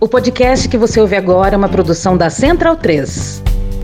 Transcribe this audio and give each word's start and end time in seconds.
O 0.00 0.08
podcast 0.08 0.66
que 0.66 0.78
você 0.78 0.98
ouve 0.98 1.14
agora 1.14 1.54
é 1.54 1.58
uma 1.58 1.68
produção 1.68 2.16
da 2.16 2.30
Central 2.30 2.74
3. 2.76 3.42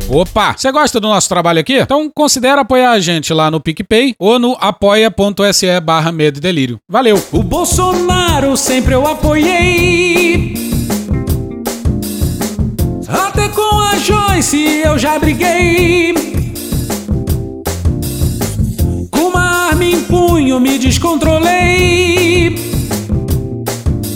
Opa! 0.08 0.54
Você 0.56 0.72
gosta 0.72 0.98
do 0.98 1.08
nosso 1.08 1.28
trabalho 1.28 1.60
aqui? 1.60 1.74
Então 1.74 2.10
considere 2.14 2.58
apoiar 2.58 2.92
a 2.92 3.00
gente 3.00 3.34
lá 3.34 3.50
no 3.50 3.60
PicPay 3.60 4.14
ou 4.18 4.38
no 4.38 4.56
apoia.se 4.58 5.78
barra 5.80 6.10
Medo 6.10 6.38
e 6.38 6.40
Delírio. 6.40 6.80
Valeu! 6.88 7.22
O 7.32 7.42
Bolsonaro 7.42 8.56
sempre 8.56 8.94
eu 8.94 9.06
apoiei. 9.06 10.54
Até 13.06 13.50
com 13.50 13.80
a 13.80 13.96
Joyce 13.96 14.80
eu 14.84 14.98
já 14.98 15.18
briguei. 15.18 16.14
Com 19.10 19.20
uma 19.28 19.68
arma 19.68 19.84
em 19.84 20.02
punho 20.04 20.58
me 20.60 20.78
descontrolei. 20.78 22.75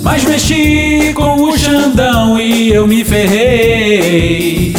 Mas 0.02 0.24
mexi 0.24 1.12
com 1.14 1.42
o 1.42 1.58
Xandão 1.58 2.40
e 2.40 2.72
eu 2.72 2.86
me 2.86 3.04
ferrei. 3.04 4.74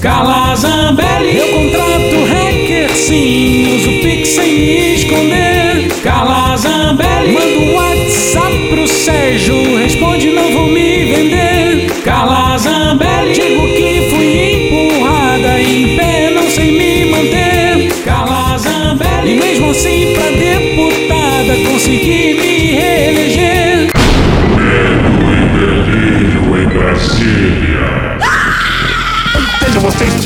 Cala 0.00 0.54
Zambelli, 0.54 1.36
eu 1.36 1.48
contrato 1.48 2.24
hacker 2.32 2.90
sim, 2.94 3.76
uso 3.76 3.90
Pix 4.00 4.28
sem 4.28 4.52
me 4.52 4.94
esconder. 4.94 5.88
Cala 6.02 6.56
Zambelli, 6.56 7.32
manda 7.32 7.58
um 7.58 7.74
WhatsApp 7.74 8.68
pro 8.70 8.86
Sérgio, 8.86 9.76
responde 9.76 10.30
não 10.30 10.52
vou 10.52 10.66
me 10.68 11.04
vender. 11.04 11.90
Cala 12.04 12.37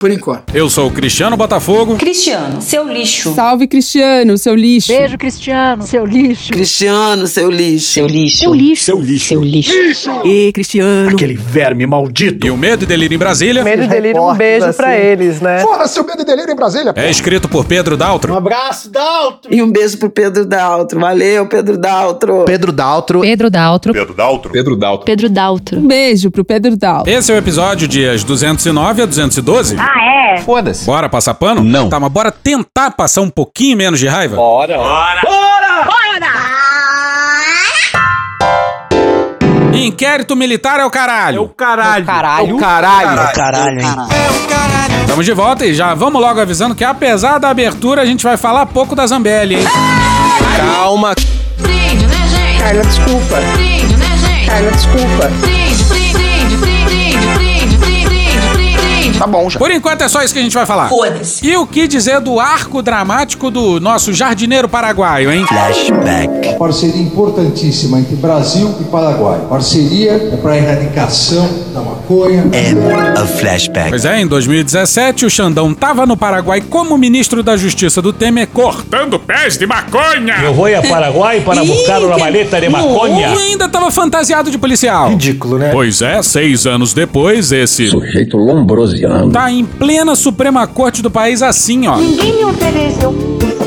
Por 0.00 0.10
enquanto. 0.10 0.56
Eu 0.56 0.70
sou 0.70 0.88
o 0.88 0.90
Cristiano 0.90 1.36
Botafogo. 1.36 1.96
Cristiano, 1.96 2.62
seu 2.62 2.88
lixo. 2.88 3.34
Salve, 3.34 3.66
Cristiano, 3.66 4.38
seu 4.38 4.54
lixo. 4.54 4.88
Beijo, 4.88 5.18
Cristiano, 5.18 5.82
seu 5.86 6.06
lixo. 6.06 6.52
Cristiano, 6.52 7.26
seu 7.26 7.50
lixo. 7.50 7.92
Seu 7.92 8.06
lixo. 8.06 8.38
Seu 8.38 8.54
lixo. 8.54 8.84
Seu 8.84 8.98
lixo. 9.02 9.26
Seu 9.28 9.44
lixo. 9.44 9.72
lixo. 9.78 10.10
E 10.24 10.50
Cristiano. 10.54 11.10
Aquele 11.10 11.34
verme 11.34 11.86
maldito. 11.86 12.46
E 12.46 12.50
o 12.50 12.56
Medo 12.56 12.84
e 12.84 12.86
Delírio 12.86 13.14
em 13.14 13.18
Brasília 13.18 13.62
Medo 13.62 13.82
e 13.82 13.86
Delírio, 13.88 14.22
um 14.22 14.34
beijo 14.34 14.72
pra 14.72 14.96
eles, 14.98 15.38
né? 15.42 15.60
Fora 15.60 15.86
seu 15.86 16.02
medo 16.02 16.22
e 16.22 16.24
delírio 16.24 16.50
em 16.50 16.56
Brasília. 16.56 16.94
é 16.96 17.10
escrito 17.10 17.46
por 17.46 17.66
Pedro 17.66 17.94
Daltro. 17.94 18.32
Um 18.32 18.36
abraço, 18.38 18.88
Daltro. 18.88 19.54
E 19.54 19.62
um 19.62 19.70
beijo 19.70 19.98
pro 19.98 20.08
Pedro 20.08 20.46
Daltro. 20.46 20.98
Valeu, 20.98 21.46
Pedro 21.46 21.76
Daltro. 21.76 22.44
Pedro 22.46 22.72
Daltro. 22.72 23.20
Pedro 23.20 23.50
Daltro. 23.50 23.92
Pedro 23.92 24.14
Daltro. 24.14 24.50
Pedro 24.50 24.76
Daltro. 24.76 25.04
Pedro 25.04 25.28
Daltro. 25.28 25.78
Um 25.78 25.86
beijo 25.86 26.30
pro 26.30 26.42
Pedro 26.42 26.74
Dal. 26.74 27.04
Esse 27.06 27.30
é 27.30 27.34
o 27.34 27.36
episódio 27.36 27.86
dias 27.86 28.24
209 28.24 29.02
a 29.02 29.04
212. 29.04 29.76
Ah, 29.78 29.89
é? 29.98 30.38
Foda-se. 30.42 30.84
Bora 30.84 31.08
passar 31.08 31.34
pano? 31.34 31.62
Não. 31.62 31.88
Tá, 31.88 31.98
mas 31.98 32.10
bora 32.10 32.30
tentar 32.30 32.90
passar 32.92 33.20
um 33.22 33.30
pouquinho 33.30 33.76
menos 33.76 33.98
de 33.98 34.06
raiva? 34.08 34.36
Inquérito 39.72 40.36
militar 40.36 40.80
é 40.80 40.84
o 40.84 40.90
caralho. 40.90 41.38
É 41.38 41.40
o 41.40 41.48
caralho. 41.48 42.04
Caralho. 42.04 42.58
Caralho. 42.58 43.32
Caralho, 43.34 43.80
hein? 43.80 43.86
Estamos 45.00 45.24
de 45.24 45.32
volta 45.32 45.66
e 45.66 45.74
já 45.74 45.94
vamos 45.94 46.20
logo 46.20 46.40
avisando 46.40 46.74
que 46.74 46.84
apesar 46.84 47.38
da 47.38 47.48
abertura 47.48 48.02
a 48.02 48.06
gente 48.06 48.22
vai 48.22 48.36
falar 48.36 48.66
pouco 48.66 48.94
da 48.94 49.06
Zambelli, 49.06 49.56
hein? 49.56 49.64
Calma. 50.56 51.14
Prende, 51.60 52.06
né, 52.06 52.28
gente? 52.28 52.62
Carla, 52.62 52.82
desculpa. 52.82 53.36
Prende, 53.54 53.96
né, 53.96 54.16
gente? 54.18 54.46
Carla, 54.46 54.70
desculpa. 54.70 55.30
Tá 59.20 59.26
bom 59.26 59.50
já. 59.50 59.58
Por 59.58 59.70
enquanto 59.70 60.00
é 60.00 60.08
só 60.08 60.22
isso 60.22 60.32
que 60.32 60.40
a 60.40 60.42
gente 60.42 60.54
vai 60.54 60.64
falar. 60.64 60.88
Foda-se. 60.88 61.46
E 61.46 61.54
o 61.54 61.66
que 61.66 61.86
dizer 61.86 62.20
do 62.20 62.40
arco 62.40 62.80
dramático 62.80 63.50
do 63.50 63.78
nosso 63.78 64.14
jardineiro 64.14 64.66
paraguaio, 64.66 65.30
hein? 65.30 65.44
Parceria 66.58 67.02
importantíssima 67.02 67.98
entre 67.98 68.16
Brasil 68.16 68.74
e 68.80 68.84
Paraguai. 68.84 69.40
Parceria 69.46 70.12
é 70.12 70.36
para 70.38 70.56
erradicação 70.56 71.46
da 71.74 71.82
maconha. 72.10 72.44
Pois 73.88 74.04
é, 74.04 74.20
em 74.20 74.26
2017 74.26 75.26
o 75.26 75.30
Xandão 75.30 75.72
tava 75.72 76.04
no 76.04 76.16
Paraguai 76.16 76.60
como 76.60 76.98
ministro 76.98 77.42
da 77.42 77.56
Justiça 77.56 78.02
do 78.02 78.12
Temer 78.12 78.48
cortando 78.48 79.18
pés 79.18 79.56
de 79.56 79.66
maconha. 79.66 80.36
Eu 80.42 80.52
vou 80.52 80.66
a 80.66 80.82
Paraguai 80.82 81.40
para 81.40 81.64
buscar 81.64 82.02
uma 82.02 82.18
maleta 82.18 82.60
de 82.60 82.68
maconha. 82.68 83.28
E 83.28 83.38
ainda 83.50 83.68
tava 83.68 83.90
fantasiado 83.90 84.50
de 84.50 84.58
policial. 84.58 85.10
Ridículo, 85.10 85.58
né? 85.58 85.70
Pois 85.72 86.02
é, 86.02 86.22
seis 86.22 86.66
anos 86.66 86.92
depois, 86.92 87.52
esse 87.52 87.88
Sujeito 87.88 88.36
lombrosiano. 88.36 89.30
tá 89.30 89.50
em 89.50 89.64
plena 89.64 90.14
Suprema 90.14 90.66
Corte 90.66 91.02
do 91.02 91.10
país 91.10 91.42
assim, 91.42 91.86
ó. 91.86 91.96
Ninguém 91.96 92.36
me 92.36 92.44
ofereceu 92.44 93.12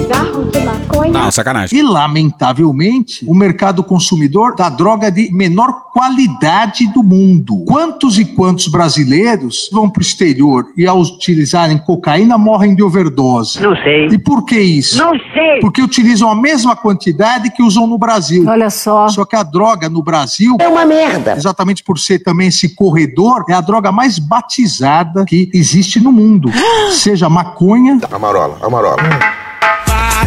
cigarro 0.04 0.46
de 0.46 0.60
maconha. 0.60 1.12
Não, 1.12 1.32
sacanagem. 1.32 1.80
E, 1.80 1.82
lamentavelmente, 1.82 3.26
o 3.28 3.34
mercado 3.34 3.84
consumidor 3.84 4.56
da 4.56 4.70
droga 4.70 5.10
de 5.12 5.32
menor 5.32 5.92
qualidade 5.94 6.88
do 6.92 7.02
mundo. 7.04 7.64
Quantos 7.66 8.18
e 8.20 8.26
quantos 8.26 8.68
brasileiros 8.68 9.70
vão 9.72 9.90
para 9.90 10.00
o 10.02 10.04
exterior 10.04 10.66
e, 10.76 10.86
ao 10.86 11.00
utilizarem 11.00 11.78
cocaína, 11.78 12.38
morrem 12.38 12.76
de 12.76 12.84
overdose? 12.84 13.62
Não 13.62 13.76
sei. 13.78 14.08
E 14.08 14.18
por 14.18 14.44
que 14.46 14.60
isso? 14.60 14.98
Não 14.98 15.12
sei. 15.34 15.60
Porque 15.62 15.82
utilizam 15.82 16.30
a 16.30 16.36
mesma 16.36 16.76
quantidade 16.76 17.50
que 17.52 17.64
usam 17.64 17.88
no 17.88 17.98
Brasil. 17.98 18.46
Olha 18.48 18.70
só. 18.70 19.08
Só 19.08 19.24
que 19.26 19.36
a 19.36 19.44
droga 19.44 19.88
no 19.90 20.04
Brasil 20.04 20.58
É 20.60 20.68
uma 20.68 20.86
merda. 20.86 21.34
exatamente 21.38 21.84
por 21.84 21.98
ser 22.00 22.20
também 22.20 22.48
esse 22.48 22.76
corredor, 22.76 23.46
é 23.50 23.54
a 23.54 23.62
droga 23.62 23.92
mais 23.92 24.20
batizada 24.20 25.24
que 25.26 25.50
existe 25.54 26.00
no 26.00 26.12
mundo. 26.12 26.50
Seja 26.92 27.30
maconha, 27.30 28.00
Amarola, 28.12 28.58
amarola. 28.62 28.98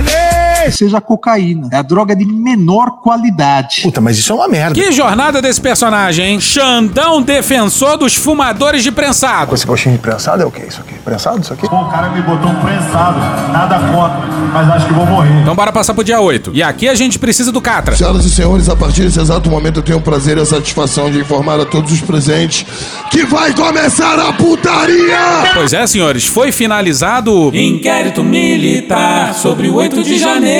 Yeah. 0.04 0.25
Seja 0.70 1.00
cocaína. 1.00 1.68
É 1.72 1.76
a 1.76 1.82
droga 1.82 2.14
de 2.14 2.24
menor 2.24 3.00
qualidade. 3.02 3.82
Puta, 3.82 4.00
mas 4.00 4.18
isso 4.18 4.32
é 4.32 4.34
uma 4.34 4.48
merda. 4.48 4.74
Que 4.74 4.92
jornada 4.92 5.40
desse 5.42 5.60
personagem, 5.60 6.24
hein? 6.24 6.40
Xandão 6.40 7.22
defensor 7.22 7.96
dos 7.96 8.14
fumadores 8.14 8.82
de 8.82 8.90
prensado. 8.90 9.54
Esse 9.54 9.66
coxinho 9.66 9.96
de 9.96 10.00
prensado 10.00 10.42
é 10.42 10.46
o 10.46 10.50
que 10.50 10.62
isso 10.62 10.80
aqui? 10.80 10.94
Prensado 11.04 11.40
isso 11.40 11.52
aqui? 11.52 11.68
Bom, 11.68 11.84
o 11.84 11.90
cara 11.90 12.10
me 12.10 12.22
botou 12.22 12.50
um 12.50 12.60
prensado. 12.60 13.18
Nada 13.52 13.78
contra, 13.78 14.26
mas 14.52 14.70
acho 14.70 14.86
que 14.86 14.92
vou 14.92 15.06
morrer. 15.06 15.40
Então 15.42 15.54
bora 15.54 15.72
passar 15.72 15.94
pro 15.94 16.04
dia 16.04 16.20
8. 16.20 16.50
E 16.54 16.62
aqui 16.62 16.88
a 16.88 16.94
gente 16.94 17.18
precisa 17.18 17.52
do 17.52 17.60
Catra. 17.60 17.96
Senhoras 17.96 18.24
e 18.24 18.30
senhores, 18.30 18.68
a 18.68 18.76
partir 18.76 19.02
desse 19.02 19.20
exato 19.20 19.48
momento 19.50 19.78
eu 19.80 19.82
tenho 19.82 19.98
o 19.98 20.02
prazer 20.02 20.38
e 20.38 20.40
a 20.40 20.46
satisfação 20.46 21.10
de 21.10 21.18
informar 21.20 21.60
a 21.60 21.64
todos 21.64 21.92
os 21.92 22.00
presentes 22.00 22.64
que 23.10 23.24
vai 23.24 23.52
começar 23.52 24.18
a 24.18 24.32
putaria! 24.32 25.52
Pois 25.54 25.72
é, 25.72 25.86
senhores, 25.86 26.26
foi 26.26 26.52
finalizado 26.52 27.32
o 27.32 27.56
Inquérito 27.56 28.22
militar 28.22 29.34
sobre 29.34 29.68
o 29.68 29.74
8 29.74 30.02
de 30.02 30.18
janeiro. 30.18 30.55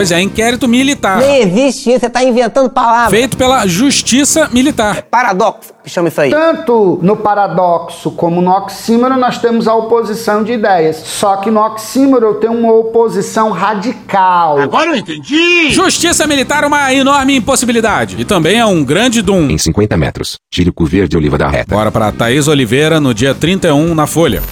Pois 0.00 0.10
é, 0.10 0.18
inquérito 0.18 0.66
militar. 0.66 1.18
Nem 1.18 1.42
existe 1.42 1.90
isso, 1.90 2.00
você 2.00 2.08
tá 2.08 2.24
inventando 2.24 2.70
palavras. 2.70 3.10
Feito 3.10 3.36
pela 3.36 3.66
Justiça 3.66 4.48
Militar. 4.50 5.02
Paradoxo, 5.10 5.74
que 5.84 5.90
chama 5.90 6.08
isso 6.08 6.22
aí. 6.22 6.30
Tanto 6.30 6.98
no 7.02 7.16
paradoxo 7.16 8.10
como 8.12 8.40
no 8.40 8.50
oxímoro 8.50 9.18
nós 9.18 9.36
temos 9.36 9.68
a 9.68 9.74
oposição 9.74 10.42
de 10.42 10.52
ideias. 10.52 10.96
Só 10.96 11.36
que 11.36 11.50
no 11.50 11.60
oxímoro 11.60 12.28
eu 12.28 12.34
tenho 12.36 12.54
uma 12.54 12.72
oposição 12.72 13.50
radical. 13.50 14.58
Agora 14.58 14.88
eu 14.88 14.96
entendi. 14.96 15.70
Justiça 15.70 16.26
Militar, 16.26 16.64
uma 16.64 16.94
enorme 16.94 17.36
impossibilidade. 17.36 18.16
E 18.18 18.24
também 18.24 18.58
é 18.58 18.64
um 18.64 18.82
grande 18.82 19.20
dum. 19.20 19.50
Em 19.50 19.58
50 19.58 19.98
metros, 19.98 20.38
tire 20.50 20.70
o 20.70 20.72
cu 20.72 20.86
verde 20.86 21.14
oliva 21.14 21.36
da 21.36 21.48
reta. 21.48 21.74
Bora 21.74 21.90
pra 21.90 22.10
Thaís 22.10 22.48
Oliveira 22.48 22.98
no 22.98 23.12
dia 23.12 23.34
31 23.34 23.94
na 23.94 24.06
Folha. 24.06 24.42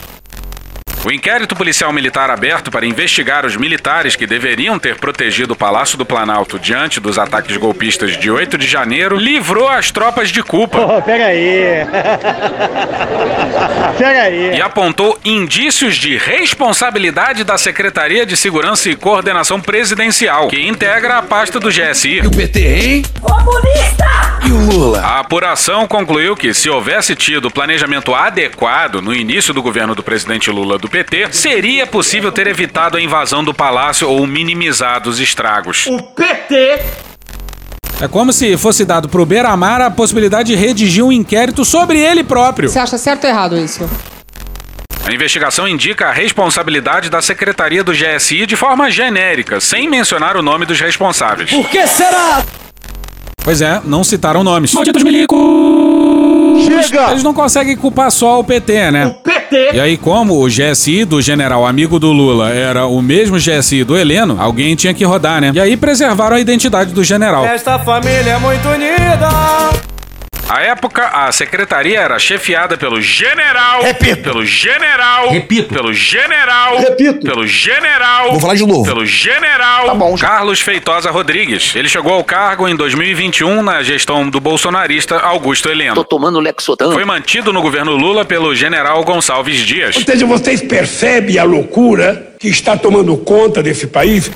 O 1.04 1.12
inquérito 1.12 1.54
policial 1.54 1.92
militar 1.92 2.28
aberto 2.30 2.70
para 2.70 2.84
investigar 2.84 3.46
os 3.46 3.56
militares 3.56 4.16
que 4.16 4.26
deveriam 4.26 4.78
ter 4.78 4.96
protegido 4.96 5.52
o 5.52 5.56
Palácio 5.56 5.96
do 5.96 6.04
Planalto 6.04 6.58
diante 6.58 6.98
dos 7.00 7.18
ataques 7.18 7.56
golpistas 7.56 8.18
de 8.18 8.30
8 8.30 8.58
de 8.58 8.66
janeiro 8.66 9.16
livrou 9.16 9.68
as 9.68 9.90
tropas 9.90 10.30
de 10.30 10.42
culpa. 10.42 10.78
Oh, 10.78 11.00
pega 11.00 11.26
aí. 11.26 11.86
pega 13.96 14.22
aí. 14.22 14.56
E 14.56 14.60
apontou 14.60 15.18
indícios 15.24 15.96
de 15.96 16.16
responsabilidade 16.16 17.44
da 17.44 17.56
Secretaria 17.56 18.26
de 18.26 18.36
Segurança 18.36 18.90
e 18.90 18.96
Coordenação 18.96 19.60
Presidencial, 19.60 20.48
que 20.48 20.66
integra 20.66 21.18
a 21.18 21.22
pasta 21.22 21.60
do 21.60 21.68
GSI. 21.68 22.20
O 22.26 22.30
PT, 22.30 22.60
hein? 22.60 23.04
Comunista! 23.20 24.08
E 24.44 24.50
o 24.50 24.66
Lula? 24.66 25.00
A 25.00 25.20
apuração 25.20 25.86
concluiu 25.86 26.36
que, 26.36 26.54
se 26.54 26.70
houvesse 26.70 27.14
tido 27.14 27.50
planejamento 27.50 28.14
adequado 28.14 29.02
no 29.02 29.14
início 29.14 29.52
do 29.52 29.62
governo 29.62 29.94
do 29.94 30.02
presidente 30.02 30.50
Lula 30.50 30.78
do 30.78 30.87
PT, 30.88 31.32
seria 31.32 31.86
possível 31.86 32.32
ter 32.32 32.46
evitado 32.46 32.96
a 32.96 33.00
invasão 33.00 33.44
do 33.44 33.54
palácio 33.54 34.08
ou 34.08 34.26
minimizado 34.26 35.10
os 35.10 35.20
estragos. 35.20 35.86
O 35.86 36.02
PT 36.02 36.80
É 38.00 38.08
como 38.08 38.32
se 38.32 38.56
fosse 38.56 38.84
dado 38.84 39.08
pro 39.08 39.26
Beiramar 39.26 39.80
a 39.80 39.90
possibilidade 39.90 40.52
de 40.52 40.56
redigir 40.56 41.04
um 41.04 41.12
inquérito 41.12 41.64
sobre 41.64 41.98
ele 41.98 42.22
próprio. 42.24 42.68
Você 42.68 42.78
acha 42.78 42.96
certo 42.96 43.24
ou 43.24 43.30
errado 43.30 43.58
isso? 43.58 43.88
A 45.04 45.12
investigação 45.12 45.66
indica 45.66 46.08
a 46.08 46.12
responsabilidade 46.12 47.08
da 47.08 47.22
secretaria 47.22 47.82
do 47.82 47.92
GSI 47.92 48.44
de 48.44 48.56
forma 48.56 48.90
genérica, 48.90 49.58
sem 49.58 49.88
mencionar 49.88 50.36
o 50.36 50.42
nome 50.42 50.66
dos 50.66 50.78
responsáveis. 50.78 51.50
Por 51.50 51.66
que 51.70 51.86
será? 51.86 52.44
Pois 53.48 53.62
é, 53.62 53.80
não 53.82 54.04
citaram 54.04 54.44
nomes. 54.44 54.74
Malditos 54.74 55.02
milicos! 55.02 55.38
Chega! 56.66 57.12
Eles 57.12 57.22
não 57.22 57.32
conseguem 57.32 57.74
culpar 57.78 58.10
só 58.10 58.38
o 58.38 58.44
PT, 58.44 58.90
né? 58.90 59.06
O 59.06 59.14
PT! 59.14 59.70
E 59.72 59.80
aí, 59.80 59.96
como 59.96 60.44
o 60.44 60.46
GSI 60.46 61.06
do 61.06 61.22
general 61.22 61.66
amigo 61.66 61.98
do 61.98 62.12
Lula 62.12 62.50
era 62.50 62.84
o 62.84 63.00
mesmo 63.00 63.38
GSI 63.38 63.84
do 63.84 63.96
Heleno, 63.96 64.36
alguém 64.38 64.76
tinha 64.76 64.92
que 64.92 65.02
rodar, 65.02 65.40
né? 65.40 65.52
E 65.54 65.60
aí 65.60 65.78
preservaram 65.78 66.36
a 66.36 66.40
identidade 66.40 66.92
do 66.92 67.02
general. 67.02 67.46
Esta 67.46 67.78
família 67.78 68.32
é 68.32 68.38
muito 68.38 68.68
unida! 68.68 69.87
À 70.48 70.62
época, 70.62 71.06
a 71.08 71.30
secretaria 71.30 72.00
era 72.00 72.18
chefiada 72.18 72.74
pelo 72.78 73.02
general. 73.02 73.82
Repito. 73.82 74.22
Pelo 74.22 74.46
general. 74.46 75.28
Repito. 75.28 75.74
Pelo 75.74 75.92
general. 75.92 76.78
Repito. 76.78 77.20
Pelo 77.20 77.46
general. 77.46 78.30
Vou 78.30 78.40
falar 78.40 78.54
de 78.54 78.64
novo. 78.66 78.84
Pelo 78.84 79.04
general. 79.04 79.86
Tá 79.88 79.94
bom, 79.94 80.16
já. 80.16 80.26
Carlos 80.26 80.60
Feitosa 80.62 81.10
Rodrigues. 81.10 81.76
Ele 81.76 81.86
chegou 81.86 82.14
ao 82.14 82.24
cargo 82.24 82.66
em 82.66 82.74
2021 82.74 83.62
na 83.62 83.82
gestão 83.82 84.28
do 84.30 84.40
bolsonarista 84.40 85.18
Augusto 85.18 85.68
Heleno. 85.68 85.94
Tô 85.94 86.04
tomando 86.04 86.40
Lexotan. 86.40 86.92
Foi 86.92 87.04
mantido 87.04 87.52
no 87.52 87.60
governo 87.60 87.94
Lula 87.94 88.24
pelo 88.24 88.54
general 88.54 89.04
Gonçalves 89.04 89.58
Dias. 89.58 89.96
Ou 89.96 90.02
seja, 90.02 90.24
vocês 90.24 90.62
percebem 90.62 91.38
a 91.38 91.44
loucura 91.44 92.26
que 92.40 92.48
está 92.48 92.74
tomando 92.74 93.14
conta 93.18 93.62
desse 93.62 93.86
país? 93.86 94.30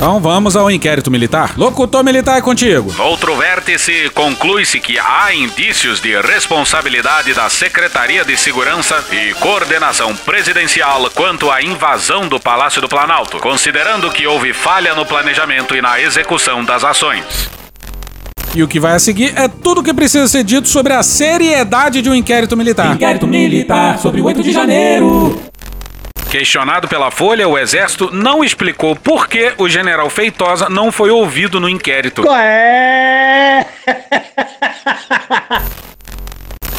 Então 0.00 0.18
vamos 0.18 0.56
ao 0.56 0.70
inquérito 0.70 1.10
militar. 1.10 1.52
Locutor 1.58 2.02
militar 2.02 2.38
é 2.38 2.40
contigo. 2.40 2.90
Outro 2.98 3.36
vértice, 3.36 4.10
conclui-se 4.14 4.80
que 4.80 4.98
há 4.98 5.34
indícios 5.34 6.00
de 6.00 6.18
responsabilidade 6.22 7.34
da 7.34 7.50
Secretaria 7.50 8.24
de 8.24 8.34
Segurança 8.34 9.04
e 9.12 9.34
Coordenação 9.34 10.16
Presidencial 10.16 11.10
quanto 11.14 11.50
à 11.50 11.62
invasão 11.62 12.26
do 12.26 12.40
Palácio 12.40 12.80
do 12.80 12.88
Planalto, 12.88 13.38
considerando 13.40 14.10
que 14.10 14.26
houve 14.26 14.54
falha 14.54 14.94
no 14.94 15.04
planejamento 15.04 15.76
e 15.76 15.82
na 15.82 16.00
execução 16.00 16.64
das 16.64 16.82
ações. 16.82 17.50
E 18.54 18.62
o 18.62 18.68
que 18.68 18.80
vai 18.80 18.94
a 18.94 18.98
seguir 18.98 19.34
é 19.36 19.48
tudo 19.48 19.82
o 19.82 19.84
que 19.84 19.92
precisa 19.92 20.26
ser 20.26 20.44
dito 20.44 20.66
sobre 20.66 20.94
a 20.94 21.02
seriedade 21.02 22.00
de 22.00 22.08
um 22.08 22.14
inquérito 22.14 22.56
militar. 22.56 22.94
Inquérito 22.94 23.26
militar 23.26 23.98
sobre 23.98 24.22
o 24.22 24.24
8 24.24 24.42
de 24.42 24.50
janeiro. 24.50 25.49
Questionado 26.30 26.86
pela 26.86 27.10
Folha, 27.10 27.48
o 27.48 27.58
Exército 27.58 28.08
não 28.12 28.44
explicou 28.44 28.94
por 28.94 29.26
que 29.26 29.52
o 29.58 29.68
general 29.68 30.08
Feitosa 30.08 30.68
não 30.68 30.92
foi 30.92 31.10
ouvido 31.10 31.58
no 31.58 31.68
inquérito. 31.68 32.22
É. 32.32 33.66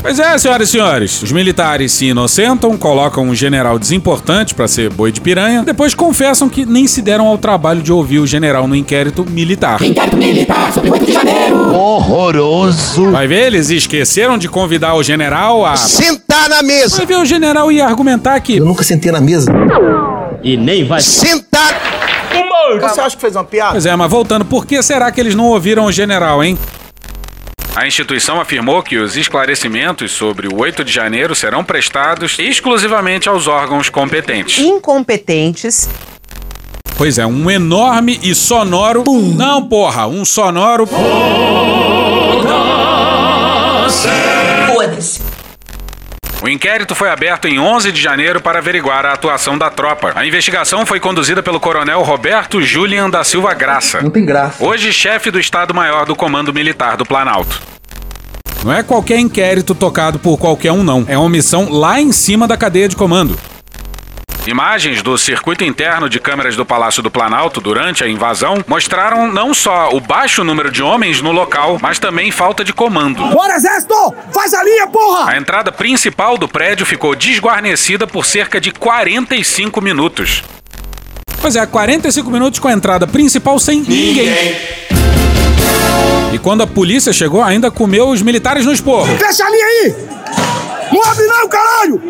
Pois 0.02 0.18
é, 0.18 0.36
senhoras 0.38 0.68
e 0.68 0.72
senhores. 0.72 1.22
Os 1.22 1.32
militares 1.32 1.92
se 1.92 2.06
inocentam, 2.08 2.76
colocam 2.76 3.24
um 3.30 3.36
general 3.36 3.78
desimportante 3.78 4.56
pra 4.56 4.68
ser 4.68 4.90
boi 4.90 5.12
de 5.12 5.22
piranha, 5.22 5.62
depois 5.64 5.94
confessam 5.94 6.50
que 6.50 6.66
nem 6.66 6.88
se 6.88 7.04
deram 7.04 7.28
ao 7.28 7.38
trabalho 7.38 7.84
de 7.84 7.94
ouvir 7.94 8.18
o 8.18 8.26
general 8.26 8.68
no 8.68 8.76
inquérito 8.76 9.24
militar. 9.30 9.80
Inquérito 9.84 10.18
militar 10.18 10.74
sobre 10.74 10.90
o 10.90 10.94
8 10.94 11.06
de 11.06 11.14
janeiro. 11.14 11.76
Horroroso. 11.76 13.12
Vai 13.12 13.28
ver, 13.28 13.48
eles 13.48 13.70
esqueceram 13.70 14.40
de 14.40 14.50
convidar 14.50 14.96
o 14.96 15.04
general 15.04 15.64
a. 15.64 15.78
Sentar 15.78 16.50
na 16.50 16.64
mesa. 16.64 16.98
Vai 16.98 17.06
ver, 17.06 17.18
o 17.18 17.26
general 17.26 17.72
ia 17.72 17.86
argumentar 17.86 18.40
que. 18.40 18.58
Eu 18.58 18.66
nunca 18.66 18.84
sentei 18.84 19.12
na 19.12 19.22
mesa. 19.22 19.52
E 20.44 20.58
nem 20.58 20.84
vai. 20.84 21.02
Sentar. 21.02 21.80
Você 22.80 23.02
acha 23.02 23.16
que 23.16 23.22
fez 23.22 23.36
uma 23.36 23.44
piada? 23.44 23.74
Pois 23.74 23.86
é, 23.86 23.96
mas 23.96 24.10
voltando, 24.10 24.46
por 24.46 24.66
que 24.66 24.82
será 24.82 25.12
que 25.12 25.20
eles 25.20 25.36
não 25.36 25.46
ouviram 25.46 25.86
o 25.86 25.92
general, 25.92 26.44
hein? 26.44 26.58
A 27.74 27.88
instituição 27.88 28.40
afirmou 28.40 28.84
que 28.84 28.98
os 28.98 29.16
esclarecimentos 29.16 30.12
sobre 30.12 30.46
o 30.48 30.60
8 30.60 30.84
de 30.84 30.92
janeiro 30.92 31.34
serão 31.34 31.64
prestados 31.64 32.38
exclusivamente 32.38 33.30
aos 33.30 33.48
órgãos 33.48 33.90
competentes. 33.90 34.60
Incompetentes. 34.60 35.90
Pois 36.98 37.18
é, 37.18 37.26
um 37.26 37.50
enorme 37.50 38.20
e 38.22 38.36
sonoro. 38.36 39.04
Não, 39.08 39.68
porra, 39.68 40.06
um 40.06 40.26
sonoro. 40.26 40.88
O 46.42 46.50
inquérito 46.50 46.96
foi 46.96 47.12
aberto 47.12 47.48
em 47.48 47.60
11 47.60 47.92
de 47.92 48.02
janeiro 48.02 48.42
para 48.42 48.58
averiguar 48.58 49.06
a 49.06 49.14
atuação 49.14 49.60
da 49.60 49.70
tropa. 49.70 50.12
A 50.16 50.26
investigação 50.26 50.88
foi 50.88 51.00
conduzida 51.00 51.44
pelo 51.44 51.60
coronel 51.60 52.02
Roberto 52.02 52.60
Julian 52.64 53.12
da 53.12 53.24
Silva 53.24 53.54
Graça. 53.54 54.02
Não 54.02 54.10
tem 54.10 54.26
graça. 54.26 54.64
Hoje 54.64 54.92
chefe 54.92 55.30
do 55.30 55.40
Estado-Maior 55.40 56.04
do 56.08 56.16
Comando 56.16 56.52
Militar 56.52 56.98
do 56.98 57.06
Planalto. 57.06 57.62
Não 58.64 58.74
é 58.74 58.82
qualquer 58.82 59.20
inquérito 59.20 59.76
tocado 59.76 60.18
por 60.18 60.36
qualquer 60.40 60.72
um, 60.72 60.84
não. 60.84 61.06
É 61.08 61.16
uma 61.16 61.30
missão 61.30 61.70
lá 61.70 62.02
em 62.02 62.12
cima 62.12 62.48
da 62.48 62.58
cadeia 62.58 62.90
de 62.90 62.96
comando. 62.96 63.38
Imagens 64.48 65.04
do 65.04 65.20
circuito 65.20 65.64
interno 65.64 66.10
de 66.10 66.20
câmeras 66.20 66.56
do 66.56 66.66
Palácio 66.66 67.04
do 67.04 67.12
Planalto 67.12 67.62
durante 67.62 68.04
a 68.04 68.10
invasão 68.10 68.66
mostraram 68.68 69.32
não 69.32 69.54
só 69.54 69.90
o 69.94 70.00
baixo 70.00 70.44
número 70.44 70.72
de 70.72 70.82
homens 70.82 71.22
no 71.22 71.32
local, 71.32 71.78
mas 71.80 72.00
também 72.00 72.32
falta 72.32 72.64
de 72.64 72.74
comando. 72.74 73.24
Bora, 73.28 73.54
Exército! 73.54 73.91
Faz 74.32 74.54
a 74.54 74.64
linha, 74.64 74.88
porra! 74.88 75.32
A 75.32 75.38
entrada 75.38 75.72
principal 75.72 76.38
do 76.38 76.48
prédio 76.48 76.86
ficou 76.86 77.16
desguarnecida 77.16 78.08
por 78.08 78.26
cerca 78.26 78.60
de 78.60 78.72
45 78.72 79.82
minutos. 79.82 80.44
Pois 81.42 81.56
é, 81.56 81.66
45 81.66 82.30
minutos 82.30 82.60
com 82.60 82.68
a 82.68 82.74
entrada 82.74 83.08
principal 83.08 83.60
sem 83.60 83.82
ninguém. 83.82 84.56
E 86.34 86.38
quando 86.40 86.62
a 86.62 86.68
polícia 86.68 87.12
chegou, 87.12 87.44
ainda 87.44 87.70
comeu 87.70 88.10
os 88.10 88.22
militares 88.22 88.66
no 88.66 88.72
esporro. 88.72 89.08
Fecha 89.18 89.44
a 89.44 89.50
linha 89.50 89.66
aí! 89.66 89.96
Não 90.92 91.04
abre 91.04 91.26
não, 91.26 91.48
caralho! 91.50 92.02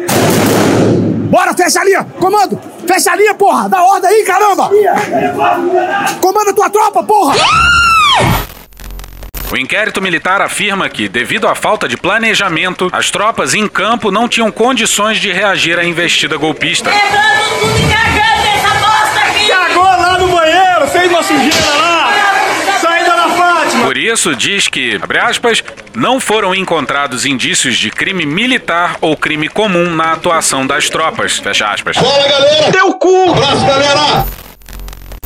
Bora, 1.29 1.53
fecha 1.53 1.79
a 1.79 1.85
linha! 1.85 2.05
Comando! 2.19 2.59
Fecha 2.87 3.11
a 3.11 3.15
linha, 3.15 3.33
porra! 3.33 3.69
Dá 3.69 3.83
ordem 3.83 4.09
aí, 4.09 4.23
caramba! 4.23 4.69
Comanda 6.19 6.53
tua 6.53 6.69
tropa, 6.69 7.03
porra! 7.03 7.35
O 9.51 9.57
inquérito 9.57 10.01
militar 10.01 10.41
afirma 10.41 10.87
que, 10.87 11.09
devido 11.09 11.45
à 11.45 11.53
falta 11.53 11.85
de 11.85 11.97
planejamento, 11.97 12.89
as 12.93 13.11
tropas 13.11 13.53
em 13.53 13.67
campo 13.67 14.09
não 14.09 14.29
tinham 14.29 14.49
condições 14.49 15.19
de 15.19 15.29
reagir 15.29 15.77
à 15.77 15.83
investida 15.83 16.37
golpista. 16.37 16.89
Cagou 19.49 19.83
lá 19.83 20.17
no 20.17 20.29
banheiro, 20.29 20.87
fez 20.87 21.11
uma 21.11 21.21
sujeira 21.21 21.69
lá. 21.77 22.13
Saída 22.79 23.11
Fátima. 23.11 23.83
Por 23.83 23.97
isso, 23.97 24.33
diz 24.37 24.69
que, 24.69 24.97
abre 25.03 25.17
aspas, 25.17 25.61
não 25.93 26.17
foram 26.21 26.55
encontrados 26.55 27.25
indícios 27.25 27.75
de 27.75 27.91
crime 27.91 28.25
militar 28.25 28.95
ou 29.01 29.17
crime 29.17 29.49
comum 29.49 29.93
na 29.93 30.13
atuação 30.13 30.65
das 30.65 30.89
tropas. 30.89 31.39
Fecha 31.39 31.67
aspas. 31.67 31.97
Fala, 31.97 32.27
galera! 32.29 32.71
Teu 32.71 32.93
cu! 32.93 33.31
Abraço, 33.31 33.65
galera! 33.65 34.40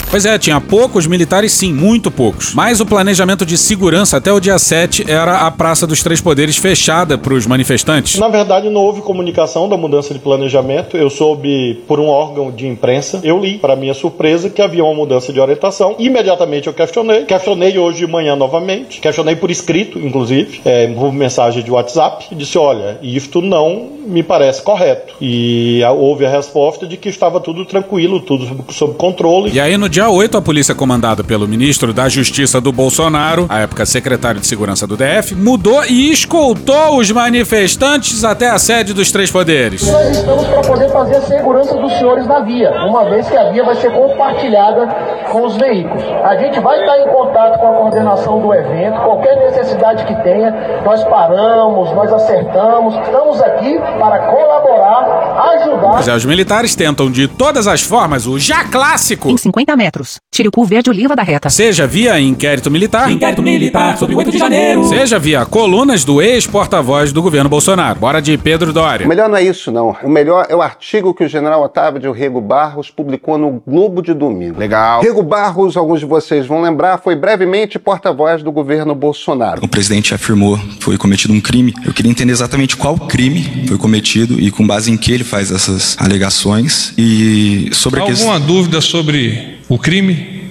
Pois 0.10 0.26
é, 0.26 0.38
tinha 0.38 0.62
poucos 0.62 1.08
militares, 1.08 1.52
sim, 1.52 1.74
muito 1.74 2.10
poucos. 2.10 2.54
Mas 2.54 2.80
o 2.80 2.86
planejamento 2.86 3.46
de 3.46 3.58
segurança 3.58 4.18
até 4.18 4.32
o 4.32 4.40
dia 4.40 4.58
7 4.58 5.10
era 5.10 5.40
a 5.40 5.52
Praça 5.52 5.86
dos 5.86 6.02
Três 6.02 6.22
Poderes 6.22 6.58
fechada 6.58 7.18
para 7.18 7.34
os 7.34 7.46
manifestantes. 7.46 8.18
Na 8.20 8.30
verdade, 8.30 8.70
não 8.70 8.82
houve 8.82 9.02
comunicação 9.02 9.68
da 9.68 9.76
mudança 9.76 10.14
de 10.14 10.20
planejamento. 10.20 10.96
Eu 10.96 11.10
soube 11.10 11.84
por 11.88 12.00
um 12.00 12.08
órgão 12.08 12.52
de 12.52 12.68
imprensa. 12.68 13.20
Eu 13.24 13.40
li, 13.40 13.58
para 13.58 13.76
minha 13.76 13.94
surpresa, 13.94 14.50
que 14.50 14.62
havia 14.62 14.84
uma 14.84 14.94
mudança 14.94 15.34
de 15.34 15.40
orientação. 15.40 15.96
Imediatamente 16.00 16.68
eu 16.68 16.74
questionei. 16.74 17.26
Questionei 17.26 17.78
hoje 17.78 18.06
de 18.06 18.08
manhã 18.08 18.36
novamente. 18.36 19.00
Questionei 19.00 19.36
por 19.36 19.52
escrito, 19.52 20.00
inclusive, 20.00 20.62
é, 20.64 20.88
por 20.88 21.12
mensagem 21.12 21.64
de 21.64 21.72
WhatsApp. 21.72 22.28
E 22.32 22.36
disse: 22.36 22.58
olha, 22.58 22.98
isto 23.02 23.42
não 23.42 23.90
me 24.06 24.24
parece 24.24 24.62
correto. 24.62 25.16
E 25.20 25.82
houve 25.98 26.26
a 26.26 26.30
resposta 26.30 26.86
de 26.86 26.96
que 26.98 27.10
estava 27.10 27.40
tudo 27.40 27.66
tranquilo, 27.66 28.20
tudo 28.20 28.46
sob, 28.46 28.74
sob 28.74 28.94
controle. 28.96 29.52
E 29.52 29.60
aí, 29.60 29.78
no 29.78 29.90
dia 29.96 30.10
8, 30.10 30.36
a 30.36 30.42
polícia 30.42 30.76
comandada 30.76 31.24
pelo 31.24 31.48
ministro 31.48 31.94
da 31.94 32.10
Justiça 32.10 32.60
do 32.60 32.70
Bolsonaro, 32.70 33.46
à 33.48 33.60
época 33.60 33.86
secretário 33.86 34.42
de 34.42 34.46
Segurança 34.46 34.86
do 34.86 34.98
DF, 34.98 35.34
mudou 35.36 35.86
e 35.86 36.12
escoltou 36.12 36.98
os 36.98 37.10
manifestantes 37.12 38.26
até 38.26 38.50
a 38.50 38.60
sede 38.60 38.94
dos 38.94 39.10
Três 39.10 39.32
Poderes. 39.32 39.90
Nós 39.90 40.18
estamos 40.18 40.46
para 40.48 40.62
poder 40.64 40.90
fazer 40.90 41.16
a 41.16 41.22
segurança 41.22 41.78
dos 41.78 41.94
senhores 41.94 42.28
na 42.28 42.42
via, 42.42 42.72
uma 42.72 43.10
vez 43.10 43.26
que 43.30 43.38
a 43.38 43.50
via 43.52 43.64
vai 43.64 43.76
ser 43.76 43.90
compartilhada 43.94 44.86
com 45.32 45.46
os 45.46 45.56
veículos. 45.56 46.04
A 46.26 46.36
gente 46.40 46.60
vai 46.60 46.78
estar 46.78 47.00
em 47.00 47.08
contato 47.08 47.58
com 47.58 47.68
a 47.70 47.74
coordenação 47.76 48.42
do 48.42 48.54
evento, 48.54 49.00
qualquer 49.00 49.38
necessidade 49.46 50.04
que 50.04 50.24
tenha, 50.24 50.82
nós 50.84 51.06
paramos, 51.06 51.90
nós 51.94 52.12
acertamos, 52.12 52.96
estamos 52.96 53.42
aqui 53.42 53.80
para 53.98 54.20
colaborar, 54.28 55.54
ajudar. 55.54 55.92
Pois 55.94 56.08
é, 56.10 56.14
os 56.14 56.26
militares 56.26 56.76
tentam 56.76 57.10
de 57.10 57.30
todas 57.30 57.66
as 57.66 57.82
formas 57.82 58.28
o 58.28 58.38
já 58.38 58.66
clássico. 58.66 59.30
Em 59.30 59.38
50 59.38 59.74
metros. 59.78 59.85
Metros. 59.86 60.18
Tire 60.34 60.48
o 60.48 60.52
cu 60.52 60.66
verde 60.66 60.90
oliva 60.90 61.16
da 61.16 61.22
reta. 61.22 61.50
Seja 61.50 61.86
via 61.86 62.20
inquérito 62.20 62.72
militar. 62.72 63.12
Inquérito 63.12 63.42
militar 63.42 63.98
sobre 63.98 64.16
8 64.16 64.32
de 64.32 64.38
janeiro. 64.38 64.84
Seja 64.86 65.20
via 65.20 65.46
colunas 65.46 66.04
do 66.04 66.22
ex-porta-voz 66.22 67.12
do 67.12 67.22
governo 67.22 67.50
Bolsonaro. 67.50 68.00
Bora 68.00 68.22
de 68.22 68.36
Pedro 68.38 68.74
Dória. 68.74 69.06
O 69.06 69.10
melhor 69.10 69.30
não 69.30 69.38
é 69.38 69.44
isso, 69.44 69.72
não. 69.72 69.96
O 70.04 70.10
melhor 70.10 70.48
é 70.50 70.56
o 70.56 70.62
artigo 70.62 71.14
que 71.14 71.24
o 71.24 71.28
general 71.28 71.64
Otávio 71.64 72.02
de 72.02 72.10
Rego 72.12 72.42
Barros 72.42 72.90
publicou 72.90 73.38
no 73.38 73.62
Globo 73.66 74.02
de 74.02 74.14
Domingo. 74.14 74.60
Legal. 74.60 75.02
Rego 75.02 75.22
Barros, 75.22 75.78
alguns 75.78 76.00
de 76.00 76.06
vocês 76.06 76.48
vão 76.48 76.62
lembrar, 76.62 76.98
foi 76.98 77.16
brevemente 77.16 77.78
porta-voz 77.78 78.42
do 78.42 78.52
governo 78.52 78.96
Bolsonaro. 78.96 79.64
O 79.64 79.68
presidente 79.68 80.16
afirmou 80.16 80.58
que 80.58 80.84
foi 80.84 80.98
cometido 80.98 81.34
um 81.34 81.40
crime. 81.40 81.74
Eu 81.86 81.94
queria 81.94 82.12
entender 82.12 82.32
exatamente 82.32 82.76
qual 82.76 82.98
crime 82.98 83.66
foi 83.68 83.78
cometido 83.78 84.40
e 84.40 84.50
com 84.50 84.66
base 84.66 84.92
em 84.92 84.98
que 84.98 85.12
ele 85.12 85.24
faz 85.24 85.52
essas 85.52 85.96
alegações 86.00 86.94
e 86.98 87.70
sobre 87.72 88.02
a 88.02 88.06
questão... 88.06 88.32
Alguma 88.32 88.46
dúvida 88.46 88.82
sobre 88.82 89.55
o 89.68 89.78
crime? 89.78 90.44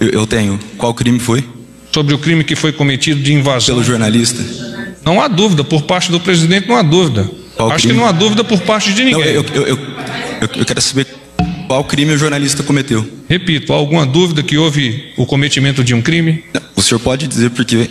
Eu, 0.00 0.08
eu 0.08 0.26
tenho. 0.26 0.58
Qual 0.76 0.92
crime 0.94 1.18
foi? 1.18 1.44
Sobre 1.92 2.14
o 2.14 2.18
crime 2.18 2.42
que 2.42 2.56
foi 2.56 2.72
cometido 2.72 3.20
de 3.20 3.32
invasão. 3.32 3.74
Pelo 3.74 3.84
jornalista? 3.84 4.42
Não 5.04 5.20
há 5.20 5.28
dúvida. 5.28 5.62
Por 5.62 5.82
parte 5.82 6.10
do 6.10 6.18
presidente, 6.18 6.68
não 6.68 6.76
há 6.76 6.82
dúvida. 6.82 7.30
Qual 7.56 7.70
Acho 7.70 7.78
crime? 7.82 7.94
que 7.94 8.00
não 8.00 8.08
há 8.08 8.12
dúvida 8.12 8.42
por 8.42 8.60
parte 8.60 8.92
de 8.92 9.04
ninguém. 9.04 9.20
Não, 9.20 9.30
eu, 9.30 9.44
eu, 9.54 9.66
eu, 9.66 9.78
eu, 10.56 10.64
quero 10.64 10.80
saber 10.80 11.06
qual 11.68 11.84
crime 11.84 12.12
o 12.12 12.18
jornalista 12.18 12.62
cometeu. 12.62 13.06
Repito, 13.28 13.72
há 13.72 13.76
alguma 13.76 14.04
dúvida 14.06 14.42
que 14.42 14.56
houve 14.56 15.12
o 15.16 15.26
cometimento 15.26 15.84
de 15.84 15.94
um 15.94 16.02
crime? 16.02 16.44
O 16.74 16.82
senhor 16.82 16.98
pode 16.98 17.26
dizer 17.26 17.50
porque 17.50 17.88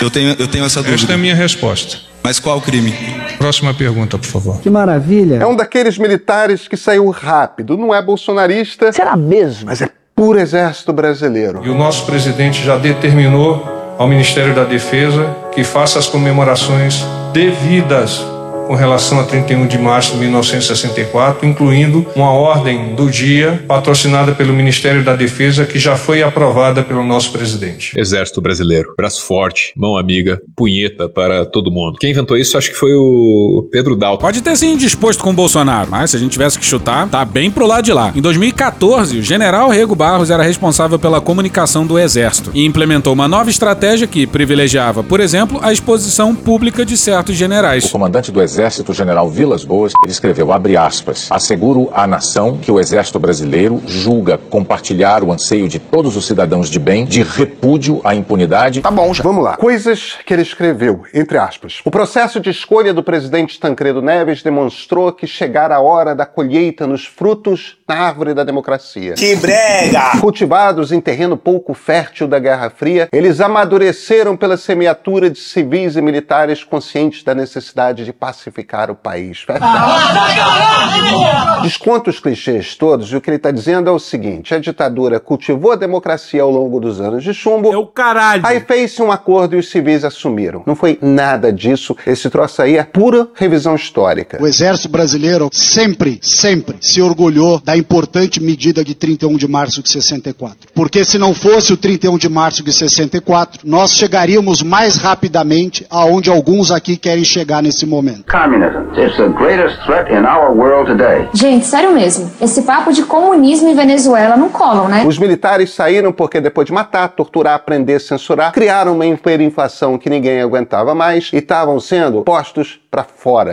eu 0.00 0.10
tenho, 0.10 0.36
eu 0.38 0.46
tenho 0.46 0.64
essa 0.64 0.80
dúvida. 0.80 1.02
Esta 1.02 1.12
é 1.12 1.14
a 1.14 1.18
minha 1.18 1.34
resposta. 1.34 2.07
Mas 2.28 2.38
qual 2.38 2.60
crime? 2.60 2.92
Próxima 3.38 3.72
pergunta, 3.72 4.18
por 4.18 4.26
favor. 4.26 4.60
Que 4.60 4.68
maravilha. 4.68 5.36
É 5.36 5.46
um 5.46 5.56
daqueles 5.56 5.96
militares 5.96 6.68
que 6.68 6.76
saiu 6.76 7.08
rápido. 7.08 7.74
Não 7.78 7.94
é 7.94 8.02
bolsonarista. 8.02 8.92
Será 8.92 9.16
mesmo? 9.16 9.64
Mas 9.64 9.80
é 9.80 9.88
puro 10.14 10.38
exército 10.38 10.92
brasileiro. 10.92 11.62
E 11.64 11.70
o 11.70 11.74
nosso 11.74 12.04
presidente 12.04 12.62
já 12.62 12.76
determinou 12.76 13.96
ao 13.96 14.06
Ministério 14.06 14.54
da 14.54 14.64
Defesa 14.64 15.34
que 15.54 15.64
faça 15.64 15.98
as 15.98 16.06
comemorações 16.06 17.02
devidas 17.32 18.22
com 18.68 18.74
relação 18.74 19.18
a 19.18 19.24
31 19.24 19.66
de 19.66 19.78
março 19.78 20.12
de 20.12 20.18
1964, 20.18 21.48
incluindo 21.48 22.06
uma 22.14 22.30
ordem 22.30 22.94
do 22.94 23.10
dia 23.10 23.64
patrocinada 23.66 24.32
pelo 24.32 24.52
Ministério 24.52 25.02
da 25.02 25.16
Defesa 25.16 25.64
que 25.64 25.78
já 25.78 25.96
foi 25.96 26.22
aprovada 26.22 26.82
pelo 26.82 27.02
nosso 27.02 27.32
presidente. 27.32 27.98
Exército 27.98 28.42
Brasileiro, 28.42 28.92
braço 28.94 29.24
forte, 29.24 29.72
mão 29.74 29.96
amiga, 29.96 30.38
punheta 30.54 31.08
para 31.08 31.46
todo 31.46 31.70
mundo. 31.70 31.96
Quem 31.98 32.10
inventou 32.10 32.36
isso 32.36 32.58
acho 32.58 32.70
que 32.70 32.76
foi 32.76 32.92
o 32.92 33.66
Pedro 33.72 33.96
Dalton. 33.96 34.20
Pode 34.20 34.42
ter 34.42 34.54
sim 34.54 34.76
disposto 34.76 35.22
com 35.24 35.30
o 35.30 35.32
Bolsonaro, 35.32 35.88
mas 35.90 36.10
se 36.10 36.18
a 36.18 36.20
gente 36.20 36.32
tivesse 36.32 36.58
que 36.58 36.64
chutar, 36.64 37.08
tá 37.08 37.24
bem 37.24 37.50
pro 37.50 37.66
lado 37.66 37.84
de 37.84 37.92
lá. 37.94 38.12
Em 38.14 38.20
2014, 38.20 39.18
o 39.18 39.22
general 39.22 39.70
Rego 39.70 39.94
Barros 39.94 40.30
era 40.30 40.42
responsável 40.42 40.98
pela 40.98 41.22
comunicação 41.22 41.86
do 41.86 41.98
Exército 41.98 42.50
e 42.52 42.66
implementou 42.66 43.14
uma 43.14 43.26
nova 43.26 43.48
estratégia 43.48 44.06
que 44.06 44.26
privilegiava, 44.26 45.02
por 45.02 45.20
exemplo, 45.20 45.58
a 45.62 45.72
exposição 45.72 46.34
pública 46.34 46.84
de 46.84 46.98
certos 46.98 47.34
generais. 47.34 47.86
O 47.86 47.92
comandante 47.92 48.30
do 48.30 48.42
Exército, 48.42 48.57
general 48.92 49.28
Vilas 49.28 49.64
Boas, 49.64 49.92
ele 50.02 50.10
escreveu, 50.10 50.52
abre 50.52 50.76
aspas, 50.76 51.28
asseguro 51.30 51.88
à 51.92 52.06
nação 52.06 52.58
que 52.58 52.70
o 52.70 52.80
Exército 52.80 53.18
Brasileiro 53.18 53.80
julga 53.86 54.36
compartilhar 54.36 55.22
o 55.22 55.32
anseio 55.32 55.68
de 55.68 55.78
todos 55.78 56.16
os 56.16 56.26
cidadãos 56.26 56.68
de 56.68 56.78
bem, 56.78 57.04
de 57.04 57.22
repúdio 57.22 58.00
à 58.02 58.14
impunidade. 58.14 58.80
Tá 58.80 58.90
bom, 58.90 59.14
já. 59.14 59.22
Vamos 59.22 59.44
lá. 59.44 59.56
Coisas 59.56 60.16
que 60.26 60.32
ele 60.32 60.42
escreveu, 60.42 61.04
entre 61.14 61.38
aspas. 61.38 61.80
O 61.84 61.90
processo 61.90 62.40
de 62.40 62.50
escolha 62.50 62.92
do 62.92 63.02
presidente 63.02 63.60
Tancredo 63.60 64.02
Neves 64.02 64.42
demonstrou 64.42 65.12
que 65.12 65.26
chegara 65.26 65.76
a 65.76 65.80
hora 65.80 66.14
da 66.14 66.26
colheita 66.26 66.86
nos 66.86 67.06
frutos 67.06 67.76
na 67.86 67.94
árvore 67.94 68.34
da 68.34 68.44
democracia. 68.44 69.14
Que 69.14 69.36
brega! 69.36 70.18
Cultivados 70.20 70.90
em 70.90 71.00
terreno 71.00 71.36
pouco 71.36 71.74
fértil 71.74 72.26
da 72.26 72.38
Guerra 72.38 72.70
Fria, 72.70 73.08
eles 73.12 73.40
amadureceram 73.40 74.36
pela 74.36 74.56
semeatura 74.56 75.30
de 75.30 75.38
civis 75.38 75.96
e 75.96 76.02
militares 76.02 76.64
conscientes 76.64 77.22
da 77.22 77.34
necessidade 77.34 78.04
de 78.04 78.12
pacificar 78.48 78.90
o 78.90 78.94
país. 78.94 79.44
Desconta 81.62 82.10
os 82.10 82.20
clichês 82.20 82.74
todos 82.74 83.10
e 83.12 83.16
o 83.16 83.20
que 83.20 83.30
ele 83.30 83.36
está 83.36 83.50
dizendo 83.50 83.88
é 83.88 83.92
o 83.92 83.98
seguinte: 83.98 84.54
a 84.54 84.58
ditadura 84.58 85.20
cultivou 85.20 85.72
a 85.72 85.76
democracia 85.76 86.42
ao 86.42 86.50
longo 86.50 86.80
dos 86.80 87.00
anos 87.00 87.22
de 87.22 87.34
chumbo. 87.34 87.72
É 87.72 87.76
o 87.76 87.86
caralho! 87.86 88.42
Aí 88.44 88.60
fez-se 88.60 89.02
um 89.02 89.12
acordo 89.12 89.56
e 89.56 89.58
os 89.58 89.70
civis 89.70 90.04
assumiram. 90.04 90.62
Não 90.66 90.74
foi 90.74 90.98
nada 91.00 91.52
disso. 91.52 91.96
Esse 92.06 92.30
troço 92.30 92.62
aí 92.62 92.76
é 92.76 92.84
pura 92.84 93.28
revisão 93.34 93.74
histórica. 93.74 94.42
O 94.42 94.46
Exército 94.46 94.88
Brasileiro 94.88 95.50
sempre, 95.52 96.18
sempre 96.22 96.76
se 96.80 97.02
orgulhou 97.02 97.60
da 97.60 97.76
importante 97.76 98.42
medida 98.42 98.84
de 98.84 98.94
31 98.94 99.36
de 99.36 99.48
março 99.48 99.82
de 99.82 99.90
64. 99.90 100.68
Porque 100.74 101.04
se 101.04 101.18
não 101.18 101.34
fosse 101.34 101.72
o 101.72 101.76
31 101.76 102.18
de 102.18 102.28
março 102.28 102.62
de 102.62 102.72
64, 102.72 103.68
nós 103.68 103.92
chegaríamos 103.92 104.62
mais 104.62 104.96
rapidamente 104.96 105.86
aonde 105.90 106.30
alguns 106.30 106.70
aqui 106.70 106.96
querem 106.96 107.24
chegar 107.24 107.62
nesse 107.62 107.86
momento. 107.86 108.24
Communism 108.38 108.94
is 108.96 109.16
the 109.16 109.26
greatest 109.30 109.82
threat 109.84 110.08
in 110.12 110.24
our 110.24 110.52
world 110.52 110.86
today. 110.88 111.28
Gente, 111.34 111.66
sério 111.66 111.92
mesmo, 111.92 112.30
esse 112.40 112.62
papo 112.62 112.92
de 112.92 113.02
comunismo 113.02 113.68
em 113.68 113.74
Venezuela 113.74 114.36
não 114.36 114.48
colam, 114.48 114.86
né? 114.86 115.04
Os 115.04 115.18
militares 115.18 115.74
saíram 115.74 116.12
porque 116.12 116.40
depois 116.40 116.64
de 116.64 116.72
matar, 116.72 117.08
torturar, 117.08 117.58
prender, 117.64 118.00
censurar, 118.00 118.52
criaram 118.52 118.94
uma 118.94 119.04
hiperinflação 119.04 119.98
que 119.98 120.08
ninguém 120.08 120.40
aguentava 120.40 120.94
mais 120.94 121.30
e 121.32 121.38
estavam 121.38 121.80
sendo 121.80 122.22
postos 122.22 122.78
para 122.88 123.04
fora. 123.04 123.52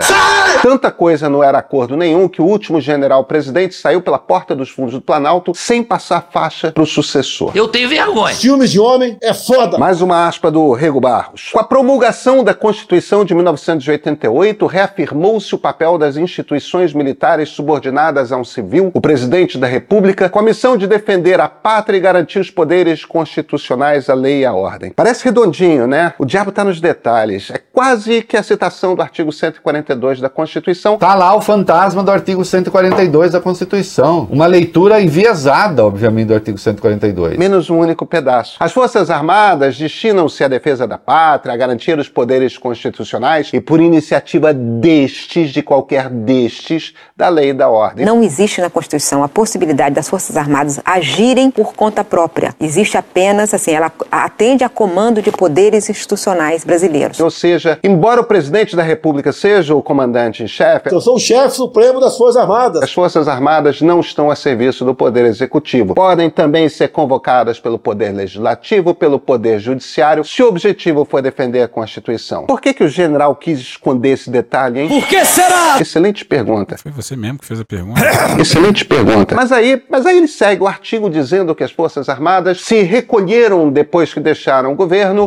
Tanta 0.61 0.91
coisa 0.91 1.29
não 1.29 1.43
era 1.43 1.57
acordo 1.57 1.97
nenhum 1.97 2.27
que 2.27 2.41
o 2.41 2.45
último 2.45 2.79
general 2.79 3.23
presidente 3.25 3.75
saiu 3.75 4.01
pela 4.01 4.17
porta 4.17 4.55
dos 4.55 4.69
fundos 4.69 4.93
do 4.93 5.01
Planalto 5.01 5.53
sem 5.53 5.83
passar 5.83 6.29
faixa 6.31 6.71
pro 6.71 6.85
sucessor. 6.85 7.51
Eu 7.53 7.67
tenho 7.67 7.89
vergonha. 7.89 8.33
Filmes 8.33 8.71
de 8.71 8.79
homem 8.79 9.17
é 9.21 9.33
foda. 9.33 9.77
Mais 9.77 10.01
uma 10.01 10.27
aspa 10.27 10.49
do 10.49 10.71
Rego 10.71 11.01
Barros. 11.01 11.49
Com 11.51 11.59
a 11.59 11.63
promulgação 11.63 12.43
da 12.43 12.53
Constituição 12.53 13.25
de 13.25 13.35
1988, 13.35 14.65
reafirmou-se 14.75 15.55
o 15.55 15.57
papel 15.57 15.97
das 15.97 16.17
instituições 16.17 16.93
militares 16.93 17.47
subordinadas 17.47 18.33
a 18.33 18.37
um 18.37 18.43
civil, 18.43 18.91
o 18.93 18.99
presidente 18.99 19.57
da 19.57 19.67
República, 19.67 20.27
com 20.27 20.39
a 20.39 20.43
missão 20.43 20.75
de 20.75 20.85
defender 20.85 21.39
a 21.39 21.47
pátria 21.47 21.97
e 21.97 22.01
garantir 22.01 22.39
os 22.39 22.51
poderes 22.51 23.05
constitucionais, 23.05 24.09
a 24.09 24.13
lei 24.13 24.41
e 24.41 24.45
a 24.45 24.53
ordem. 24.53 24.91
Parece 24.93 25.23
redondinho, 25.23 25.87
né? 25.87 26.13
O 26.19 26.25
diabo 26.25 26.51
tá 26.51 26.65
nos 26.65 26.81
detalhes. 26.81 27.49
É 27.51 27.61
quase 27.71 28.21
que 28.21 28.35
a 28.35 28.43
citação 28.43 28.95
do 28.95 29.01
artigo 29.01 29.31
142 29.31 30.19
da 30.19 30.29
Constituição. 30.29 30.97
Tá 30.97 31.15
lá 31.15 31.33
o 31.33 31.41
fantasma 31.41 32.03
do 32.03 32.11
artigo 32.11 32.43
142 32.43 33.31
da 33.31 33.39
Constituição. 33.39 34.27
Uma 34.29 34.45
leitura 34.45 35.01
enviesada, 35.01 35.85
obviamente, 35.85 36.27
do 36.27 36.33
artigo 36.33 36.57
142. 36.57 37.37
Menos 37.37 37.69
um 37.69 37.77
único 37.77 38.05
pedaço. 38.05 38.57
As 38.59 38.73
Forças 38.73 39.09
Armadas 39.09 39.77
destinam-se 39.77 40.43
à 40.43 40.49
defesa 40.49 40.85
da 40.85 40.97
pátria, 40.97 41.53
a 41.53 41.57
garantir 41.57 41.97
os 41.97 42.09
poderes 42.09 42.57
constitucionais 42.57 43.51
e, 43.53 43.61
por 43.61 43.79
iniciativa 43.79 44.53
destes, 44.79 45.51
de 45.51 45.61
qualquer 45.61 46.09
destes, 46.09 46.93
da 47.15 47.29
lei 47.29 47.49
e 47.49 47.53
da 47.53 47.69
ordem. 47.69 48.05
Não 48.05 48.23
existe 48.23 48.59
na 48.61 48.69
Constituição 48.69 49.23
a 49.23 49.29
possibilidade 49.29 49.95
das 49.95 50.09
Forças 50.09 50.35
Armadas 50.35 50.79
agirem 50.83 51.51
por 51.51 51.73
conta 51.73 52.03
própria. 52.03 52.53
Existe 52.59 52.97
apenas, 52.97 53.53
assim, 53.53 53.71
ela 53.71 53.91
atende 54.11 54.63
a 54.63 54.69
comando 54.69 55.21
de 55.21 55.31
poderes 55.31 55.89
institucionais 55.89 56.63
brasileiros. 56.63 57.19
Ou 57.19 57.29
seja, 57.29 57.79
embora 57.83 58.21
o 58.21 58.23
presidente 58.23 58.75
da 58.75 58.83
República 58.83 59.31
seja 59.31 59.75
o 59.75 59.81
comandante 59.81 60.43
em 60.43 60.47
chefe, 60.47 60.91
Eu 60.91 61.01
sou 61.01 61.15
o 61.15 61.19
chefe 61.19 61.55
supremo 61.55 61.99
das 61.99 62.17
Forças 62.17 62.41
Armadas. 62.41 62.83
as 62.83 62.91
Forças 62.91 63.27
Armadas 63.27 63.81
não 63.81 63.99
estão 63.99 64.31
a 64.31 64.35
serviço 64.35 64.83
do 64.83 64.95
Poder 64.95 65.25
Executivo. 65.25 65.93
Podem 65.95 66.29
também 66.29 66.67
ser 66.69 66.89
convocadas 66.89 67.59
pelo 67.59 67.77
Poder 67.77 68.11
Legislativo, 68.13 68.93
pelo 68.93 69.19
Poder 69.19 69.59
Judiciário, 69.59 70.23
se 70.23 70.41
o 70.41 70.47
objetivo 70.47 71.05
for 71.05 71.21
defender 71.21 71.61
a 71.61 71.67
Constituição. 71.67 72.45
Por 72.45 72.61
que, 72.61 72.73
que 72.73 72.83
o 72.83 72.87
general 72.87 73.35
quis 73.35 73.59
esconder 73.59 74.09
esse 74.09 74.29
detalhe, 74.29 74.44
hein? 74.77 74.87
Por 74.87 75.07
que 75.07 75.23
será? 75.25 75.77
Excelente 75.79 76.23
pergunta. 76.25 76.77
Foi 76.77 76.91
você 76.91 77.15
mesmo 77.15 77.39
que 77.39 77.45
fez 77.45 77.59
a 77.59 77.65
pergunta. 77.65 78.01
Excelente 78.39 78.85
pergunta. 78.85 79.35
Mas 79.35 79.51
aí, 79.51 79.81
mas 79.89 80.05
aí 80.05 80.17
ele 80.17 80.27
segue 80.27 80.63
o 80.63 80.67
artigo 80.67 81.09
dizendo 81.09 81.53
que 81.53 81.63
as 81.63 81.71
Forças 81.71 82.09
Armadas 82.09 82.61
se 82.61 82.81
recolheram 82.81 83.69
depois 83.71 84.13
que 84.13 84.19
deixaram 84.19 84.71
o 84.71 84.75
governo, 84.75 85.25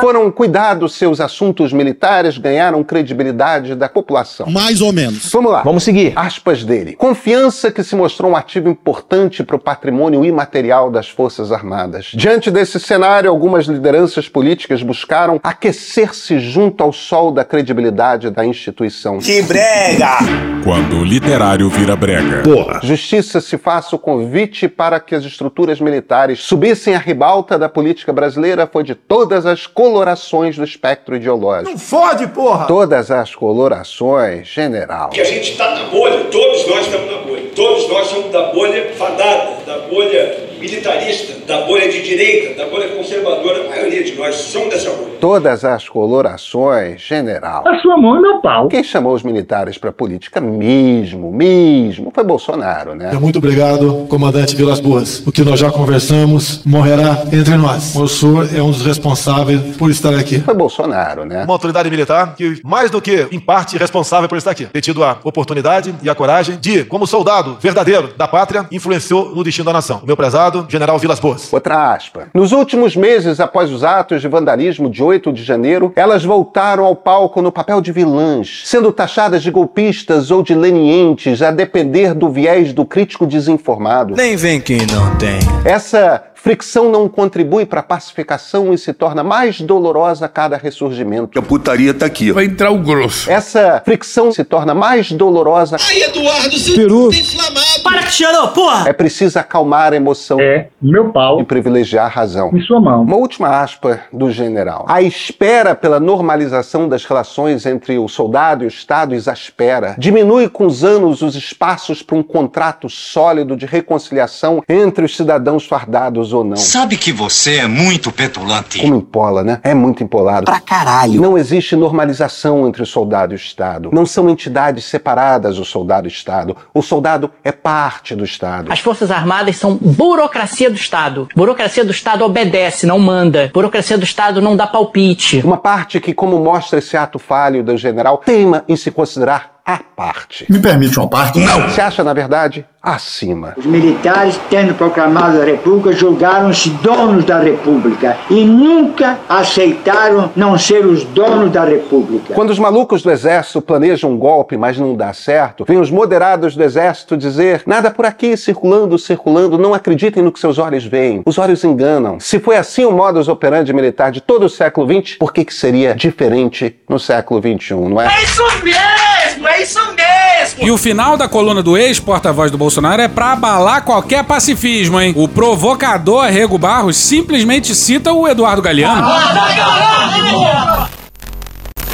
foram 0.00 0.30
cuidar 0.30 0.74
dos 0.74 0.94
seus 0.94 1.20
assuntos 1.20 1.72
militares, 1.72 2.38
ganharam 2.38 2.82
credibilidade 2.84 3.74
da 3.74 3.88
população. 3.88 4.46
Mais 4.50 4.80
ou 4.80 4.92
menos. 4.92 5.30
Vamos 5.30 5.52
lá. 5.52 5.62
Vamos 5.62 5.82
seguir. 5.82 6.12
Aspas 6.16 6.64
dele. 6.64 6.94
Confiança 6.94 7.70
que 7.70 7.82
se 7.82 7.94
mostrou 7.94 8.30
um 8.30 8.36
ativo 8.36 8.68
importante 8.68 9.42
para 9.42 9.56
o 9.56 9.58
patrimônio 9.58 10.24
imaterial 10.24 10.90
das 10.90 11.08
Forças 11.08 11.52
Armadas. 11.52 12.12
Diante 12.14 12.50
desse 12.50 12.78
cenário, 12.80 13.30
algumas 13.30 13.66
lideranças 13.66 14.28
políticas 14.28 14.82
buscaram 14.82 15.40
aquecer-se 15.42 16.38
junto 16.38 16.82
ao 16.82 16.92
sol 16.92 17.30
da 17.30 17.44
credibilidade 17.44 18.30
da 18.32 18.44
instituição. 18.44 19.18
Que 19.18 19.42
brega! 19.42 20.18
Quando 20.64 20.96
o 20.96 21.04
literário 21.04 21.68
vira 21.68 21.94
brega. 21.94 22.42
Porra. 22.42 22.80
Justiça 22.82 23.40
se 23.40 23.58
faça 23.58 23.94
o 23.94 23.98
convite 23.98 24.68
para 24.68 24.98
que 24.98 25.14
as 25.14 25.24
estruturas 25.24 25.80
militares 25.80 26.40
subissem 26.40 26.94
à 26.94 26.98
ribalta 26.98 27.58
da 27.58 27.68
política 27.68 28.12
brasileira 28.12 28.66
foi 28.66 28.82
de 28.82 28.94
todas 28.94 29.46
as 29.46 29.66
colorações 29.66 30.56
do 30.56 30.64
espectro 30.64 31.16
ideológico. 31.16 31.70
Não 31.70 31.78
fode, 31.78 32.26
porra! 32.28 32.66
Todas 32.66 33.10
as 33.10 33.34
colorações, 33.34 34.48
general. 34.48 35.10
Que 35.10 35.20
a 35.20 35.24
gente 35.24 35.52
está 35.52 35.74
na 35.74 35.84
bolha, 35.84 36.24
todos 36.24 36.66
nós 36.66 36.86
estamos 36.86 37.10
na 37.10 37.18
bolha. 37.18 37.42
Todos 37.54 37.88
nós 37.88 38.06
somos 38.06 38.32
da 38.32 38.52
bolha 38.52 38.92
fadada, 38.94 39.56
da 39.66 39.78
bolha 39.88 40.51
militarista, 40.62 41.34
da 41.46 41.62
bolha 41.62 41.90
de 41.90 42.02
direita, 42.02 42.54
da 42.54 42.70
bolha 42.70 42.88
conservadora. 42.90 43.66
A 43.66 43.68
maioria 43.68 44.04
de 44.04 44.14
nós 44.14 44.36
somos 44.36 44.70
dessa 44.70 44.90
bolha. 44.90 45.12
Todas 45.20 45.64
as 45.64 45.88
colorações, 45.88 47.00
general. 47.00 47.66
A 47.66 47.78
sua 47.80 47.96
mão 47.96 48.16
e 48.16 48.20
meu 48.20 48.40
pau. 48.40 48.68
Quem 48.68 48.82
chamou 48.84 49.12
os 49.12 49.22
militares 49.22 49.76
para 49.76 49.92
política 49.92 50.40
mesmo, 50.40 51.32
mesmo, 51.32 52.12
foi 52.14 52.24
Bolsonaro, 52.24 52.94
né? 52.94 53.12
Muito 53.14 53.38
obrigado, 53.38 54.06
comandante 54.08 54.54
Vilas 54.54 54.80
Boas. 54.80 55.26
O 55.26 55.32
que 55.32 55.42
nós 55.42 55.58
já 55.58 55.70
conversamos 55.70 56.64
morrerá 56.64 57.24
entre 57.32 57.56
nós. 57.56 57.94
O 57.96 58.06
senhor 58.06 58.48
é 58.54 58.62
um 58.62 58.70
dos 58.70 58.82
responsáveis 58.82 59.76
por 59.76 59.90
estar 59.90 60.14
aqui. 60.14 60.40
Foi 60.40 60.54
Bolsonaro, 60.54 61.24
né? 61.24 61.44
Uma 61.44 61.54
autoridade 61.54 61.90
militar 61.90 62.34
que, 62.36 62.60
mais 62.64 62.90
do 62.90 63.00
que, 63.00 63.26
em 63.32 63.40
parte, 63.40 63.76
responsável 63.76 64.28
por 64.28 64.38
estar 64.38 64.52
aqui. 64.52 64.66
Ter 64.66 64.80
tido 64.80 65.02
a 65.02 65.18
oportunidade 65.24 65.94
e 66.02 66.08
a 66.08 66.14
coragem 66.14 66.56
de, 66.60 66.84
como 66.84 67.06
soldado 67.06 67.56
verdadeiro 67.60 68.10
da 68.16 68.28
pátria, 68.28 68.66
influenciou 68.70 69.34
no 69.34 69.42
destino 69.42 69.64
da 69.64 69.72
nação. 69.72 70.00
O 70.02 70.06
meu 70.06 70.16
prezado 70.16 70.51
General 70.68 70.98
Vilas 70.98 71.20
Boas. 71.20 71.52
Outra 71.52 71.94
aspa. 71.94 72.28
Nos 72.34 72.52
últimos 72.52 72.96
meses 72.96 73.40
após 73.40 73.70
os 73.70 73.84
atos 73.84 74.20
de 74.20 74.28
vandalismo 74.28 74.88
de 74.90 75.02
8 75.02 75.32
de 75.32 75.42
janeiro, 75.42 75.92
elas 75.96 76.24
voltaram 76.24 76.84
ao 76.84 76.96
palco 76.96 77.40
no 77.42 77.52
papel 77.52 77.80
de 77.80 77.92
vilãs, 77.92 78.62
sendo 78.64 78.92
taxadas 78.92 79.42
de 79.42 79.50
golpistas 79.50 80.30
ou 80.30 80.42
de 80.42 80.54
lenientes, 80.54 81.42
a 81.42 81.50
depender 81.50 82.14
do 82.14 82.30
viés 82.30 82.72
do 82.72 82.84
crítico 82.84 83.26
desinformado. 83.26 84.14
Nem 84.16 84.36
vem 84.36 84.60
quem 84.60 84.86
não 84.86 85.14
tem. 85.16 85.38
Essa 85.64 86.31
fricção 86.42 86.90
não 86.90 87.08
contribui 87.08 87.64
para 87.64 87.78
a 87.78 87.82
pacificação 87.84 88.74
e 88.74 88.78
se 88.78 88.92
torna 88.92 89.22
mais 89.22 89.60
dolorosa 89.60 90.26
a 90.26 90.28
cada 90.28 90.56
ressurgimento. 90.56 91.38
A 91.38 91.42
putaria 91.42 91.94
tá 91.94 92.04
aqui. 92.04 92.32
Vai 92.32 92.46
entrar 92.46 92.72
o 92.72 92.78
grosso. 92.78 93.30
Essa 93.30 93.80
fricção 93.84 94.32
se 94.32 94.42
torna 94.42 94.74
mais 94.74 95.12
dolorosa. 95.12 95.76
Ai, 95.88 96.02
Eduardo, 96.02 96.58
seu 96.58 96.74
Peru. 96.74 97.10
tá 97.10 97.16
inflamado. 97.16 97.62
Para, 97.84 98.02
Cristiano, 98.02 98.48
porra! 98.48 98.88
É 98.88 98.92
preciso 98.92 99.38
acalmar 99.38 99.92
a 99.92 99.96
emoção. 99.96 100.40
É, 100.40 100.68
meu 100.80 101.12
pau. 101.12 101.40
E 101.40 101.44
privilegiar 101.44 102.06
a 102.06 102.08
razão. 102.08 102.50
Em 102.52 102.60
sua 102.60 102.80
mão. 102.80 103.02
Uma 103.02 103.16
última 103.16 103.60
aspa 103.60 104.00
do 104.12 104.28
general. 104.30 104.84
A 104.88 105.00
espera 105.00 105.76
pela 105.76 106.00
normalização 106.00 106.88
das 106.88 107.04
relações 107.04 107.66
entre 107.66 107.98
o 107.98 108.08
soldado 108.08 108.64
e 108.64 108.66
o 108.66 108.68
Estado 108.68 109.14
exaspera. 109.14 109.94
Diminui 109.96 110.48
com 110.48 110.66
os 110.66 110.82
anos 110.82 111.22
os 111.22 111.36
espaços 111.36 112.02
para 112.02 112.16
um 112.16 112.22
contrato 112.22 112.88
sólido 112.88 113.56
de 113.56 113.64
reconciliação 113.64 114.60
entre 114.68 115.04
os 115.04 115.16
cidadãos 115.16 115.64
fardados 115.66 116.31
ou 116.32 116.44
não. 116.44 116.56
Sabe 116.56 116.96
que 116.96 117.12
você 117.12 117.56
é 117.56 117.66
muito 117.66 118.10
petulante. 118.10 118.80
Como 118.80 118.96
empola, 118.96 119.42
né? 119.42 119.60
É 119.62 119.74
muito 119.74 120.02
empolado. 120.02 120.44
Pra 120.44 120.60
caralho. 120.60 121.20
Não 121.20 121.36
existe 121.36 121.76
normalização 121.76 122.66
entre 122.66 122.82
o 122.82 122.86
soldado 122.86 123.32
e 123.32 123.36
o 123.36 123.36
Estado. 123.36 123.90
Não 123.92 124.06
são 124.06 124.28
entidades 124.30 124.84
separadas 124.84 125.58
o 125.58 125.64
soldado 125.64 126.06
e 126.06 126.10
o 126.10 126.12
Estado. 126.12 126.56
O 126.72 126.82
soldado 126.82 127.30
é 127.44 127.52
parte 127.52 128.14
do 128.14 128.24
Estado. 128.24 128.72
As 128.72 128.80
Forças 128.80 129.10
Armadas 129.10 129.56
são 129.56 129.76
burocracia 129.76 130.70
do 130.70 130.76
Estado. 130.76 131.28
Burocracia 131.34 131.84
do 131.84 131.90
Estado 131.90 132.24
obedece, 132.24 132.86
não 132.86 132.98
manda. 132.98 133.50
Burocracia 133.52 133.98
do 133.98 134.04
Estado 134.04 134.40
não 134.40 134.56
dá 134.56 134.66
palpite. 134.66 135.40
Uma 135.44 135.56
parte 135.56 136.00
que, 136.00 136.14
como 136.14 136.38
mostra 136.38 136.78
esse 136.78 136.96
ato 136.96 137.18
falho 137.18 137.62
do 137.62 137.76
general, 137.76 138.18
teima 138.18 138.64
em 138.68 138.76
se 138.76 138.90
considerar 138.90 139.61
a 139.64 139.78
parte. 139.78 140.46
Me 140.50 140.58
permite 140.58 140.98
uma 140.98 141.08
parte? 141.08 141.38
Não! 141.38 141.70
Se 141.70 141.80
acha, 141.80 142.02
na 142.02 142.12
verdade, 142.12 142.66
acima. 142.82 143.54
Os 143.56 143.64
militares, 143.64 144.38
tendo 144.50 144.74
proclamado 144.74 145.40
a 145.40 145.44
República, 145.44 145.92
julgaram-se 145.92 146.70
donos 146.70 147.24
da 147.24 147.38
República 147.38 148.16
e 148.28 148.44
nunca 148.44 149.20
aceitaram 149.28 150.32
não 150.34 150.58
ser 150.58 150.84
os 150.84 151.04
donos 151.04 151.52
da 151.52 151.64
República. 151.64 152.34
Quando 152.34 152.50
os 152.50 152.58
malucos 152.58 153.02
do 153.02 153.10
exército 153.10 153.62
planejam 153.62 154.10
um 154.10 154.18
golpe, 154.18 154.56
mas 154.56 154.76
não 154.76 154.96
dá 154.96 155.12
certo, 155.12 155.64
vêm 155.64 155.78
os 155.78 155.90
moderados 155.90 156.56
do 156.56 156.62
exército 156.62 157.16
dizer: 157.16 157.62
nada 157.66 157.90
por 157.90 158.04
aqui, 158.04 158.36
circulando, 158.36 158.98
circulando, 158.98 159.56
não 159.56 159.74
acreditem 159.74 160.22
no 160.22 160.32
que 160.32 160.40
seus 160.40 160.58
olhos 160.58 160.84
veem. 160.84 161.22
Os 161.24 161.38
olhos 161.38 161.62
enganam. 161.62 162.18
Se 162.18 162.40
foi 162.40 162.56
assim 162.56 162.84
o 162.84 162.90
modus 162.90 163.28
operandi 163.28 163.72
militar 163.72 164.10
de 164.10 164.20
todo 164.20 164.46
o 164.46 164.50
século 164.50 164.88
XX, 164.88 165.16
por 165.18 165.32
que, 165.32 165.44
que 165.44 165.54
seria 165.54 165.94
diferente 165.94 166.74
no 166.88 166.98
século 166.98 167.40
XXI, 167.40 167.74
não 167.74 168.00
é? 168.00 168.06
É 168.06 168.24
isso 168.24 168.42
mesmo, 168.64 169.48
é 169.52 169.62
isso 169.62 169.78
mesmo. 169.94 170.66
E 170.66 170.70
o 170.70 170.78
final 170.78 171.16
da 171.16 171.28
coluna 171.28 171.62
do 171.62 171.76
ex-porta-voz 171.76 172.50
do 172.50 172.58
Bolsonaro 172.58 173.02
é 173.02 173.08
pra 173.08 173.32
abalar 173.32 173.82
qualquer 173.82 174.24
pacifismo, 174.24 175.00
hein? 175.00 175.12
O 175.16 175.28
provocador 175.28 176.24
Rego 176.26 176.58
Barros 176.58 176.96
simplesmente 176.96 177.74
cita 177.74 178.12
o 178.12 178.26
Eduardo 178.26 178.62
Galeano. 178.62 179.06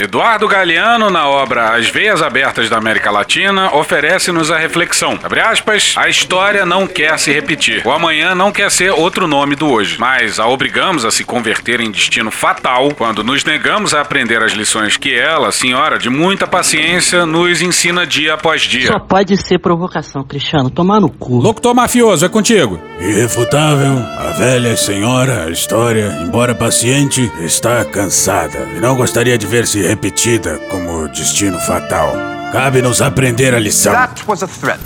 Eduardo 0.00 0.46
Galeano, 0.46 1.10
na 1.10 1.28
obra 1.28 1.74
As 1.74 1.88
Veias 1.88 2.22
Abertas 2.22 2.70
da 2.70 2.78
América 2.78 3.10
Latina, 3.10 3.74
oferece-nos 3.74 4.48
a 4.48 4.56
reflexão. 4.56 5.18
Abre 5.20 5.40
aspas, 5.40 5.94
a 5.96 6.08
história 6.08 6.64
não 6.64 6.86
quer 6.86 7.18
se 7.18 7.32
repetir. 7.32 7.82
O 7.84 7.90
amanhã 7.90 8.32
não 8.32 8.52
quer 8.52 8.70
ser 8.70 8.92
outro 8.92 9.26
nome 9.26 9.56
do 9.56 9.68
hoje, 9.68 9.96
mas 9.98 10.38
a 10.38 10.46
obrigamos 10.46 11.04
a 11.04 11.10
se 11.10 11.24
converter 11.24 11.80
em 11.80 11.90
destino 11.90 12.30
fatal 12.30 12.94
quando 12.96 13.24
nos 13.24 13.44
negamos 13.44 13.92
a 13.92 14.00
aprender 14.00 14.40
as 14.40 14.52
lições 14.52 14.96
que 14.96 15.12
ela, 15.12 15.50
senhora 15.50 15.98
de 15.98 16.08
muita 16.08 16.46
paciência, 16.46 17.26
nos 17.26 17.60
ensina 17.60 18.06
dia 18.06 18.34
após 18.34 18.62
dia. 18.62 18.86
Só 18.86 19.00
pode 19.00 19.36
ser 19.36 19.58
provocação, 19.58 20.22
Cristiano. 20.22 20.70
Tomar 20.70 21.00
no 21.00 21.10
cu. 21.10 21.38
Locutor 21.38 21.74
mafioso, 21.74 22.24
é 22.24 22.28
contigo. 22.28 22.80
Irrefutável, 23.00 23.98
a 23.98 24.30
velha 24.38 24.76
senhora, 24.76 25.46
a 25.46 25.50
história, 25.50 26.18
embora 26.22 26.54
paciente, 26.54 27.30
está 27.40 27.84
cansada 27.84 28.68
e 28.76 28.80
não 28.80 28.96
gostaria 28.96 29.36
de 29.36 29.46
ver-se 29.46 29.87
repetida 29.88 30.58
como 30.68 31.08
destino 31.08 31.58
fatal. 31.60 32.12
Cabe-nos 32.52 33.00
aprender 33.00 33.54
a 33.54 33.58
lição. 33.58 33.94
That 33.94 34.22
was 34.28 34.42
a 34.42 34.46
threat. 34.46 34.78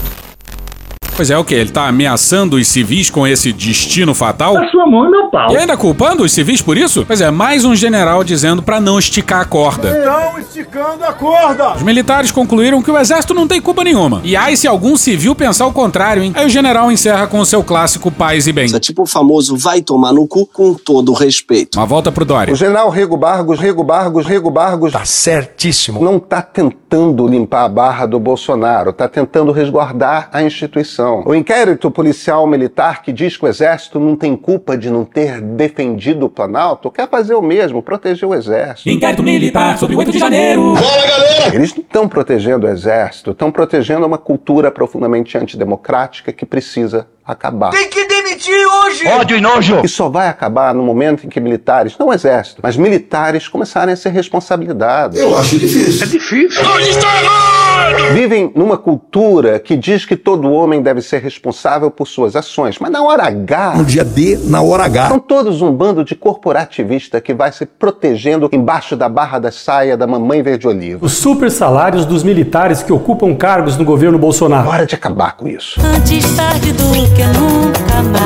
Pois 1.14 1.30
é, 1.30 1.36
o 1.36 1.44
que? 1.44 1.54
Ele 1.54 1.70
tá 1.70 1.86
ameaçando 1.88 2.56
os 2.56 2.66
civis 2.66 3.10
com 3.10 3.26
esse 3.26 3.52
destino 3.52 4.14
fatal? 4.14 4.56
A 4.56 4.68
sua 4.68 4.86
mão 4.86 5.06
e 5.06 5.10
meu 5.10 5.28
pau. 5.28 5.52
E 5.52 5.56
ainda 5.56 5.76
culpando 5.76 6.22
os 6.22 6.32
civis 6.32 6.62
por 6.62 6.76
isso? 6.76 7.04
Pois 7.06 7.20
é, 7.20 7.30
mais 7.30 7.64
um 7.64 7.76
general 7.76 8.24
dizendo 8.24 8.62
pra 8.62 8.80
não 8.80 8.98
esticar 8.98 9.40
a 9.42 9.44
corda. 9.44 9.96
Estão 9.98 10.38
esticando 10.38 11.04
a 11.04 11.12
corda! 11.12 11.74
Os 11.76 11.82
militares 11.82 12.30
concluíram 12.30 12.82
que 12.82 12.90
o 12.90 12.98
exército 12.98 13.34
não 13.34 13.46
tem 13.46 13.60
culpa 13.60 13.84
nenhuma. 13.84 14.20
E 14.24 14.34
aí, 14.34 14.56
se 14.56 14.66
algum 14.66 14.96
civil 14.96 15.34
pensar 15.34 15.66
o 15.66 15.72
contrário, 15.72 16.22
hein? 16.22 16.32
Aí 16.34 16.46
o 16.46 16.50
general 16.50 16.90
encerra 16.90 17.26
com 17.26 17.40
o 17.40 17.46
seu 17.46 17.62
clássico 17.62 18.10
paz 18.10 18.46
e 18.46 18.52
bem. 18.52 18.64
Isso 18.64 18.76
é 18.76 18.80
tipo 18.80 19.02
o 19.02 19.06
famoso 19.06 19.56
vai 19.56 19.82
tomar 19.82 20.12
no 20.12 20.26
cu 20.26 20.46
com 20.46 20.74
todo 20.74 21.10
o 21.12 21.14
respeito. 21.14 21.78
Uma 21.78 21.86
volta 21.86 22.10
pro 22.10 22.24
Dória. 22.24 22.52
O 22.54 22.56
general 22.56 22.88
Rego 22.88 23.16
Bargos, 23.16 23.58
Rego 23.58 23.84
Bargos, 23.84 24.26
Rego 24.26 24.50
Bargos. 24.50 24.92
Tá 24.92 25.04
certíssimo. 25.04 26.02
Não 26.02 26.18
tá 26.18 26.40
tentando 26.40 26.81
limpar 27.28 27.64
a 27.64 27.68
barra 27.68 28.06
do 28.06 28.18
Bolsonaro, 28.18 28.92
tá 28.92 29.08
tentando 29.08 29.52
resguardar 29.52 30.28
a 30.32 30.42
instituição. 30.42 31.22
O 31.26 31.34
inquérito 31.34 31.90
policial 31.90 32.46
militar 32.46 33.02
que 33.02 33.12
diz 33.12 33.36
que 33.36 33.44
o 33.44 33.48
exército 33.48 33.98
não 33.98 34.16
tem 34.16 34.36
culpa 34.36 34.76
de 34.76 34.90
não 34.90 35.04
ter 35.04 35.40
defendido 35.40 36.26
o 36.26 36.28
Planalto 36.28 36.90
quer 36.90 37.08
fazer 37.08 37.34
o 37.34 37.42
mesmo, 37.42 37.82
proteger 37.82 38.28
o 38.28 38.34
exército. 38.34 38.88
Inquérito 38.88 39.22
militar 39.22 39.78
sobre 39.78 39.96
o 39.96 39.98
8 39.98 40.12
de 40.12 40.18
janeiro. 40.18 40.74
Bora, 40.74 41.06
galera! 41.06 41.54
Eles 41.54 41.74
não 41.74 41.82
estão 41.82 42.08
protegendo 42.08 42.66
o 42.66 42.70
exército, 42.70 43.30
estão 43.30 43.50
protegendo 43.50 44.06
uma 44.06 44.18
cultura 44.18 44.70
profundamente 44.70 45.36
antidemocrática 45.38 46.32
que 46.32 46.44
precisa 46.44 47.06
acabar. 47.24 47.70
Tem 47.70 47.88
que 47.88 48.06
demitir 48.32 48.66
hoje! 48.66 49.06
Ódio 49.06 49.36
e 49.36 49.40
nojo! 49.40 49.80
E 49.84 49.88
só 49.88 50.08
vai 50.08 50.28
acabar 50.28 50.74
no 50.74 50.82
momento 50.82 51.26
em 51.26 51.28
que 51.28 51.40
militares, 51.40 51.96
não 51.98 52.08
o 52.08 52.12
exército, 52.12 52.60
mas 52.62 52.76
militares 52.76 53.48
começarem 53.48 53.92
a 53.92 53.96
ser 53.96 54.10
responsabilizados. 54.10 55.18
Eu 55.18 55.36
acho 55.36 55.58
difícil. 55.58 56.02
É 56.02 56.06
difícil. 56.06 56.62
está 56.80 57.22
errado! 57.22 58.14
Vivem 58.14 58.52
numa 58.54 58.78
cultura 58.78 59.58
que 59.58 59.76
diz 59.76 60.04
que 60.04 60.16
todo 60.16 60.50
homem 60.50 60.82
deve 60.82 61.02
ser 61.02 61.20
responsável 61.20 61.90
por 61.90 62.06
suas 62.06 62.36
ações, 62.36 62.78
mas 62.78 62.90
na 62.90 63.02
hora 63.02 63.24
H. 63.24 63.74
No 63.76 63.84
dia 63.84 64.04
D, 64.04 64.38
na 64.44 64.62
hora 64.62 64.84
H. 64.84 65.08
São 65.08 65.18
todos 65.18 65.60
um 65.60 65.72
bando 65.72 66.04
de 66.04 66.14
corporativista 66.14 67.20
que 67.20 67.34
vai 67.34 67.52
se 67.52 67.66
protegendo 67.66 68.48
embaixo 68.52 68.96
da 68.96 69.08
barra 69.08 69.38
da 69.38 69.50
saia 69.50 69.96
da 69.96 70.06
mamãe 70.06 70.42
verde-oliva. 70.42 71.04
Os 71.04 71.12
super 71.12 71.50
salários 71.50 72.04
dos 72.04 72.22
militares 72.22 72.82
que 72.82 72.92
ocupam 72.92 73.34
cargos 73.34 73.76
no 73.76 73.84
governo 73.84 74.18
Bolsonaro. 74.18 74.68
Hora 74.68 74.86
de 74.86 74.94
acabar 74.94 75.36
com 75.36 75.48
isso. 75.48 75.80
Antes 75.84 76.36
tarde 76.36 76.72
do 76.72 76.92
que 77.14 77.24
nunca 77.38 78.02
mais. 78.10 78.21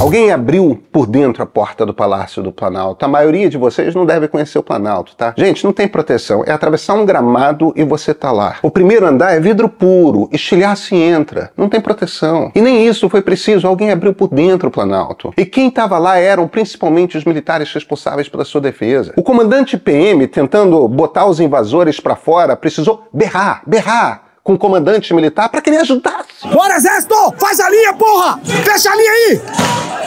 Alguém 0.00 0.32
abriu 0.32 0.82
por 0.90 1.06
dentro 1.06 1.42
a 1.42 1.46
porta 1.46 1.84
do 1.86 1.92
Palácio 1.94 2.42
do 2.42 2.50
Planalto. 2.50 3.04
A 3.04 3.08
maioria 3.08 3.50
de 3.50 3.56
vocês 3.58 3.94
não 3.94 4.06
deve 4.06 4.26
conhecer 4.28 4.58
o 4.58 4.62
Planalto, 4.62 5.14
tá? 5.14 5.34
Gente, 5.36 5.62
não 5.62 5.74
tem 5.74 5.86
proteção. 5.86 6.42
É 6.44 6.50
atravessar 6.50 6.94
um 6.94 7.04
gramado 7.04 7.72
e 7.76 7.84
você 7.84 8.14
tá 8.14 8.32
lá. 8.32 8.56
O 8.62 8.70
primeiro 8.70 9.06
andar 9.06 9.32
é 9.34 9.38
vidro 9.38 9.68
puro, 9.68 10.28
estilhaço 10.32 10.94
e 10.94 11.02
entra. 11.02 11.52
Não 11.56 11.68
tem 11.68 11.80
proteção. 11.80 12.50
E 12.54 12.60
nem 12.60 12.88
isso 12.88 13.10
foi 13.10 13.22
preciso. 13.22 13.68
Alguém 13.68 13.92
abriu 13.92 14.14
por 14.14 14.28
dentro 14.28 14.68
o 14.68 14.72
Planalto. 14.72 15.34
E 15.36 15.44
quem 15.44 15.68
estava 15.68 15.98
lá 15.98 16.18
eram 16.18 16.48
principalmente 16.48 17.18
os 17.18 17.24
militares 17.24 17.72
responsáveis 17.72 18.28
pela 18.28 18.44
sua 18.44 18.60
defesa. 18.60 19.12
O 19.16 19.22
comandante 19.22 19.76
PM, 19.76 20.26
tentando 20.26 20.88
botar 20.88 21.26
os 21.26 21.40
invasores 21.40 22.00
para 22.00 22.16
fora, 22.16 22.56
precisou 22.56 23.04
berrar, 23.12 23.62
berrar 23.66 24.29
com 24.50 24.54
o 24.54 24.58
comandante 24.58 25.14
militar 25.14 25.48
para 25.48 25.60
que 25.60 25.70
ele 25.70 25.76
ajudasse. 25.76 26.26
Bora, 26.52 26.74
exército! 26.74 27.14
Faz 27.38 27.60
a 27.60 27.70
linha, 27.70 27.92
porra! 27.92 28.40
Fecha 28.44 28.90
a 28.90 28.96
linha 28.96 29.10
aí! 29.12 29.40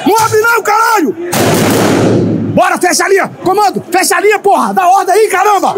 Não 0.05 0.17
abre 0.17 0.41
não, 0.41 0.63
caralho! 0.63 2.32
Bora, 2.53 2.77
fecha 2.77 3.05
a 3.05 3.09
linha! 3.09 3.31
Comando, 3.43 3.83
fecha 3.91 4.15
a 4.15 4.21
linha, 4.21 4.37
porra! 4.37 4.73
Dá 4.73 4.87
ordem 4.87 5.15
aí, 5.15 5.27
caramba! 5.27 5.73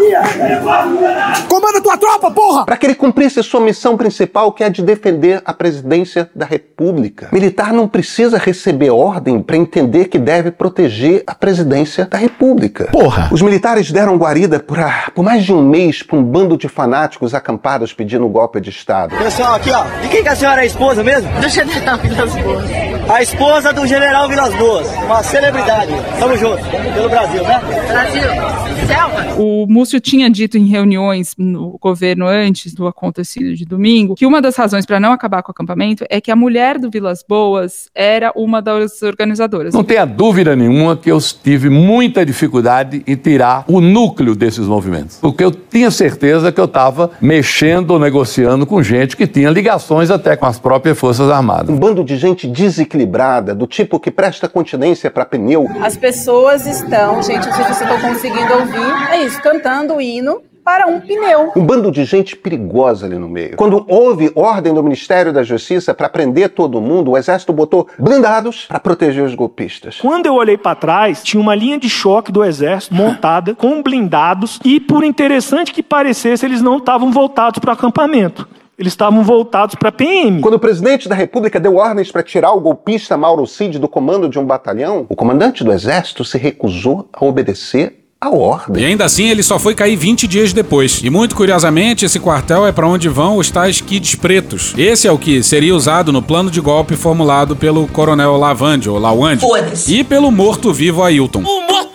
Comanda 1.48 1.80
tua 1.80 1.96
tropa, 1.96 2.30
porra! 2.30 2.66
Para 2.66 2.76
que 2.76 2.86
ele 2.86 2.94
cumprisse 2.94 3.42
sua 3.42 3.60
missão 3.60 3.96
principal, 3.96 4.52
que 4.52 4.62
é 4.62 4.66
a 4.66 4.68
de 4.68 4.82
defender 4.82 5.40
a 5.44 5.54
presidência 5.54 6.30
da 6.34 6.44
República. 6.44 7.30
Militar 7.32 7.72
não 7.72 7.88
precisa 7.88 8.36
receber 8.36 8.90
ordem 8.90 9.40
para 9.40 9.56
entender 9.56 10.06
que 10.06 10.18
deve 10.18 10.50
proteger 10.50 11.24
a 11.26 11.34
presidência 11.34 12.04
da 12.04 12.18
República. 12.18 12.88
Porra! 12.92 13.30
Os 13.32 13.40
militares 13.40 13.90
deram 13.90 14.16
guarida 14.18 14.60
por, 14.60 14.78
ah, 14.78 15.10
por 15.14 15.24
mais 15.24 15.44
de 15.44 15.54
um 15.54 15.62
mês 15.62 16.02
para 16.02 16.18
um 16.18 16.22
bando 16.22 16.58
de 16.58 16.68
fanáticos 16.68 17.34
acampados 17.34 17.94
pedindo 17.94 18.28
golpe 18.28 18.60
de 18.60 18.68
Estado. 18.68 19.16
Pessoal, 19.16 19.54
aqui 19.54 19.70
ó, 19.70 19.84
de 20.02 20.08
quem 20.08 20.22
que 20.22 20.28
a 20.28 20.36
senhora 20.36 20.60
é 20.60 20.64
a 20.64 20.66
esposa 20.66 21.02
mesmo? 21.02 21.30
Do 21.40 21.48
general 21.48 21.98
Vilas 21.98 22.34
Boas. 22.34 22.64
A 23.08 23.22
esposa 23.22 23.72
do 23.72 23.86
general 23.86 24.28
Vilas 24.28 24.54
Boas, 24.54 24.86
uma 25.04 25.22
celebridade. 25.22 25.92
Tamo 26.18 26.36
junto, 26.36 26.65
pelo 26.94 27.08
Brasil, 27.08 27.42
né? 27.42 27.60
Brasil, 27.88 28.65
selva. 28.86 29.34
O 29.38 29.66
Múcio 29.68 30.00
tinha 30.00 30.30
dito 30.30 30.56
em 30.56 30.66
reuniões 30.66 31.34
no 31.36 31.78
governo 31.80 32.26
antes 32.26 32.74
do 32.74 32.86
acontecido 32.86 33.54
de 33.54 33.64
domingo 33.64 34.14
que 34.14 34.26
uma 34.26 34.40
das 34.40 34.56
razões 34.56 34.86
para 34.86 35.00
não 35.00 35.12
acabar 35.12 35.42
com 35.42 35.50
o 35.50 35.52
acampamento 35.52 36.04
é 36.08 36.20
que 36.20 36.30
a 36.30 36.36
mulher 36.36 36.78
do 36.78 36.90
Vilas 36.90 37.24
Boas 37.26 37.88
era 37.94 38.32
uma 38.34 38.62
das 38.62 39.02
organizadoras. 39.02 39.74
Não 39.74 39.84
tenha 39.84 40.04
dúvida 40.04 40.54
nenhuma 40.54 40.96
que 40.96 41.10
eu 41.10 41.18
tive 41.20 41.68
muita 41.68 42.24
dificuldade 42.24 43.02
em 43.06 43.16
tirar 43.16 43.64
o 43.68 43.80
núcleo 43.80 44.34
desses 44.34 44.66
movimentos. 44.66 45.18
Porque 45.20 45.44
eu 45.44 45.50
tinha 45.50 45.90
certeza 45.90 46.52
que 46.52 46.60
eu 46.60 46.64
estava 46.64 47.10
mexendo 47.20 47.90
ou 47.90 47.98
negociando 47.98 48.66
com 48.66 48.82
gente 48.82 49.16
que 49.16 49.26
tinha 49.26 49.50
ligações 49.50 50.10
até 50.10 50.36
com 50.36 50.46
as 50.46 50.58
próprias 50.58 50.98
Forças 50.98 51.28
Armadas. 51.30 51.68
Um 51.68 51.78
bando 51.78 52.04
de 52.04 52.16
gente 52.16 52.46
desequilibrada, 52.46 53.54
do 53.54 53.66
tipo 53.66 53.98
que 53.98 54.10
presta 54.10 54.48
continência 54.48 55.10
para 55.10 55.24
pneu. 55.24 55.66
As 55.80 55.96
pessoas 55.96 56.66
estão, 56.66 57.22
gente, 57.22 57.46
não 57.46 57.54
sei 57.54 57.64
se 57.64 57.74
vocês 57.74 57.90
estão 57.90 58.00
conseguindo 58.00 58.52
ouvir, 58.54 58.75
é 59.10 59.24
isso, 59.24 59.40
cantando 59.40 59.94
o 59.94 60.00
hino 60.00 60.42
para 60.66 60.88
um 60.88 61.00
pneu. 61.00 61.52
Um 61.54 61.64
bando 61.64 61.92
de 61.92 62.04
gente 62.04 62.34
perigosa 62.34 63.06
ali 63.06 63.16
no 63.16 63.28
meio. 63.28 63.54
Quando 63.54 63.84
houve 63.86 64.32
ordem 64.34 64.74
do 64.74 64.82
Ministério 64.82 65.32
da 65.32 65.44
Justiça 65.44 65.94
para 65.94 66.08
prender 66.08 66.48
todo 66.48 66.80
mundo, 66.80 67.12
o 67.12 67.16
Exército 67.16 67.52
botou 67.52 67.86
blindados 67.96 68.66
para 68.66 68.80
proteger 68.80 69.22
os 69.22 69.32
golpistas. 69.32 70.00
Quando 70.00 70.26
eu 70.26 70.34
olhei 70.34 70.58
para 70.58 70.74
trás, 70.74 71.22
tinha 71.22 71.40
uma 71.40 71.54
linha 71.54 71.78
de 71.78 71.88
choque 71.88 72.32
do 72.32 72.44
Exército 72.44 72.96
montada 72.96 73.54
com 73.54 73.80
blindados 73.80 74.58
e, 74.64 74.80
por 74.80 75.04
interessante 75.04 75.72
que 75.72 75.84
parecesse, 75.84 76.44
eles 76.44 76.60
não 76.60 76.78
estavam 76.78 77.12
voltados 77.12 77.60
para 77.60 77.70
o 77.70 77.72
acampamento. 77.72 78.48
Eles 78.76 78.92
estavam 78.92 79.22
voltados 79.22 79.76
para 79.76 79.90
a 79.90 79.92
PM. 79.92 80.40
Quando 80.40 80.54
o 80.54 80.58
presidente 80.58 81.08
da 81.08 81.14
República 81.14 81.60
deu 81.60 81.76
ordens 81.76 82.10
para 82.10 82.24
tirar 82.24 82.50
o 82.50 82.60
golpista 82.60 83.16
Mauro 83.16 83.46
Cid 83.46 83.78
do 83.78 83.88
comando 83.88 84.28
de 84.28 84.38
um 84.38 84.44
batalhão, 84.44 85.06
o 85.08 85.14
comandante 85.14 85.62
do 85.62 85.72
Exército 85.72 86.24
se 86.24 86.36
recusou 86.36 87.08
a 87.12 87.24
obedecer 87.24 88.05
a 88.20 88.30
ordem. 88.30 88.82
E 88.82 88.86
ainda 88.86 89.04
assim 89.04 89.28
ele 89.28 89.42
só 89.42 89.58
foi 89.58 89.74
cair 89.74 89.96
20 89.96 90.26
dias 90.26 90.52
depois. 90.52 91.00
E 91.02 91.10
muito 91.10 91.36
curiosamente, 91.36 92.04
esse 92.04 92.18
quartel 92.18 92.66
é 92.66 92.72
para 92.72 92.88
onde 92.88 93.08
vão 93.08 93.36
os 93.36 93.50
tais 93.50 93.80
kids 93.80 94.14
pretos. 94.14 94.72
Esse 94.76 95.06
é 95.06 95.12
o 95.12 95.18
que 95.18 95.42
seria 95.42 95.74
usado 95.74 96.12
no 96.12 96.22
plano 96.22 96.50
de 96.50 96.60
golpe 96.60 96.96
formulado 96.96 97.54
pelo 97.54 97.86
coronel 97.86 98.36
Lavande, 98.36 98.88
ou 98.88 98.98
Lawande, 98.98 99.44
e 99.86 100.02
pelo 100.02 100.30
morto-vivo 100.30 101.02
Ailton. 101.02 101.40
Um 101.40 101.66
morto 101.66 101.85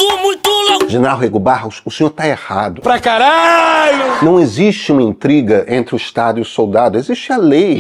General 0.92 1.18
Rego 1.18 1.40
Barros, 1.40 1.82
o 1.86 1.90
senhor 1.90 2.10
tá 2.10 2.28
errado. 2.28 2.82
Pra 2.82 3.00
caralho! 3.00 4.22
Não 4.22 4.40
existe 4.40 4.92
uma 4.92 5.02
intriga 5.02 5.66
entre 5.70 5.96
o 5.96 5.98
Estado 5.98 6.38
e 6.38 6.42
o 6.42 6.46
soldado, 6.46 6.98
existe 6.98 7.32
a 7.32 7.38
lei. 7.38 7.80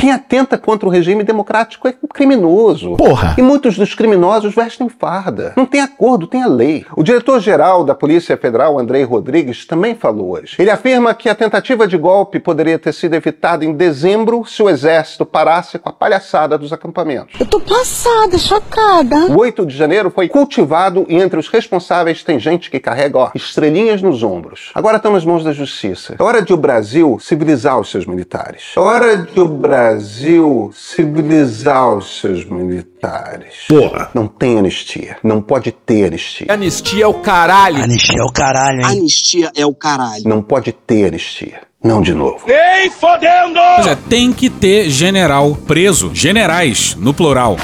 Quem 0.00 0.12
atenta 0.12 0.58
contra 0.58 0.86
o 0.86 0.92
regime 0.92 1.24
democrático 1.24 1.88
é 1.88 1.94
criminoso. 2.12 2.96
Porra! 2.96 3.34
E 3.38 3.42
muitos 3.42 3.76
dos 3.76 3.94
criminosos 3.94 4.54
vestem 4.54 4.88
farda. 4.88 5.54
Não 5.56 5.64
tem 5.64 5.80
acordo, 5.80 6.26
tem 6.26 6.42
a 6.42 6.46
lei. 6.46 6.84
O 6.94 7.02
diretor-geral 7.02 7.84
da 7.84 7.94
Polícia 7.94 8.36
Federal, 8.36 8.78
Andrei 8.78 9.02
Rodrigues, 9.02 9.66
também 9.66 9.94
falou 9.94 10.32
hoje. 10.32 10.56
Ele 10.58 10.70
afirma 10.70 11.14
que 11.14 11.28
a 11.28 11.34
tentativa 11.34 11.86
de 11.86 11.96
golpe 11.96 12.38
poderia 12.38 12.78
ter 12.78 12.92
sido 12.92 13.14
evitada 13.14 13.64
em 13.64 13.72
dezembro 13.72 14.44
se 14.44 14.62
o 14.62 14.68
exército 14.68 15.24
parasse 15.24 15.78
com 15.78 15.88
a 15.88 15.92
palhaçada 15.92 16.58
dos 16.58 16.72
acampamentos. 16.72 17.40
Eu 17.40 17.46
tô 17.46 17.58
passada, 17.60 18.36
chocada. 18.36 19.16
O 19.32 19.38
8 19.38 19.64
de 19.64 19.76
janeiro 19.76 20.10
foi 20.10 20.28
cultivado 20.28 21.06
e 21.08 21.16
entre 21.24 21.38
os 21.38 21.48
responsáveis 21.48 22.22
tem 22.22 22.38
gente 22.38 22.70
que 22.70 22.78
carrega 22.78 23.18
ó, 23.18 23.30
estrelinhas 23.34 24.02
nos 24.02 24.22
ombros. 24.22 24.70
Agora 24.74 24.98
estão 24.98 25.12
nas 25.12 25.24
mãos 25.24 25.42
da 25.42 25.52
justiça. 25.52 26.16
É 26.18 26.22
hora 26.22 26.42
de 26.42 26.52
o 26.52 26.56
Brasil 26.56 27.18
civilizar 27.20 27.78
os 27.80 27.90
seus 27.90 28.06
militares. 28.06 28.72
É 28.76 28.80
hora 28.80 29.16
de 29.16 29.40
o 29.40 29.48
Brasil 29.48 30.70
civilizar 30.72 31.94
os 31.96 32.20
seus 32.20 32.44
militares. 32.44 33.64
Porra. 33.68 34.10
Não 34.14 34.26
tem 34.26 34.58
anistia. 34.58 35.16
Não 35.22 35.40
pode 35.40 35.72
ter 35.72 36.06
anistia. 36.06 36.46
Anistia 36.48 37.04
é 37.04 37.06
o 37.06 37.14
caralho. 37.14 37.82
Anistia 37.82 38.20
é 38.20 38.24
o 38.24 38.32
caralho, 38.32 38.80
hein? 38.80 38.86
Anistia 38.86 39.52
é 39.56 39.66
o 39.66 39.74
caralho. 39.74 40.22
Não 40.26 40.42
pode 40.42 40.72
ter 40.72 41.06
anistia. 41.06 41.60
Não 41.82 42.00
de 42.00 42.14
novo. 42.14 42.46
Ei, 42.50 42.88
fodendo! 42.88 43.60
Pois 43.76 43.86
é, 43.86 43.94
tem 44.08 44.32
que 44.32 44.48
ter 44.48 44.88
general 44.88 45.54
preso. 45.54 46.10
Generais, 46.14 46.94
no 46.94 47.12
plural. 47.12 47.58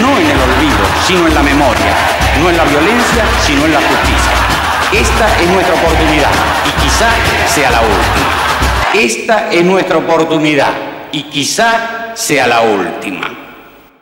No 0.00 0.18
en 0.18 0.26
el 0.26 0.38
olvido, 0.38 0.84
sino 1.06 1.26
en 1.26 1.34
la 1.34 1.42
memoria, 1.42 1.92
no 2.40 2.50
en 2.50 2.56
la 2.56 2.64
violencia, 2.64 3.24
sino 3.46 3.64
en 3.66 3.72
la 3.72 3.78
justicia. 3.80 4.32
Esta 4.92 5.40
es 5.40 5.48
nuestra 5.50 5.74
oportunidad 5.74 6.30
y 6.66 6.82
quizá 6.82 7.08
sea 7.46 7.70
la 7.70 7.80
última. 7.80 8.30
Esta 8.94 9.50
es 9.52 9.64
nuestra 9.64 9.98
oportunidad 9.98 10.72
y 11.12 11.22
quizá 11.24 12.12
sea 12.14 12.46
la 12.46 12.60
última. 12.62 13.36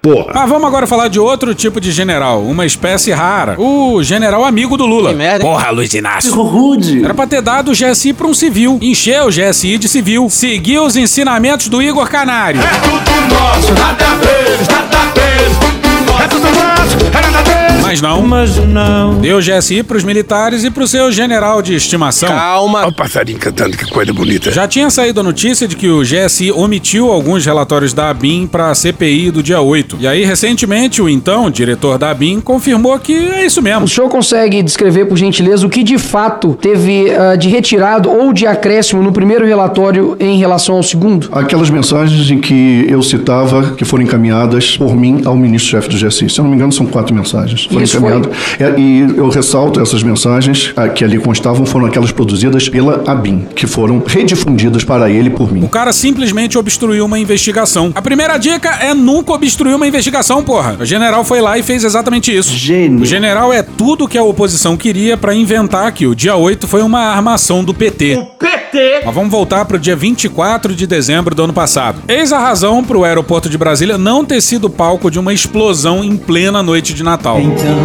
Mas 0.04 0.36
Ah, 0.36 0.46
vamos 0.46 0.64
agora 0.68 0.86
falar 0.86 1.10
de 1.10 1.18
outro 1.18 1.54
tipo 1.54 1.78
de 1.80 1.92
general, 1.92 2.40
uma 2.42 2.64
espécie 2.64 3.12
rara. 3.12 3.56
O 3.58 4.02
general 4.02 4.42
amigo 4.44 4.74
do 4.78 4.86
Lula. 4.86 5.12
Porra, 5.40 5.70
Luiz 5.70 5.92
Inácio. 5.92 6.32
rude. 6.40 7.04
Era 7.04 7.12
pra 7.12 7.26
ter 7.26 7.42
dado 7.42 7.72
o 7.72 7.74
GSI 7.74 8.14
pra 8.14 8.26
um 8.26 8.32
civil. 8.32 8.78
Encher 8.80 9.22
o 9.24 9.28
GSI 9.28 9.76
de 9.76 9.88
civil. 9.88 10.30
Seguir 10.30 10.78
os 10.78 10.96
ensinamentos 10.96 11.68
do 11.68 11.82
Igor 11.82 12.08
Canário. 12.08 12.60
Nosso, 12.62 13.74
nada 13.74 14.06
deles, 14.16 14.66
nada 14.68 15.12
deles. 15.12 15.87
É 16.22 16.28
tudo 16.28 16.42
nosso, 16.42 16.96
é 17.16 17.20
nada 17.20 17.42
deles. 17.42 17.58
Mas 17.88 18.02
não. 18.02 18.20
Mas 18.20 18.56
não. 18.56 19.18
Deu 19.18 19.38
GSI 19.38 19.82
pros 19.82 20.04
militares 20.04 20.62
e 20.62 20.70
pro 20.70 20.86
seu 20.86 21.10
general 21.10 21.62
de 21.62 21.74
estimação. 21.74 22.28
Calma. 22.28 22.80
Olha 22.80 22.88
o 22.88 22.92
passarinho 22.92 23.38
cantando, 23.38 23.78
que 23.78 23.86
coisa 23.86 24.12
bonita. 24.12 24.52
Já 24.52 24.68
tinha 24.68 24.90
saído 24.90 25.20
a 25.20 25.22
notícia 25.22 25.66
de 25.66 25.74
que 25.74 25.88
o 25.88 26.02
GSI 26.02 26.52
omitiu 26.52 27.10
alguns 27.10 27.46
relatórios 27.46 27.94
da 27.94 28.10
ABIN 28.10 28.46
para 28.46 28.70
a 28.70 28.74
CPI 28.74 29.30
do 29.30 29.42
dia 29.42 29.62
8. 29.62 29.96
E 30.00 30.06
aí, 30.06 30.22
recentemente, 30.22 31.00
o 31.00 31.08
então 31.08 31.50
diretor 31.50 31.96
da 31.96 32.10
ABIN 32.10 32.40
confirmou 32.40 32.98
que 32.98 33.14
é 33.14 33.46
isso 33.46 33.62
mesmo. 33.62 33.86
O 33.86 33.88
senhor 33.88 34.10
consegue 34.10 34.62
descrever, 34.62 35.06
por 35.06 35.16
gentileza, 35.16 35.66
o 35.66 35.70
que 35.70 35.82
de 35.82 35.96
fato 35.96 36.58
teve 36.60 37.10
ah, 37.10 37.36
de 37.36 37.48
retirado 37.48 38.10
ou 38.10 38.34
de 38.34 38.46
acréscimo 38.46 39.02
no 39.02 39.12
primeiro 39.12 39.46
relatório 39.46 40.14
em 40.20 40.38
relação 40.38 40.76
ao 40.76 40.82
segundo? 40.82 41.30
Aquelas 41.32 41.70
mensagens 41.70 42.30
em 42.30 42.38
que 42.38 42.84
eu 42.86 43.02
citava 43.02 43.72
que 43.76 43.84
foram 43.86 44.04
encaminhadas 44.04 44.76
por 44.76 44.94
mim 44.94 45.22
ao 45.24 45.36
ministro-chefe 45.36 45.88
do 45.88 45.96
GSI. 45.96 46.07
Se 46.10 46.24
eu 46.24 46.42
não 46.42 46.50
me 46.50 46.56
engano, 46.56 46.72
são 46.72 46.86
quatro 46.86 47.14
mensagens. 47.14 47.64
Foram 47.64 47.82
Isso 47.82 47.96
encaminhadas. 47.96 48.36
É, 48.58 48.74
e 48.78 49.00
eu 49.16 49.28
ressalto 49.28 49.80
essas 49.80 50.02
mensagens 50.02 50.72
ah, 50.76 50.88
que 50.88 51.04
ali 51.04 51.18
constavam 51.18 51.64
foram 51.66 51.86
aquelas 51.86 52.12
produzidas 52.12 52.68
pela 52.68 53.02
ABIN, 53.06 53.46
que 53.54 53.66
foram 53.66 54.02
redifundidas 54.06 54.84
para 54.84 55.10
ele 55.10 55.30
por 55.30 55.52
mim. 55.52 55.62
O 55.62 55.68
cara 55.68 55.92
simplesmente 55.92 56.58
obstruiu 56.58 57.04
uma 57.04 57.18
investigação. 57.18 57.92
A 57.94 58.02
primeira 58.02 58.36
dica 58.38 58.70
é 58.80 58.94
nunca 58.94 59.32
obstruir 59.32 59.74
uma 59.74 59.86
investigação, 59.86 60.42
porra. 60.42 60.76
O 60.80 60.84
general 60.84 61.24
foi 61.24 61.40
lá 61.40 61.58
e 61.58 61.62
fez 61.62 61.84
exatamente 61.84 62.34
isso. 62.34 62.52
Gênio. 62.54 63.02
O 63.02 63.06
general 63.06 63.52
é 63.52 63.62
tudo 63.62 64.08
que 64.08 64.18
a 64.18 64.22
oposição 64.22 64.76
queria 64.76 65.16
pra 65.16 65.34
inventar 65.34 65.92
que 65.92 66.06
o 66.06 66.14
dia 66.14 66.36
8 66.36 66.66
foi 66.66 66.82
uma 66.82 67.00
armação 67.00 67.64
do 67.64 67.74
PT. 67.74 68.16
PT. 68.38 68.67
Mas 69.04 69.14
vamos 69.14 69.30
voltar 69.30 69.64
pro 69.64 69.78
dia 69.78 69.96
24 69.96 70.74
de 70.74 70.86
dezembro 70.86 71.34
do 71.34 71.44
ano 71.44 71.52
passado. 71.52 72.02
Eis 72.08 72.32
a 72.32 72.38
razão 72.38 72.84
pro 72.84 73.04
aeroporto 73.04 73.48
de 73.48 73.58
Brasília 73.58 73.96
não 73.98 74.24
ter 74.24 74.40
sido 74.40 74.68
palco 74.68 75.10
de 75.10 75.18
uma 75.18 75.32
explosão 75.32 76.04
em 76.04 76.16
plena 76.16 76.62
noite 76.62 76.94
de 76.94 77.02
Natal. 77.02 77.40
Então 77.40 77.78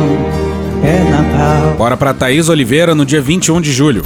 é 0.83 1.09
Natal. 1.09 1.75
Bora 1.77 1.95
pra 1.95 2.13
Thaís 2.13 2.49
Oliveira 2.49 2.93
no 2.93 3.05
dia 3.05 3.21
21 3.21 3.61
de 3.61 3.71
julho. 3.71 4.03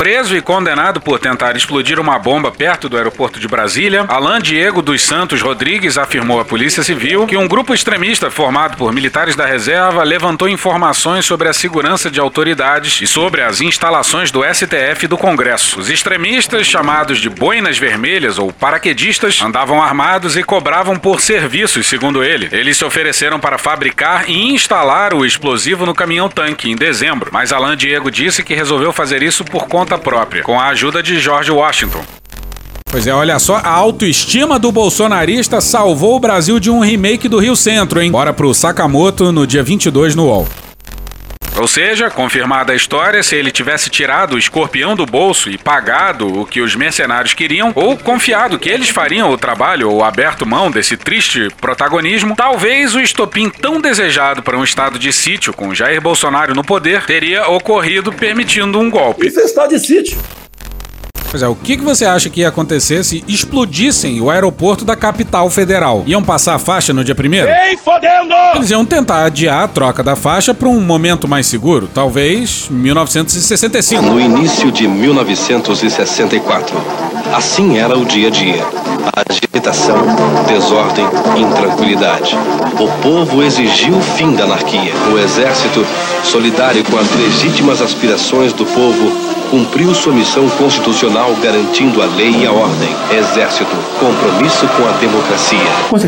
Preso 0.00 0.34
e 0.34 0.40
condenado 0.40 0.98
por 0.98 1.18
tentar 1.18 1.54
explodir 1.56 2.00
uma 2.00 2.18
bomba 2.18 2.50
perto 2.50 2.88
do 2.88 2.96
aeroporto 2.96 3.38
de 3.38 3.46
Brasília, 3.46 4.06
Alain 4.08 4.40
Diego 4.40 4.80
dos 4.80 5.02
Santos 5.02 5.42
Rodrigues 5.42 5.98
afirmou 5.98 6.40
à 6.40 6.44
Polícia 6.44 6.82
Civil 6.82 7.26
que 7.26 7.36
um 7.36 7.46
grupo 7.46 7.74
extremista 7.74 8.30
formado 8.30 8.78
por 8.78 8.94
militares 8.94 9.36
da 9.36 9.44
reserva 9.44 10.02
levantou 10.02 10.48
informações 10.48 11.26
sobre 11.26 11.50
a 11.50 11.52
segurança 11.52 12.10
de 12.10 12.18
autoridades 12.18 13.02
e 13.02 13.06
sobre 13.06 13.42
as 13.42 13.60
instalações 13.60 14.30
do 14.30 14.42
STF 14.42 15.04
e 15.04 15.06
do 15.06 15.18
Congresso. 15.18 15.78
Os 15.78 15.90
extremistas, 15.90 16.66
chamados 16.66 17.18
de 17.18 17.28
boinas 17.28 17.76
vermelhas 17.76 18.38
ou 18.38 18.50
paraquedistas, 18.50 19.42
andavam 19.42 19.82
armados 19.82 20.34
e 20.34 20.42
cobravam 20.42 20.98
por 20.98 21.20
serviços, 21.20 21.86
segundo 21.86 22.24
ele. 22.24 22.48
Eles 22.52 22.78
se 22.78 22.86
ofereceram 22.86 23.38
para 23.38 23.58
fabricar 23.58 24.30
e 24.30 24.54
instalar 24.54 25.12
o 25.12 25.26
explosivo 25.26 25.84
no 25.84 25.94
caminhão-tanque 25.94 26.70
em 26.70 26.74
dezembro, 26.74 27.28
mas 27.30 27.52
Alain 27.52 27.76
Diego 27.76 28.10
disse 28.10 28.42
que 28.42 28.54
resolveu 28.54 28.94
fazer 28.94 29.22
isso 29.22 29.44
por 29.44 29.68
conta 29.68 29.89
própria, 29.98 30.42
com 30.42 30.58
a 30.58 30.68
ajuda 30.68 31.02
de 31.02 31.18
George 31.18 31.50
Washington. 31.50 32.04
Pois 32.90 33.06
é, 33.06 33.14
olha 33.14 33.38
só, 33.38 33.56
a 33.56 33.70
autoestima 33.70 34.58
do 34.58 34.72
bolsonarista 34.72 35.60
salvou 35.60 36.16
o 36.16 36.20
Brasil 36.20 36.58
de 36.58 36.70
um 36.70 36.80
remake 36.80 37.28
do 37.28 37.38
Rio 37.38 37.54
Centro, 37.54 38.00
hein? 38.00 38.10
Bora 38.10 38.32
pro 38.32 38.52
Sakamoto 38.52 39.30
no 39.30 39.46
dia 39.46 39.62
22 39.62 40.16
no 40.16 40.24
UOL. 40.24 40.48
Ou 41.60 41.68
seja, 41.68 42.08
confirmada 42.08 42.72
a 42.72 42.76
história, 42.76 43.22
se 43.22 43.36
ele 43.36 43.50
tivesse 43.50 43.90
tirado 43.90 44.32
o 44.32 44.38
escorpião 44.38 44.96
do 44.96 45.04
bolso 45.04 45.50
e 45.50 45.58
pagado 45.58 46.40
o 46.40 46.46
que 46.46 46.62
os 46.62 46.74
mercenários 46.74 47.34
queriam, 47.34 47.70
ou 47.74 47.98
confiado 47.98 48.58
que 48.58 48.70
eles 48.70 48.88
fariam 48.88 49.30
o 49.30 49.36
trabalho 49.36 49.90
ou 49.90 50.02
aberto 50.02 50.46
mão 50.46 50.70
desse 50.70 50.96
triste 50.96 51.48
protagonismo, 51.60 52.34
talvez 52.34 52.94
o 52.94 53.00
estopim 53.00 53.50
tão 53.50 53.78
desejado 53.78 54.42
para 54.42 54.56
um 54.56 54.64
estado 54.64 54.98
de 54.98 55.12
sítio 55.12 55.52
com 55.52 55.74
Jair 55.74 56.00
Bolsonaro 56.00 56.54
no 56.54 56.64
poder 56.64 57.04
teria 57.04 57.46
ocorrido 57.46 58.10
permitindo 58.10 58.80
um 58.80 58.88
golpe. 58.88 59.26
Isso 59.26 59.40
é 59.40 59.44
estado 59.44 59.70
de 59.70 59.86
sítio. 59.86 60.18
Pois 61.30 61.44
é, 61.44 61.48
o 61.48 61.54
que, 61.54 61.76
que 61.76 61.84
você 61.84 62.04
acha 62.04 62.28
que 62.28 62.40
ia 62.40 62.48
acontecer 62.48 63.04
se 63.04 63.22
explodissem 63.28 64.20
o 64.20 64.28
aeroporto 64.28 64.84
da 64.84 64.96
capital 64.96 65.48
federal? 65.48 66.02
Iam 66.04 66.24
passar 66.24 66.56
a 66.56 66.58
faixa 66.58 66.92
no 66.92 67.04
dia 67.04 67.14
primeiro? 67.14 67.48
Ei, 67.48 67.76
fodendo! 67.76 68.34
Eles 68.56 68.68
iam 68.70 68.84
tentar 68.84 69.26
adiar 69.26 69.62
a 69.62 69.68
troca 69.68 70.02
da 70.02 70.16
faixa 70.16 70.52
para 70.52 70.68
um 70.68 70.80
momento 70.80 71.28
mais 71.28 71.46
seguro, 71.46 71.88
talvez 71.94 72.66
1965. 72.68 74.02
No 74.02 74.20
início 74.20 74.72
de 74.72 74.88
1964. 74.88 76.76
Assim 77.32 77.78
era 77.78 77.96
o 77.96 78.04
dia 78.04 78.26
a 78.26 78.30
dia. 78.30 78.64
Agitação, 79.28 79.98
desordem, 80.48 81.06
intranquilidade. 81.36 82.36
O 82.80 82.88
povo 83.00 83.40
exigiu 83.44 83.96
o 83.96 84.02
fim 84.02 84.34
da 84.34 84.42
anarquia. 84.44 84.92
O 85.12 85.18
exército, 85.18 85.86
solidário 86.24 86.82
com 86.84 86.98
as 86.98 87.08
legítimas 87.14 87.80
aspirações 87.80 88.52
do 88.52 88.66
povo, 88.66 89.39
cumpriu 89.50 89.92
sua 89.92 90.12
missão 90.12 90.48
constitucional 90.50 91.34
garantindo 91.42 92.00
a 92.00 92.06
lei 92.06 92.30
e 92.30 92.46
a 92.46 92.52
ordem. 92.52 92.88
Exército, 93.10 93.76
compromisso 93.98 94.66
com 94.68 94.86
a 94.86 94.92
democracia. 94.92 95.58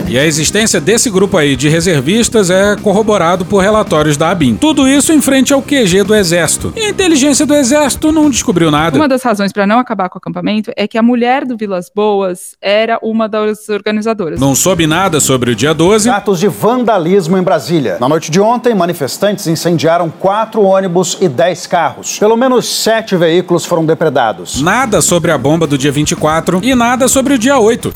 E 0.08 0.16
a 0.16 0.24
existência 0.24 0.80
desse 0.80 1.10
grupo 1.10 1.36
aí 1.36 1.56
de 1.56 1.68
reservistas 1.68 2.50
é 2.50 2.76
corroborado 2.76 3.44
por 3.44 3.58
relatórios 3.58 4.16
da 4.16 4.30
ABIN. 4.30 4.54
Tudo 4.54 4.86
isso 4.86 5.12
em 5.12 5.20
frente 5.20 5.52
ao 5.52 5.60
QG 5.60 6.04
do 6.04 6.14
Exército. 6.14 6.72
E 6.76 6.82
a 6.82 6.90
inteligência 6.90 7.44
do 7.44 7.54
Exército 7.54 8.12
não 8.12 8.30
descobriu 8.30 8.70
nada. 8.70 8.96
Uma 8.96 9.08
das 9.08 9.22
razões 9.22 9.52
para 9.52 9.66
não 9.66 9.80
acabar 9.80 10.08
com 10.08 10.16
o 10.16 10.20
acampamento 10.20 10.70
é 10.76 10.86
que 10.86 10.96
a 10.96 11.02
mulher 11.02 11.44
do 11.44 11.56
Vilas 11.56 11.90
Boas 11.92 12.56
era 12.62 12.98
uma 13.02 13.28
das 13.28 13.68
organizadoras. 13.68 14.38
Não 14.38 14.54
soube 14.54 14.86
nada 14.86 15.18
sobre 15.18 15.50
o 15.50 15.54
dia 15.56 15.74
12. 15.74 16.08
Atos 16.08 16.38
de 16.38 16.46
vandalismo 16.46 17.36
em 17.36 17.42
Brasília. 17.42 17.96
Na 17.98 18.08
noite 18.08 18.30
de 18.30 18.40
ontem, 18.40 18.72
manifestantes 18.72 19.48
incendiaram 19.48 20.08
quatro 20.08 20.62
ônibus 20.62 21.18
e 21.20 21.28
dez 21.28 21.66
carros. 21.66 22.18
Pelo 22.20 22.36
menos 22.36 22.66
sete 22.82 23.16
veículos 23.16 23.31
foram 23.64 23.86
depredados. 23.86 24.60
Nada 24.60 25.00
sobre 25.00 25.30
a 25.30 25.38
bomba 25.38 25.66
do 25.66 25.78
dia 25.78 25.92
24 25.92 26.60
e 26.62 26.74
nada 26.74 27.08
sobre 27.08 27.34
o 27.34 27.38
dia 27.38 27.58
8. 27.58 27.92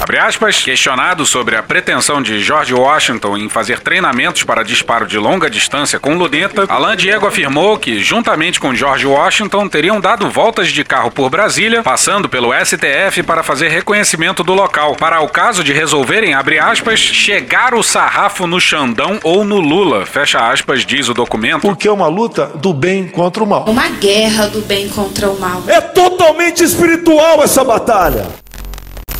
Abre 0.00 0.18
aspas, 0.18 0.62
questionado 0.62 1.26
sobre 1.26 1.56
a 1.56 1.62
pretensão 1.62 2.22
de 2.22 2.40
George 2.40 2.72
Washington 2.72 3.36
em 3.36 3.48
fazer 3.50 3.80
treinamentos 3.80 4.42
para 4.42 4.64
disparo 4.64 5.06
de 5.06 5.18
longa 5.18 5.48
distância 5.50 6.00
com 6.00 6.14
luneta, 6.14 6.64
Alain 6.68 6.96
Diego 6.96 7.26
afirmou 7.26 7.78
que, 7.78 8.02
juntamente 8.02 8.58
com 8.58 8.74
George 8.74 9.06
Washington, 9.06 9.68
teriam 9.68 10.00
dado 10.00 10.28
voltas 10.30 10.68
de 10.68 10.82
carro 10.82 11.10
por 11.10 11.28
Brasília, 11.28 11.82
passando 11.82 12.30
pelo 12.30 12.50
STF 12.52 13.22
para 13.22 13.42
fazer 13.42 13.68
reconhecimento 13.68 14.42
do 14.42 14.54
local, 14.54 14.96
para 14.96 15.20
o 15.20 15.28
caso 15.28 15.62
de 15.62 15.72
resolverem, 15.72 16.32
abre 16.32 16.58
aspas, 16.58 16.98
chegar 16.98 17.74
o 17.74 17.82
sarrafo 17.82 18.46
no 18.46 18.58
Xandão 18.58 19.20
ou 19.22 19.44
no 19.44 19.60
Lula, 19.60 20.06
fecha 20.06 20.50
aspas, 20.50 20.84
diz 20.84 21.08
o 21.08 21.14
documento. 21.14 21.60
Porque 21.60 21.86
é 21.86 21.92
uma 21.92 22.08
luta 22.08 22.46
do 22.46 22.72
bem 22.72 23.06
contra 23.06 23.44
o 23.44 23.46
mal. 23.46 23.66
Uma 23.68 23.88
guerra 23.90 24.48
do 24.48 24.62
bem 24.62 24.88
contra 24.88 25.28
o 25.28 25.38
mal. 25.38 25.62
É 25.68 25.80
totalmente 25.80 26.64
espiritual 26.64 27.44
essa 27.44 27.62
batalha. 27.62 28.26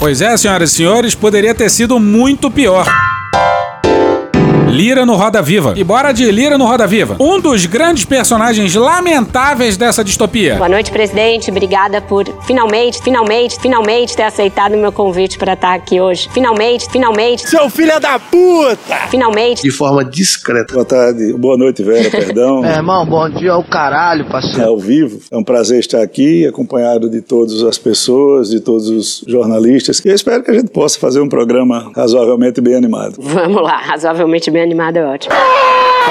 Pois 0.00 0.22
é, 0.22 0.34
senhoras 0.34 0.72
e 0.72 0.76
senhores, 0.76 1.14
poderia 1.14 1.54
ter 1.54 1.70
sido 1.70 2.00
muito 2.00 2.50
pior. 2.50 2.86
Lira 4.70 5.04
no 5.04 5.16
Roda 5.16 5.42
Viva. 5.42 5.74
E 5.76 5.82
bora 5.82 6.12
de 6.12 6.30
Lira 6.30 6.56
no 6.56 6.64
Roda 6.64 6.86
Viva. 6.86 7.16
Um 7.18 7.40
dos 7.40 7.66
grandes 7.66 8.04
personagens 8.04 8.72
lamentáveis 8.76 9.76
dessa 9.76 10.04
distopia. 10.04 10.54
Boa 10.56 10.68
noite, 10.68 10.92
presidente. 10.92 11.50
Obrigada 11.50 12.00
por 12.00 12.24
finalmente, 12.46 13.02
finalmente, 13.02 13.58
finalmente 13.60 14.14
ter 14.16 14.22
aceitado 14.22 14.74
o 14.74 14.78
meu 14.78 14.92
convite 14.92 15.38
para 15.38 15.54
estar 15.54 15.74
aqui 15.74 16.00
hoje. 16.00 16.28
Finalmente, 16.32 16.86
finalmente. 16.90 17.48
Seu 17.48 17.68
filho 17.68 17.98
da 17.98 18.18
puta! 18.20 18.94
Finalmente. 19.10 19.62
De 19.62 19.70
forma 19.72 20.04
discreta. 20.04 20.72
Boa 20.72 20.84
tarde, 20.84 21.32
boa 21.32 21.56
noite, 21.56 21.82
Vera, 21.82 22.08
perdão. 22.10 22.64
É, 22.64 22.76
irmão, 22.76 23.04
bom 23.04 23.28
dia 23.28 23.50
ao 23.52 23.64
caralho, 23.64 24.24
É 24.26 24.30
parceiro. 24.30 24.68
ao 24.68 24.78
vivo. 24.78 25.18
É 25.32 25.36
um 25.36 25.42
prazer 25.42 25.80
estar 25.80 26.00
aqui, 26.00 26.46
acompanhado 26.46 27.10
de 27.10 27.20
todas 27.20 27.62
as 27.64 27.76
pessoas, 27.76 28.50
de 28.50 28.60
todos 28.60 28.88
os 28.88 29.24
jornalistas. 29.26 30.00
E 30.04 30.08
eu 30.08 30.14
espero 30.14 30.44
que 30.44 30.50
a 30.52 30.54
gente 30.54 30.70
possa 30.70 30.96
fazer 30.98 31.20
um 31.20 31.28
programa 31.28 31.90
razoavelmente 31.96 32.60
bem 32.60 32.76
animado. 32.76 33.16
Vamos 33.18 33.62
lá, 33.62 33.76
razoavelmente 33.78 34.48
bem 34.50 34.59
animado 34.60 34.98
é 34.98 35.04
ótimo. 35.04 35.34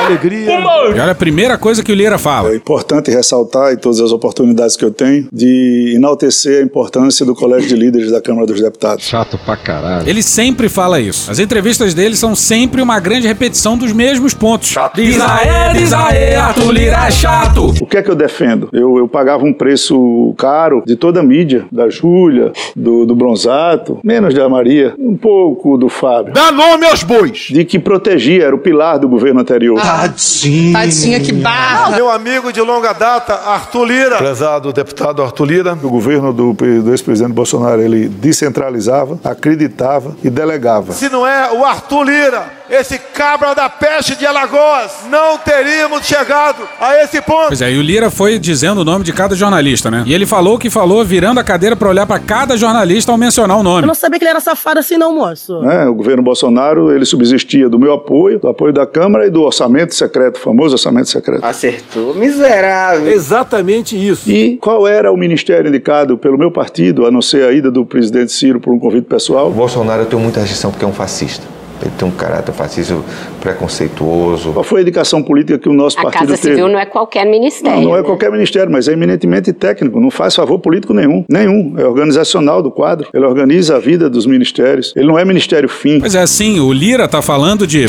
Alegria. 0.05 0.59
E 0.59 0.99
olha 0.99 1.11
a 1.11 1.15
primeira 1.15 1.57
coisa 1.57 1.83
que 1.83 1.91
o 1.91 1.95
Lira 1.95 2.17
fala. 2.17 2.51
É 2.51 2.55
importante 2.55 3.11
ressaltar, 3.11 3.73
em 3.73 3.77
todas 3.77 3.99
as 3.99 4.11
oportunidades 4.11 4.75
que 4.75 4.83
eu 4.85 4.91
tenho, 4.91 5.27
de 5.31 5.93
enaltecer 5.95 6.61
a 6.61 6.63
importância 6.63 7.25
do 7.25 7.35
Colégio 7.35 7.69
de 7.69 7.75
Líderes 7.75 8.11
da 8.11 8.21
Câmara 8.21 8.45
dos 8.45 8.61
Deputados. 8.61 9.05
Chato 9.05 9.39
pra 9.45 9.55
caralho. 9.57 10.07
Ele 10.07 10.23
sempre 10.23 10.69
fala 10.69 10.99
isso. 10.99 11.29
As 11.29 11.39
entrevistas 11.39 11.93
dele 11.93 12.15
são 12.15 12.35
sempre 12.35 12.81
uma 12.81 12.99
grande 12.99 13.27
repetição 13.27 13.77
dos 13.77 13.91
mesmos 13.91 14.33
pontos. 14.33 14.69
Chato. 14.69 14.95
Diz 14.95 15.19
aê, 15.19 15.73
diz 15.73 15.93
aê, 15.93 16.35
Arthur 16.35 16.71
Lira 16.71 17.07
é 17.07 17.11
chato. 17.11 17.73
O 17.81 17.85
que 17.85 17.97
é 17.97 18.01
que 18.01 18.09
eu 18.09 18.15
defendo? 18.15 18.69
Eu, 18.71 18.97
eu 18.97 19.07
pagava 19.07 19.43
um 19.43 19.53
preço 19.53 20.33
caro 20.37 20.83
de 20.85 20.95
toda 20.95 21.19
a 21.19 21.23
mídia, 21.23 21.65
da 21.71 21.89
Júlia, 21.89 22.51
do, 22.75 23.05
do 23.05 23.15
Bronzato, 23.15 23.99
menos 24.03 24.33
da 24.33 24.47
Maria, 24.49 24.93
um 24.97 25.15
pouco 25.15 25.77
do 25.77 25.89
Fábio. 25.89 26.33
Dá 26.33 26.51
nome 26.51 26.85
aos 26.85 27.03
bois. 27.03 27.47
De 27.49 27.63
que 27.65 27.79
protegia, 27.79 28.45
era 28.45 28.55
o 28.55 28.59
pilar 28.59 28.97
do 28.99 29.07
governo 29.07 29.39
anterior. 29.39 29.75
Tadinho. 29.75 29.88
Tadinha, 29.89 31.19
que 31.19 31.33
barra. 31.33 31.95
Meu 31.95 32.09
amigo 32.11 32.53
de 32.53 32.61
longa 32.61 32.93
data, 32.93 33.33
Arthur 33.33 33.85
Lira. 33.85 34.17
Prezado 34.17 34.71
deputado 34.71 35.23
Arthur 35.23 35.45
Lira, 35.45 35.73
o 35.81 35.89
governo 35.89 36.31
do, 36.31 36.53
do 36.53 36.91
ex-presidente 36.91 37.33
Bolsonaro, 37.33 37.81
ele 37.81 38.07
descentralizava, 38.07 39.19
acreditava 39.23 40.15
e 40.23 40.29
delegava. 40.29 40.93
Se 40.93 41.09
não 41.09 41.25
é 41.25 41.51
o 41.53 41.65
Arthur 41.65 42.03
Lira, 42.03 42.59
esse 42.69 42.99
cabra 42.99 43.55
da 43.55 43.67
peste 43.67 44.15
de 44.15 44.27
Alagoas, 44.27 44.91
não 45.09 45.39
teríamos 45.39 46.05
chegado 46.05 46.61
a 46.79 47.01
esse 47.03 47.19
ponto. 47.21 47.47
Pois 47.47 47.61
é, 47.61 47.71
e 47.71 47.77
o 47.79 47.81
Lira 47.81 48.11
foi 48.11 48.37
dizendo 48.37 48.81
o 48.81 48.85
nome 48.85 49.03
de 49.03 49.11
cada 49.11 49.35
jornalista, 49.35 49.89
né? 49.89 50.03
E 50.05 50.13
ele 50.13 50.27
falou 50.27 50.55
o 50.55 50.59
que 50.59 50.69
falou, 50.69 51.03
virando 51.03 51.39
a 51.39 51.43
cadeira 51.43 51.75
pra 51.75 51.89
olhar 51.89 52.05
pra 52.05 52.19
cada 52.19 52.55
jornalista 52.55 53.11
ao 53.11 53.17
mencionar 53.17 53.57
o 53.57 53.63
nome. 53.63 53.81
Eu 53.83 53.87
não 53.87 53.95
sabia 53.95 54.19
que 54.19 54.25
ele 54.25 54.29
era 54.29 54.39
safado 54.39 54.79
assim, 54.79 54.97
não, 54.97 55.15
moço. 55.15 55.59
né? 55.61 55.87
O 55.87 55.95
governo 55.95 56.21
Bolsonaro 56.21 56.91
ele 56.91 57.05
subsistia 57.05 57.67
do 57.67 57.79
meu 57.79 57.93
apoio, 57.93 58.39
do 58.39 58.47
apoio 58.47 58.71
da 58.71 58.85
Câmara 58.85 59.25
e 59.25 59.31
do 59.31 59.41
orçamento 59.41 59.78
secreto, 59.93 60.37
o 60.37 60.39
famoso 60.39 60.75
orçamento 60.75 61.09
secreto. 61.09 61.43
Acertou, 61.43 62.13
miserável. 62.13 63.11
Exatamente 63.11 63.95
isso. 63.95 64.29
E 64.29 64.57
qual 64.57 64.87
era 64.87 65.11
o 65.11 65.17
ministério 65.17 65.69
indicado 65.69 66.17
pelo 66.17 66.37
meu 66.37 66.51
partido, 66.51 67.05
a 67.05 67.11
não 67.11 67.21
ser 67.21 67.43
a 67.43 67.51
ida 67.51 67.71
do 67.71 67.85
presidente 67.85 68.31
Ciro 68.31 68.59
por 68.59 68.73
um 68.73 68.79
convite 68.79 69.05
pessoal? 69.05 69.47
O 69.47 69.51
Bolsonaro 69.51 70.03
eu 70.03 70.05
tenho 70.05 70.21
muita 70.21 70.39
restrição 70.39 70.71
porque 70.71 70.85
é 70.85 70.87
um 70.87 70.93
fascista. 70.93 71.59
Ele 71.81 71.91
tem 71.97 72.07
um 72.07 72.11
caráter 72.11 72.51
fascista 72.51 72.97
preconceituoso. 73.39 74.51
Qual 74.51 74.63
foi 74.63 74.79
a 74.79 74.81
indicação 74.81 75.23
política 75.23 75.57
que 75.57 75.69
o 75.69 75.73
nosso 75.73 75.97
A 75.99 76.03
partido 76.03 76.29
Casa 76.29 76.41
teve? 76.41 76.55
Civil 76.55 76.67
não 76.67 76.79
é 76.79 76.85
qualquer 76.85 77.25
ministério. 77.25 77.77
Não, 77.77 77.89
não 77.89 77.95
é 77.95 77.99
né? 77.99 78.03
qualquer 78.03 78.31
ministério, 78.31 78.71
mas 78.71 78.87
é 78.87 78.93
eminentemente 78.93 79.53
técnico, 79.53 79.99
não 79.99 80.11
faz 80.11 80.35
favor 80.35 80.59
político 80.59 80.93
nenhum. 80.93 81.23
Nenhum. 81.29 81.75
É 81.77 81.85
organizacional 81.85 82.61
do 82.61 82.69
quadro. 82.69 83.07
Ele 83.13 83.25
organiza 83.25 83.77
a 83.77 83.79
vida 83.79 84.09
dos 84.09 84.25
ministérios. 84.25 84.93
Ele 84.95 85.07
não 85.07 85.17
é 85.17 85.23
ministério 85.23 85.69
fim. 85.69 85.99
Pois 85.99 86.15
é, 86.15 86.25
sim, 86.27 86.59
o 86.59 86.73
Lira 86.73 87.07
tá 87.07 87.21
falando 87.21 87.65
de. 87.65 87.85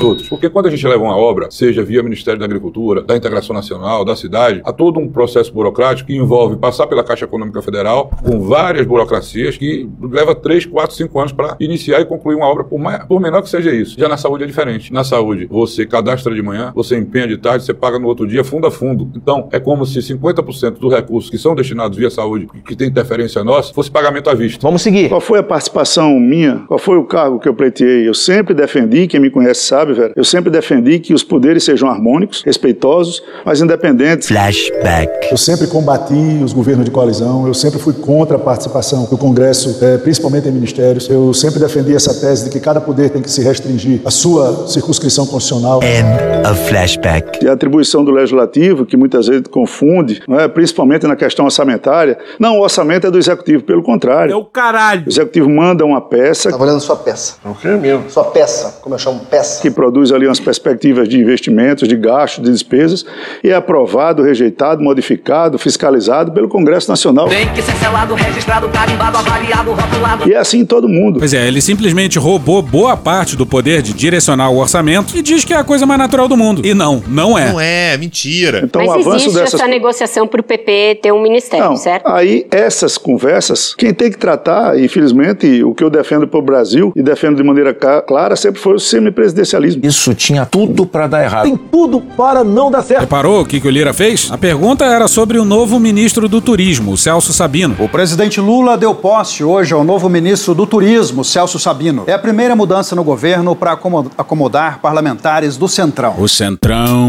Outros. 0.00 0.28
Porque 0.28 0.48
quando 0.48 0.66
a 0.66 0.70
gente 0.70 0.86
leva 0.86 1.02
uma 1.02 1.16
obra, 1.16 1.50
seja 1.50 1.82
via 1.82 2.02
Ministério 2.02 2.38
da 2.38 2.44
Agricultura, 2.44 3.02
da 3.02 3.16
Integração 3.16 3.54
Nacional, 3.54 4.04
da 4.04 4.16
cidade, 4.16 4.60
há 4.64 4.72
todo 4.72 4.98
um 5.00 5.08
processo 5.08 5.52
burocrático 5.52 6.08
que 6.08 6.16
envolve 6.16 6.56
passar 6.56 6.86
pela 6.86 7.04
Caixa 7.04 7.24
Econômica 7.24 7.62
Federal, 7.62 8.10
com 8.22 8.40
várias 8.40 8.86
burocracias, 8.86 9.56
que 9.56 9.88
leva 10.00 10.34
3, 10.34 10.66
4, 10.66 10.96
5 10.96 11.18
anos 11.20 11.32
para 11.32 11.56
iniciar 11.60 12.00
e 12.00 12.04
concluir 12.04 12.36
uma 12.36 12.46
obra, 12.46 12.64
por, 12.64 12.78
mais, 12.78 13.04
por 13.04 13.20
menor 13.20 13.42
que 13.42 13.48
seja 13.48 13.72
isso. 13.72 13.98
Já 13.98 14.08
na 14.08 14.16
saúde 14.16 14.44
é 14.44 14.46
diferente. 14.46 14.92
Na 14.92 15.04
saúde, 15.04 15.46
você 15.50 15.86
cadastra 15.86 16.34
de 16.34 16.42
manhã, 16.42 16.72
você 16.74 16.96
empenha 16.96 17.26
de 17.26 17.36
tarde, 17.36 17.64
você 17.64 17.74
paga 17.74 17.98
no 17.98 18.08
outro 18.08 18.26
dia, 18.26 18.44
fundo 18.44 18.66
a 18.66 18.70
fundo. 18.70 19.10
Então, 19.14 19.48
é 19.52 19.60
como 19.60 19.84
se 19.86 19.98
50% 20.00 20.78
dos 20.78 20.92
recursos 20.92 21.30
que 21.30 21.38
são 21.38 21.54
destinados 21.54 21.96
via 21.96 22.10
saúde, 22.10 22.48
que 22.66 22.76
tem 22.76 22.88
interferência 22.88 23.42
nossa, 23.44 23.72
fosse 23.72 23.90
pagamento 23.90 24.30
à 24.30 24.34
vista. 24.34 24.60
Vamos 24.62 24.82
seguir. 24.82 25.08
Qual 25.08 25.20
foi 25.20 25.38
a 25.38 25.42
participação 25.42 26.18
minha? 26.18 26.64
Qual 26.66 26.78
foi 26.78 26.96
o 26.96 27.04
cargo 27.04 27.38
que 27.38 27.48
eu 27.48 27.54
pleiteei? 27.54 28.08
Eu 28.08 28.14
sempre 28.14 28.54
defendi, 28.54 29.06
quem 29.06 29.20
me 29.20 29.30
conhece 29.30 29.62
sabe, 29.62 29.83
velho, 29.92 30.12
eu 30.16 30.24
sempre 30.24 30.50
defendi 30.50 30.98
que 30.98 31.12
os 31.12 31.22
poderes 31.22 31.64
sejam 31.64 31.88
harmônicos, 31.88 32.42
respeitosos, 32.44 33.22
mas 33.44 33.60
independentes. 33.60 34.28
Flashback. 34.28 35.30
Eu 35.30 35.36
sempre 35.36 35.66
combati 35.66 36.40
os 36.42 36.52
governos 36.52 36.84
de 36.84 36.90
coalizão, 36.90 37.46
eu 37.46 37.54
sempre 37.54 37.78
fui 37.78 37.92
contra 37.92 38.36
a 38.36 38.40
participação 38.40 39.04
do 39.04 39.18
Congresso, 39.18 39.76
é, 39.84 39.98
principalmente 39.98 40.48
em 40.48 40.52
ministérios. 40.52 41.08
Eu 41.10 41.34
sempre 41.34 41.60
defendi 41.60 41.94
essa 41.94 42.14
tese 42.14 42.44
de 42.44 42.50
que 42.50 42.60
cada 42.60 42.80
poder 42.80 43.10
tem 43.10 43.20
que 43.20 43.30
se 43.30 43.42
restringir 43.42 44.00
à 44.04 44.10
sua 44.10 44.66
circunscrição 44.68 45.26
constitucional. 45.26 45.82
End 45.82 46.48
of 46.48 46.68
flashback. 46.68 47.44
E 47.44 47.48
a 47.48 47.52
atribuição 47.52 48.04
do 48.04 48.10
legislativo, 48.10 48.86
que 48.86 48.96
muitas 48.96 49.26
vezes 49.26 49.46
confunde, 49.48 50.22
não 50.28 50.38
é? 50.38 50.48
principalmente 50.48 51.06
na 51.06 51.16
questão 51.16 51.44
orçamentária. 51.44 52.18
Não, 52.38 52.58
o 52.58 52.62
orçamento 52.62 53.06
é 53.06 53.10
do 53.10 53.18
executivo, 53.18 53.64
pelo 53.64 53.82
contrário. 53.82 54.32
É 54.32 54.36
o 54.36 54.44
caralho. 54.44 55.04
O 55.06 55.08
executivo 55.08 55.48
manda 55.48 55.84
uma 55.84 56.00
peça. 56.00 56.50
Tá 56.50 56.56
valendo 56.56 56.80
sua 56.80 56.96
peça. 56.96 57.36
O 57.44 57.54
que 57.54 57.68
é 57.68 57.76
mesmo? 57.76 58.10
Sua 58.10 58.24
peça, 58.24 58.78
como 58.80 58.94
eu 58.94 58.98
chamo, 58.98 59.20
peça. 59.30 59.60
Que 59.60 59.70
produz 59.74 60.12
ali 60.12 60.26
umas 60.26 60.40
perspectivas 60.40 61.08
de 61.08 61.18
investimentos, 61.18 61.88
de 61.88 61.96
gastos, 61.96 62.44
de 62.44 62.50
despesas, 62.50 63.04
e 63.42 63.50
é 63.50 63.54
aprovado, 63.54 64.22
rejeitado, 64.22 64.82
modificado, 64.82 65.58
fiscalizado 65.58 66.32
pelo 66.32 66.48
Congresso 66.48 66.88
Nacional. 66.88 67.28
Tem 67.28 67.48
que 67.52 67.62
ser 67.62 67.74
selado, 67.76 68.14
registrado, 68.14 68.68
carimbado, 68.68 69.18
avaliado, 69.18 69.72
rotulado. 69.72 70.28
E 70.28 70.32
é 70.32 70.38
assim 70.38 70.60
em 70.60 70.66
todo 70.66 70.88
mundo. 70.88 71.18
Pois 71.18 71.34
é, 71.34 71.46
ele 71.46 71.60
simplesmente 71.60 72.18
roubou 72.18 72.62
boa 72.62 72.96
parte 72.96 73.36
do 73.36 73.46
poder 73.46 73.82
de 73.82 73.92
direcionar 73.92 74.50
o 74.50 74.58
orçamento 74.58 75.16
e 75.16 75.22
diz 75.22 75.44
que 75.44 75.52
é 75.52 75.56
a 75.56 75.64
coisa 75.64 75.84
mais 75.84 75.98
natural 75.98 76.28
do 76.28 76.36
mundo. 76.36 76.64
E 76.64 76.74
não, 76.74 77.02
não 77.08 77.38
é. 77.38 77.52
Não 77.52 77.60
é, 77.60 77.96
mentira. 77.96 78.62
Então, 78.64 78.82
o 78.82 78.86
Mas 78.86 79.06
avanço 79.06 79.16
existe 79.26 79.40
dessas 79.40 79.60
essa 79.60 79.68
negociação 79.68 80.26
para 80.26 80.40
o 80.40 80.44
PP 80.44 81.00
ter 81.02 81.12
um 81.12 81.22
ministério, 81.22 81.66
Não, 81.66 81.76
certo? 81.76 82.06
aí 82.06 82.46
essas 82.50 82.96
conversas, 82.96 83.74
quem 83.74 83.92
tem 83.92 84.10
que 84.10 84.18
tratar, 84.18 84.78
infelizmente, 84.78 85.62
o 85.62 85.74
que 85.74 85.82
eu 85.82 85.90
defendo 85.90 86.26
para 86.26 86.38
o 86.38 86.42
Brasil 86.42 86.92
e 86.94 87.02
defendo 87.02 87.36
de 87.36 87.42
maneira 87.42 87.74
clara 87.74 88.36
sempre 88.36 88.60
foi 88.60 88.74
o 88.74 88.78
semipresidencialismo. 88.78 89.63
Isso 89.82 90.14
tinha 90.14 90.44
tudo 90.44 90.86
para 90.86 91.06
dar 91.06 91.24
errado. 91.24 91.44
Tem 91.44 91.56
tudo 91.56 92.00
para 92.00 92.44
não 92.44 92.70
dar 92.70 92.82
certo. 92.82 93.00
Reparou 93.00 93.42
o 93.42 93.46
que, 93.46 93.60
que 93.60 93.66
o 93.66 93.70
Lira 93.70 93.92
fez? 93.92 94.30
A 94.30 94.38
pergunta 94.38 94.84
era 94.84 95.08
sobre 95.08 95.38
o 95.38 95.44
novo 95.44 95.78
ministro 95.78 96.28
do 96.28 96.40
Turismo, 96.40 96.92
o 96.92 96.96
Celso 96.96 97.32
Sabino. 97.32 97.76
O 97.78 97.88
presidente 97.88 98.40
Lula 98.40 98.76
deu 98.76 98.94
posse 98.94 99.42
hoje 99.42 99.72
ao 99.72 99.84
novo 99.84 100.08
ministro 100.08 100.54
do 100.54 100.66
Turismo, 100.66 101.24
Celso 101.24 101.58
Sabino. 101.58 102.04
É 102.06 102.12
a 102.12 102.18
primeira 102.18 102.54
mudança 102.54 102.94
no 102.94 103.04
governo 103.04 103.54
para 103.56 103.72
acomodar 103.72 104.80
parlamentares 104.80 105.56
do 105.56 105.68
Centrão. 105.68 106.14
O 106.18 106.28
Centrão. 106.28 107.08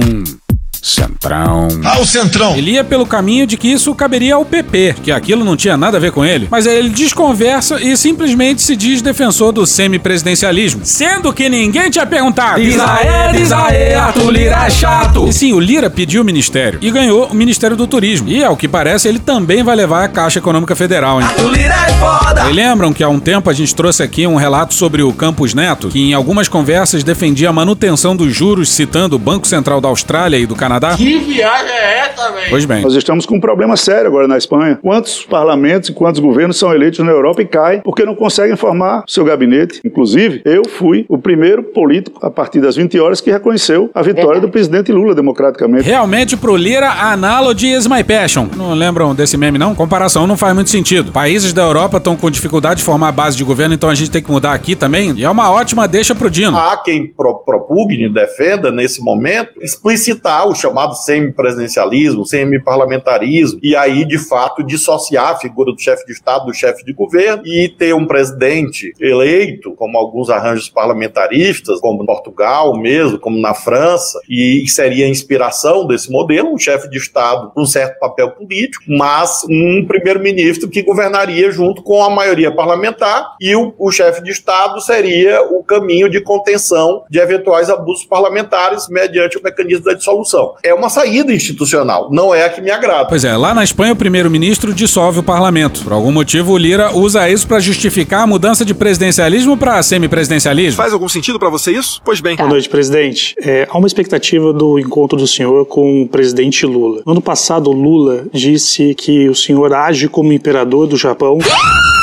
Centrão. 0.86 1.68
Ah, 1.84 2.00
o 2.00 2.06
Centrão. 2.06 2.56
Ele 2.56 2.74
ia 2.74 2.84
pelo 2.84 3.08
caminho 3.08 3.48
de 3.48 3.58
que 3.58 3.68
isso 3.68 3.94
caberia 3.96 4.36
ao 4.36 4.46
PP, 4.46 4.98
que 5.02 5.12
aquilo 5.12 5.44
não 5.44 5.58
tinha 5.58 5.76
nada 5.76 5.98
a 5.98 6.00
ver 6.00 6.12
com 6.12 6.24
ele. 6.24 6.48
Mas 6.52 6.68
aí 6.68 6.78
ele 6.78 6.90
desconversa 6.90 7.82
e 7.82 7.98
simplesmente 7.98 8.62
se 8.62 8.76
diz 8.76 9.02
defensor 9.02 9.52
do 9.52 9.66
semipresidencialismo. 9.66 10.82
Sendo 10.84 11.34
que 11.34 11.50
ninguém 11.50 11.90
tinha 11.90 12.06
perguntado. 12.06 12.62
Diz 12.62 12.80
aê, 12.80 13.34
diz 13.34 13.52
aê, 13.52 13.96
Arthur 13.96 14.30
Lira 14.30 14.64
é 14.64 14.70
chato. 14.70 15.28
E 15.28 15.34
sim, 15.34 15.54
o 15.54 15.60
Lira 15.60 15.90
pediu 15.90 16.22
o 16.22 16.26
ministério 16.26 16.78
e 16.80 16.92
ganhou 16.92 17.30
o 17.32 17.34
Ministério 17.34 17.76
do 17.76 17.88
Turismo. 17.88 18.30
E, 18.30 18.44
ao 18.44 18.56
que 18.56 18.68
parece, 18.68 19.08
ele 19.08 19.18
também 19.18 19.64
vai 19.64 19.76
levar 19.76 20.04
a 20.04 20.08
Caixa 20.08 20.38
Econômica 20.38 20.76
Federal, 20.76 21.20
hein? 21.20 21.26
Arthur 21.26 21.50
Lira 21.50 21.74
é 21.74 21.94
foda. 21.94 22.48
E 22.48 22.54
lembram 22.54 22.94
que 22.94 23.04
há 23.04 23.10
um 23.10 23.20
tempo 23.20 23.50
a 23.50 23.54
gente 23.54 23.74
trouxe 23.74 24.04
aqui 24.04 24.28
um 24.28 24.36
relato 24.36 24.76
sobre 24.76 25.02
o 25.02 25.12
Campos 25.12 25.56
Neto, 25.56 25.90
que 25.90 26.00
em 26.00 26.14
algumas 26.14 26.48
conversas 26.48 27.04
defendia 27.04 27.50
a 27.50 27.54
manutenção 27.54 28.16
dos 28.16 28.36
juros, 28.36 28.70
citando 28.70 29.16
o 29.16 29.20
Banco 29.20 29.48
Central 29.48 29.82
da 29.82 29.88
Austrália 29.88 30.38
e 30.38 30.46
do 30.46 30.56
Canadá? 30.56 30.75
Que 30.98 31.18
viagem 31.20 31.72
é 31.72 32.00
essa, 32.00 32.32
velho? 32.32 32.50
Pois 32.50 32.66
bem. 32.66 32.82
Nós 32.82 32.96
estamos 32.96 33.26
com 33.26 33.36
um 33.36 33.40
problema 33.40 33.76
sério 33.78 34.08
agora 34.08 34.28
na 34.28 34.38
Espanha. 34.38 34.80
Quantos 34.82 35.26
parlamentos 35.26 35.90
e 35.90 35.94
quantos 35.94 36.20
governos 36.20 36.58
são 36.58 36.74
eleitos 36.74 37.00
na 37.00 37.12
Europa 37.12 37.42
e 37.42 37.46
caem 37.46 37.82
porque 37.82 38.04
não 38.04 38.16
conseguem 38.16 38.56
formar 38.56 39.04
seu 39.08 39.24
gabinete? 39.24 39.82
Inclusive, 39.84 40.42
eu 40.46 40.64
fui 40.68 41.06
o 41.08 41.18
primeiro 41.18 41.64
político, 41.64 42.26
a 42.26 42.30
partir 42.30 42.60
das 42.60 42.76
20 42.76 43.00
horas, 43.00 43.22
que 43.22 43.32
reconheceu 43.32 43.90
a 43.94 44.02
vitória 44.02 44.42
do 44.42 44.50
presidente 44.50 44.92
Lula 44.92 45.16
democraticamente. 45.16 45.84
Realmente, 45.84 46.38
pro 46.38 46.56
Lira, 46.56 46.90
analogy 46.90 47.74
is 47.74 47.88
my 47.88 48.04
passion. 48.04 48.48
Não 48.56 48.74
lembram 48.74 49.14
desse 49.16 49.38
meme, 49.38 49.58
não? 49.58 49.76
Comparação 49.76 50.28
não 50.28 50.38
faz 50.38 50.54
muito 50.54 50.70
sentido. 50.70 51.12
Países 51.12 51.54
da 51.54 51.64
Europa 51.64 51.98
estão 51.98 52.16
com 52.16 52.30
dificuldade 52.30 52.80
de 52.80 52.86
formar 52.86 53.12
base 53.12 53.38
de 53.38 53.44
governo, 53.44 53.74
então 53.74 53.90
a 53.90 53.96
gente 53.96 54.12
tem 54.12 54.22
que 54.22 54.32
mudar 54.32 54.54
aqui 54.54 54.76
também. 54.76 55.14
E 55.16 55.24
é 55.24 55.30
uma 55.30 55.52
ótima 55.52 55.88
deixa 55.88 56.16
pro 56.16 56.30
Dino. 56.30 56.58
Há 56.58 56.78
quem 56.78 57.08
pro, 57.08 57.36
propugne, 57.36 58.10
defenda, 58.10 58.72
nesse 58.72 59.02
momento, 59.02 59.52
explicitar 59.62 60.48
o 60.48 60.56
chamado 60.66 60.96
semipresidencialismo, 60.96 62.26
semiparlamentarismo, 62.26 63.60
e 63.62 63.76
aí, 63.76 64.04
de 64.06 64.18
fato, 64.18 64.64
dissociar 64.64 65.32
a 65.32 65.38
figura 65.38 65.72
do 65.72 65.80
chefe 65.80 66.06
de 66.06 66.14
Estado 66.14 66.46
do 66.46 66.54
chefe 66.54 66.84
de 66.84 66.92
governo 66.92 67.44
e 67.46 67.70
ter 67.70 67.94
um 67.94 68.08
presidente 68.08 68.94
eleito, 69.00 69.74
como 69.76 69.98
alguns 69.98 70.30
arranjos 70.30 70.70
parlamentaristas, 70.70 71.80
como 71.80 72.04
em 72.04 72.06
Portugal 72.06 72.76
mesmo, 72.78 73.20
como 73.20 73.40
na 73.40 73.54
França, 73.54 74.20
e 74.30 74.68
seria 74.68 75.06
a 75.06 75.10
inspiração 75.10 75.86
desse 75.86 76.12
modelo, 76.12 76.54
um 76.54 76.58
chefe 76.58 76.90
de 76.90 76.98
Estado 76.98 77.52
com 77.54 77.66
certo 77.66 78.00
papel 78.00 78.32
político, 78.32 78.84
mas 78.88 79.46
um 79.50 79.86
primeiro-ministro 79.88 80.70
que 80.70 80.82
governaria 80.82 81.52
junto 81.52 81.84
com 81.84 82.04
a 82.04 82.10
maioria 82.10 82.52
parlamentar, 82.52 83.36
e 83.40 83.56
o, 83.56 83.74
o 83.78 83.92
chefe 83.92 84.24
de 84.24 84.32
Estado 84.32 84.82
seria 84.82 85.44
o 85.44 85.64
caminho 85.64 86.10
de 86.10 86.22
contenção 86.22 87.04
de 87.10 87.20
eventuais 87.20 87.70
abusos 87.70 88.06
parlamentares 88.06 88.88
mediante 88.90 89.38
o 89.38 89.44
mecanismo 89.44 89.86
da 89.86 89.94
dissolução. 89.94 90.45
É 90.64 90.74
uma 90.74 90.90
saída 90.90 91.34
institucional, 91.34 92.10
não 92.12 92.34
é 92.34 92.46
a 92.46 92.50
que 92.50 92.62
me 92.62 92.72
agrada. 92.72 93.08
Pois 93.08 93.24
é, 93.24 93.36
lá 93.36 93.54
na 93.54 93.64
Espanha 93.64 93.94
o 93.94 93.96
primeiro-ministro 93.96 94.74
dissolve 94.74 95.20
o 95.20 95.24
parlamento. 95.24 95.84
Por 95.84 95.94
algum 95.94 96.12
motivo 96.12 96.54
o 96.54 96.58
Lira 96.58 96.96
usa 96.96 97.30
isso 97.30 97.48
para 97.48 97.60
justificar 97.60 98.22
a 98.22 98.28
mudança 98.28 98.64
de 98.64 98.74
presidencialismo 98.74 99.58
para 99.58 99.82
semipresidencialismo. 99.82 100.78
Faz 100.78 100.94
algum 100.94 101.10
sentido 101.10 101.40
para 101.40 101.50
você 101.50 101.72
isso? 101.72 102.02
Pois 102.04 102.20
bem. 102.20 102.36
Boa 102.36 102.50
noite, 102.50 102.70
presidente. 102.70 103.36
É, 103.40 103.68
há 103.70 103.78
uma 103.78 103.88
expectativa 103.88 104.54
do 104.54 104.80
encontro 104.80 105.18
do 105.18 105.28
senhor 105.28 105.66
com 105.66 106.04
o 106.04 106.08
presidente 106.08 106.66
Lula. 106.66 107.02
No 107.06 107.14
ano 107.14 107.22
passado, 107.22 107.72
Lula 107.72 108.26
disse 108.34 108.94
que 108.96 109.30
o 109.30 109.36
senhor 109.36 109.74
age 109.74 110.08
como 110.08 110.34
imperador 110.34 110.88
do 110.88 110.98
Japão 110.98 111.38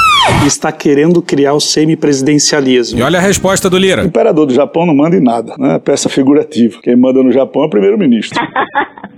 está 0.46 0.70
querendo 0.72 1.20
criar 1.22 1.54
o 1.54 1.60
semipresidencialismo. 1.60 2.98
E 2.98 3.02
olha 3.02 3.18
a 3.18 3.22
resposta 3.22 3.68
do 3.68 3.78
Lira. 3.78 4.02
O 4.02 4.06
imperador 4.06 4.46
do 4.46 4.54
Japão 4.54 4.86
não 4.86 4.94
manda 4.94 5.16
em 5.16 5.22
nada, 5.22 5.54
né? 5.58 5.78
Peça 5.78 6.08
figurativa. 6.08 6.78
Quem 6.82 6.96
manda 6.96 7.22
no 7.22 7.32
Japão 7.32 7.62
é 7.62 7.66
o 7.66 7.70
primeiro-ministro. 7.70 8.38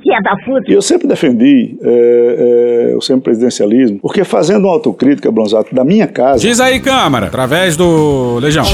Filha 0.02 0.20
da 0.22 0.36
puta. 0.44 0.70
E 0.70 0.74
eu 0.74 0.82
sempre 0.82 1.08
defendi 1.08 1.78
é, 1.82 2.90
é, 2.92 2.96
o 2.96 3.00
semipresidencialismo, 3.00 3.98
porque 4.00 4.22
fazendo 4.22 4.64
uma 4.64 4.72
autocrítica, 4.72 5.32
Bronzato, 5.32 5.74
da 5.74 5.82
minha 5.82 6.06
casa. 6.06 6.40
Diz 6.40 6.60
aí, 6.60 6.78
Câmara, 6.78 7.26
através 7.26 7.74
do 7.74 8.38
Legião. 8.38 8.64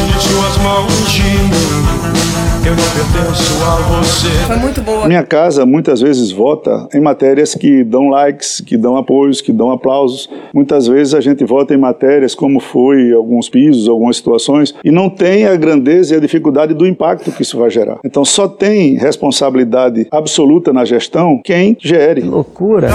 Eu 2.62 2.76
não 2.76 2.84
pertenço 2.84 3.64
a 3.64 3.76
você. 3.96 4.28
Foi 4.46 4.56
muito 4.56 4.82
boa. 4.82 5.08
Minha 5.08 5.22
casa 5.22 5.64
muitas 5.64 6.02
vezes 6.02 6.30
vota 6.30 6.86
em 6.92 7.00
matérias 7.00 7.54
que 7.54 7.82
dão 7.82 8.08
likes, 8.10 8.60
que 8.60 8.76
dão 8.76 8.96
apoios, 8.96 9.40
que 9.40 9.50
dão 9.50 9.70
aplausos. 9.70 10.28
Muitas 10.52 10.86
vezes 10.86 11.14
a 11.14 11.20
gente 11.20 11.42
vota 11.42 11.72
em 11.72 11.78
matérias 11.78 12.34
como 12.34 12.60
foi 12.60 13.12
alguns 13.12 13.48
pisos, 13.48 13.88
algumas 13.88 14.16
situações, 14.16 14.74
e 14.84 14.90
não 14.90 15.08
tem 15.08 15.46
a 15.46 15.56
grandeza 15.56 16.14
e 16.14 16.18
a 16.18 16.20
dificuldade 16.20 16.74
do 16.74 16.86
impacto 16.86 17.32
que 17.32 17.42
isso 17.42 17.58
vai 17.58 17.70
gerar. 17.70 17.98
Então 18.04 18.26
só 18.26 18.46
tem 18.46 18.94
responsabilidade 18.94 20.06
absoluta 20.10 20.70
na 20.70 20.84
gestão 20.84 21.40
quem 21.42 21.76
gere. 21.80 22.20
Loucura. 22.20 22.90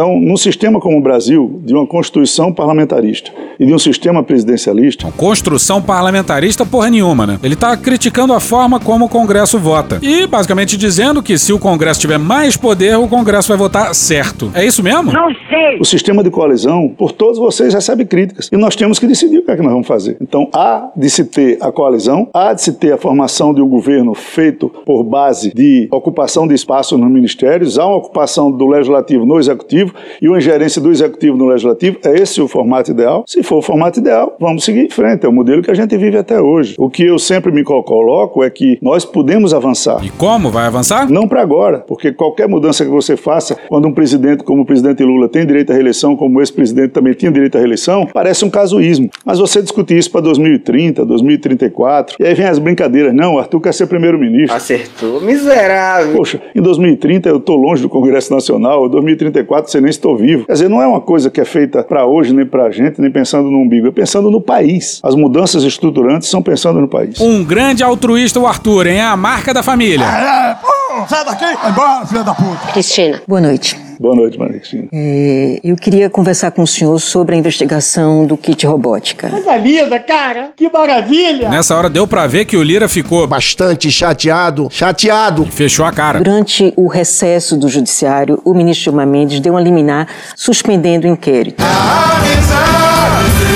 Então, 0.00 0.18
num 0.18 0.36
sistema 0.38 0.80
como 0.80 0.96
o 0.96 1.00
Brasil, 1.02 1.60
de 1.62 1.74
uma 1.74 1.86
constituição 1.86 2.50
parlamentarista 2.50 3.30
e 3.58 3.66
de 3.66 3.74
um 3.74 3.78
sistema 3.78 4.22
presidencialista, 4.22 5.12
Construção 5.14 5.82
parlamentarista 5.82 6.64
porra 6.64 6.88
nenhuma, 6.88 7.26
né? 7.26 7.38
Ele 7.42 7.54
tá 7.54 7.76
criticando 7.76 8.32
a 8.32 8.40
forma 8.40 8.80
como 8.80 9.04
o 9.04 9.08
Congresso 9.10 9.58
vota. 9.58 9.98
E 10.00 10.26
basicamente 10.26 10.78
dizendo 10.78 11.22
que 11.22 11.36
se 11.36 11.52
o 11.52 11.58
Congresso 11.58 12.00
tiver 12.00 12.16
mais 12.18 12.56
poder, 12.56 12.96
o 12.96 13.06
Congresso 13.06 13.48
vai 13.48 13.58
votar 13.58 13.94
certo. 13.94 14.50
É 14.54 14.64
isso 14.64 14.82
mesmo? 14.82 15.12
Não 15.12 15.28
sei. 15.50 15.78
o 15.78 15.84
sistema 15.84 16.24
de 16.24 16.30
coalizão, 16.30 16.88
por 16.88 17.12
todos 17.12 17.38
vocês, 17.38 17.74
recebe 17.74 18.06
críticas. 18.06 18.48
E 18.50 18.56
nós 18.56 18.74
temos 18.74 18.98
que 18.98 19.06
decidir 19.06 19.40
o 19.40 19.44
que 19.44 19.50
é 19.50 19.56
que 19.56 19.62
nós 19.62 19.72
vamos 19.72 19.86
fazer. 19.86 20.16
Então, 20.18 20.48
há 20.54 20.88
de 20.96 21.10
se 21.10 21.26
ter 21.26 21.58
a 21.60 21.70
coalizão, 21.70 22.26
há 22.32 22.54
de 22.54 22.62
se 22.62 22.72
ter 22.72 22.94
a 22.94 22.96
formação 22.96 23.52
de 23.52 23.60
um 23.60 23.68
governo 23.68 24.14
feito 24.14 24.70
por 24.86 25.04
base 25.04 25.52
de 25.54 25.88
ocupação 25.92 26.48
de 26.48 26.54
espaços 26.54 26.98
nos 26.98 27.10
ministérios, 27.10 27.78
há 27.78 27.84
uma 27.84 27.96
ocupação 27.96 28.50
do 28.50 28.66
legislativo 28.66 29.26
no 29.26 29.38
executivo, 29.38 29.89
legislativo 29.90 29.94
e 30.20 30.28
uma 30.28 30.38
ingerência 30.38 30.80
do 30.80 30.90
executivo 30.90 31.36
no 31.36 31.46
legislativo. 31.46 31.98
É 32.04 32.14
esse 32.14 32.40
o 32.40 32.48
formato 32.48 32.90
ideal? 32.90 33.24
Se 33.26 33.42
for 33.42 33.58
o 33.58 33.62
formato 33.62 33.98
ideal, 33.98 34.36
vamos 34.38 34.64
seguir 34.64 34.86
em 34.86 34.90
frente. 34.90 35.24
É 35.24 35.28
o 35.28 35.32
modelo 35.32 35.62
que 35.62 35.70
a 35.70 35.74
gente 35.74 35.96
vive 35.96 36.16
até 36.16 36.40
hoje. 36.40 36.74
O 36.78 36.88
que 36.88 37.04
eu 37.04 37.18
sempre 37.18 37.52
me 37.52 37.62
coloco 37.64 38.42
é 38.42 38.50
que 38.50 38.78
nós 38.82 39.04
podemos 39.04 39.52
avançar. 39.52 40.04
E 40.04 40.10
como 40.10 40.50
vai 40.50 40.66
avançar? 40.66 41.10
Não 41.10 41.26
para 41.26 41.42
agora, 41.42 41.78
porque 41.78 42.12
qualquer 42.12 42.48
mudança 42.48 42.84
que 42.84 42.90
você 42.90 43.16
faça, 43.16 43.56
quando 43.68 43.88
um 43.88 43.92
presidente 43.92 44.44
como 44.44 44.62
o 44.62 44.66
presidente 44.66 45.02
Lula 45.02 45.28
tem 45.28 45.46
direito 45.46 45.70
à 45.70 45.74
reeleição, 45.74 46.16
como 46.16 46.40
esse 46.40 46.52
presidente 46.52 46.90
também 46.90 47.12
tinha 47.14 47.30
direito 47.30 47.56
à 47.56 47.58
reeleição, 47.58 48.06
parece 48.12 48.44
um 48.44 48.50
casuísmo. 48.50 49.10
Mas 49.24 49.38
você 49.38 49.62
discutir 49.62 49.96
isso 49.96 50.10
para 50.10 50.20
2030, 50.20 51.04
2034, 51.04 52.16
e 52.18 52.26
aí 52.26 52.34
vem 52.34 52.46
as 52.46 52.58
brincadeiras. 52.58 53.14
Não, 53.14 53.34
o 53.34 53.38
Arthur 53.38 53.60
quer 53.60 53.74
ser 53.74 53.86
primeiro-ministro. 53.86 54.54
Acertou, 54.54 55.20
miserável. 55.20 56.16
Poxa, 56.16 56.40
em 56.54 56.60
2030 56.60 57.28
eu 57.28 57.36
estou 57.36 57.56
longe 57.56 57.82
do 57.82 57.88
Congresso 57.88 58.32
Nacional, 58.32 58.86
em 58.86 58.90
2034 58.90 59.69
você 59.70 59.80
nem 59.80 59.90
estou 59.90 60.16
vivo. 60.16 60.46
Quer 60.46 60.52
dizer, 60.52 60.68
não 60.68 60.82
é 60.82 60.86
uma 60.86 61.00
coisa 61.00 61.30
que 61.30 61.40
é 61.40 61.44
feita 61.44 61.82
para 61.82 62.04
hoje, 62.04 62.32
nem 62.34 62.46
para 62.46 62.64
a 62.64 62.70
gente, 62.70 63.00
nem 63.00 63.10
pensando 63.10 63.50
no 63.50 63.58
umbigo, 63.58 63.88
é 63.88 63.90
pensando 63.90 64.30
no 64.30 64.40
país. 64.40 65.00
As 65.02 65.14
mudanças 65.14 65.62
estruturantes 65.62 66.28
são 66.28 66.42
pensando 66.42 66.80
no 66.80 66.88
país. 66.88 67.20
Um 67.20 67.44
grande 67.44 67.82
altruísta, 67.82 68.38
o 68.40 68.46
Arthur, 68.46 68.86
hein? 68.86 68.98
É 68.98 69.02
a 69.02 69.16
marca 69.16 69.54
da 69.54 69.62
família. 69.62 70.04
É, 70.04 70.54
pô, 70.54 70.79
sai 71.08 71.24
daqui, 71.24 71.44
vai 71.44 71.70
embora, 71.70 72.06
filha 72.06 72.22
da 72.22 72.34
puta. 72.34 72.72
Cristina. 72.72 73.22
Boa 73.26 73.40
noite. 73.40 73.90
Boa 74.00 74.16
noite, 74.16 74.38
Maria 74.38 74.58
Cristina. 74.58 74.88
É, 74.90 75.60
eu 75.62 75.76
queria 75.76 76.08
conversar 76.08 76.50
com 76.52 76.62
o 76.62 76.66
senhor 76.66 76.98
sobre 76.98 77.34
a 77.34 77.38
investigação 77.38 78.24
do 78.24 78.34
kit 78.34 78.66
robótica. 78.66 79.28
Coisa 79.28 79.54
linda, 79.56 80.00
cara. 80.00 80.52
Que 80.56 80.70
maravilha. 80.70 81.50
Nessa 81.50 81.76
hora 81.76 81.90
deu 81.90 82.06
pra 82.06 82.26
ver 82.26 82.46
que 82.46 82.56
o 82.56 82.62
Lira 82.62 82.88
ficou 82.88 83.26
bastante 83.26 83.90
chateado, 83.90 84.68
chateado. 84.70 85.42
E 85.46 85.50
fechou 85.50 85.84
a 85.84 85.92
cara. 85.92 86.18
Durante 86.18 86.72
o 86.76 86.86
recesso 86.86 87.58
do 87.58 87.68
judiciário, 87.68 88.40
o 88.42 88.54
ministro 88.54 88.84
Gilmar 88.84 89.06
Mendes 89.06 89.38
deu 89.38 89.52
uma 89.52 89.60
liminar 89.60 90.08
suspendendo 90.34 91.06
o 91.06 91.10
inquérito. 91.10 91.62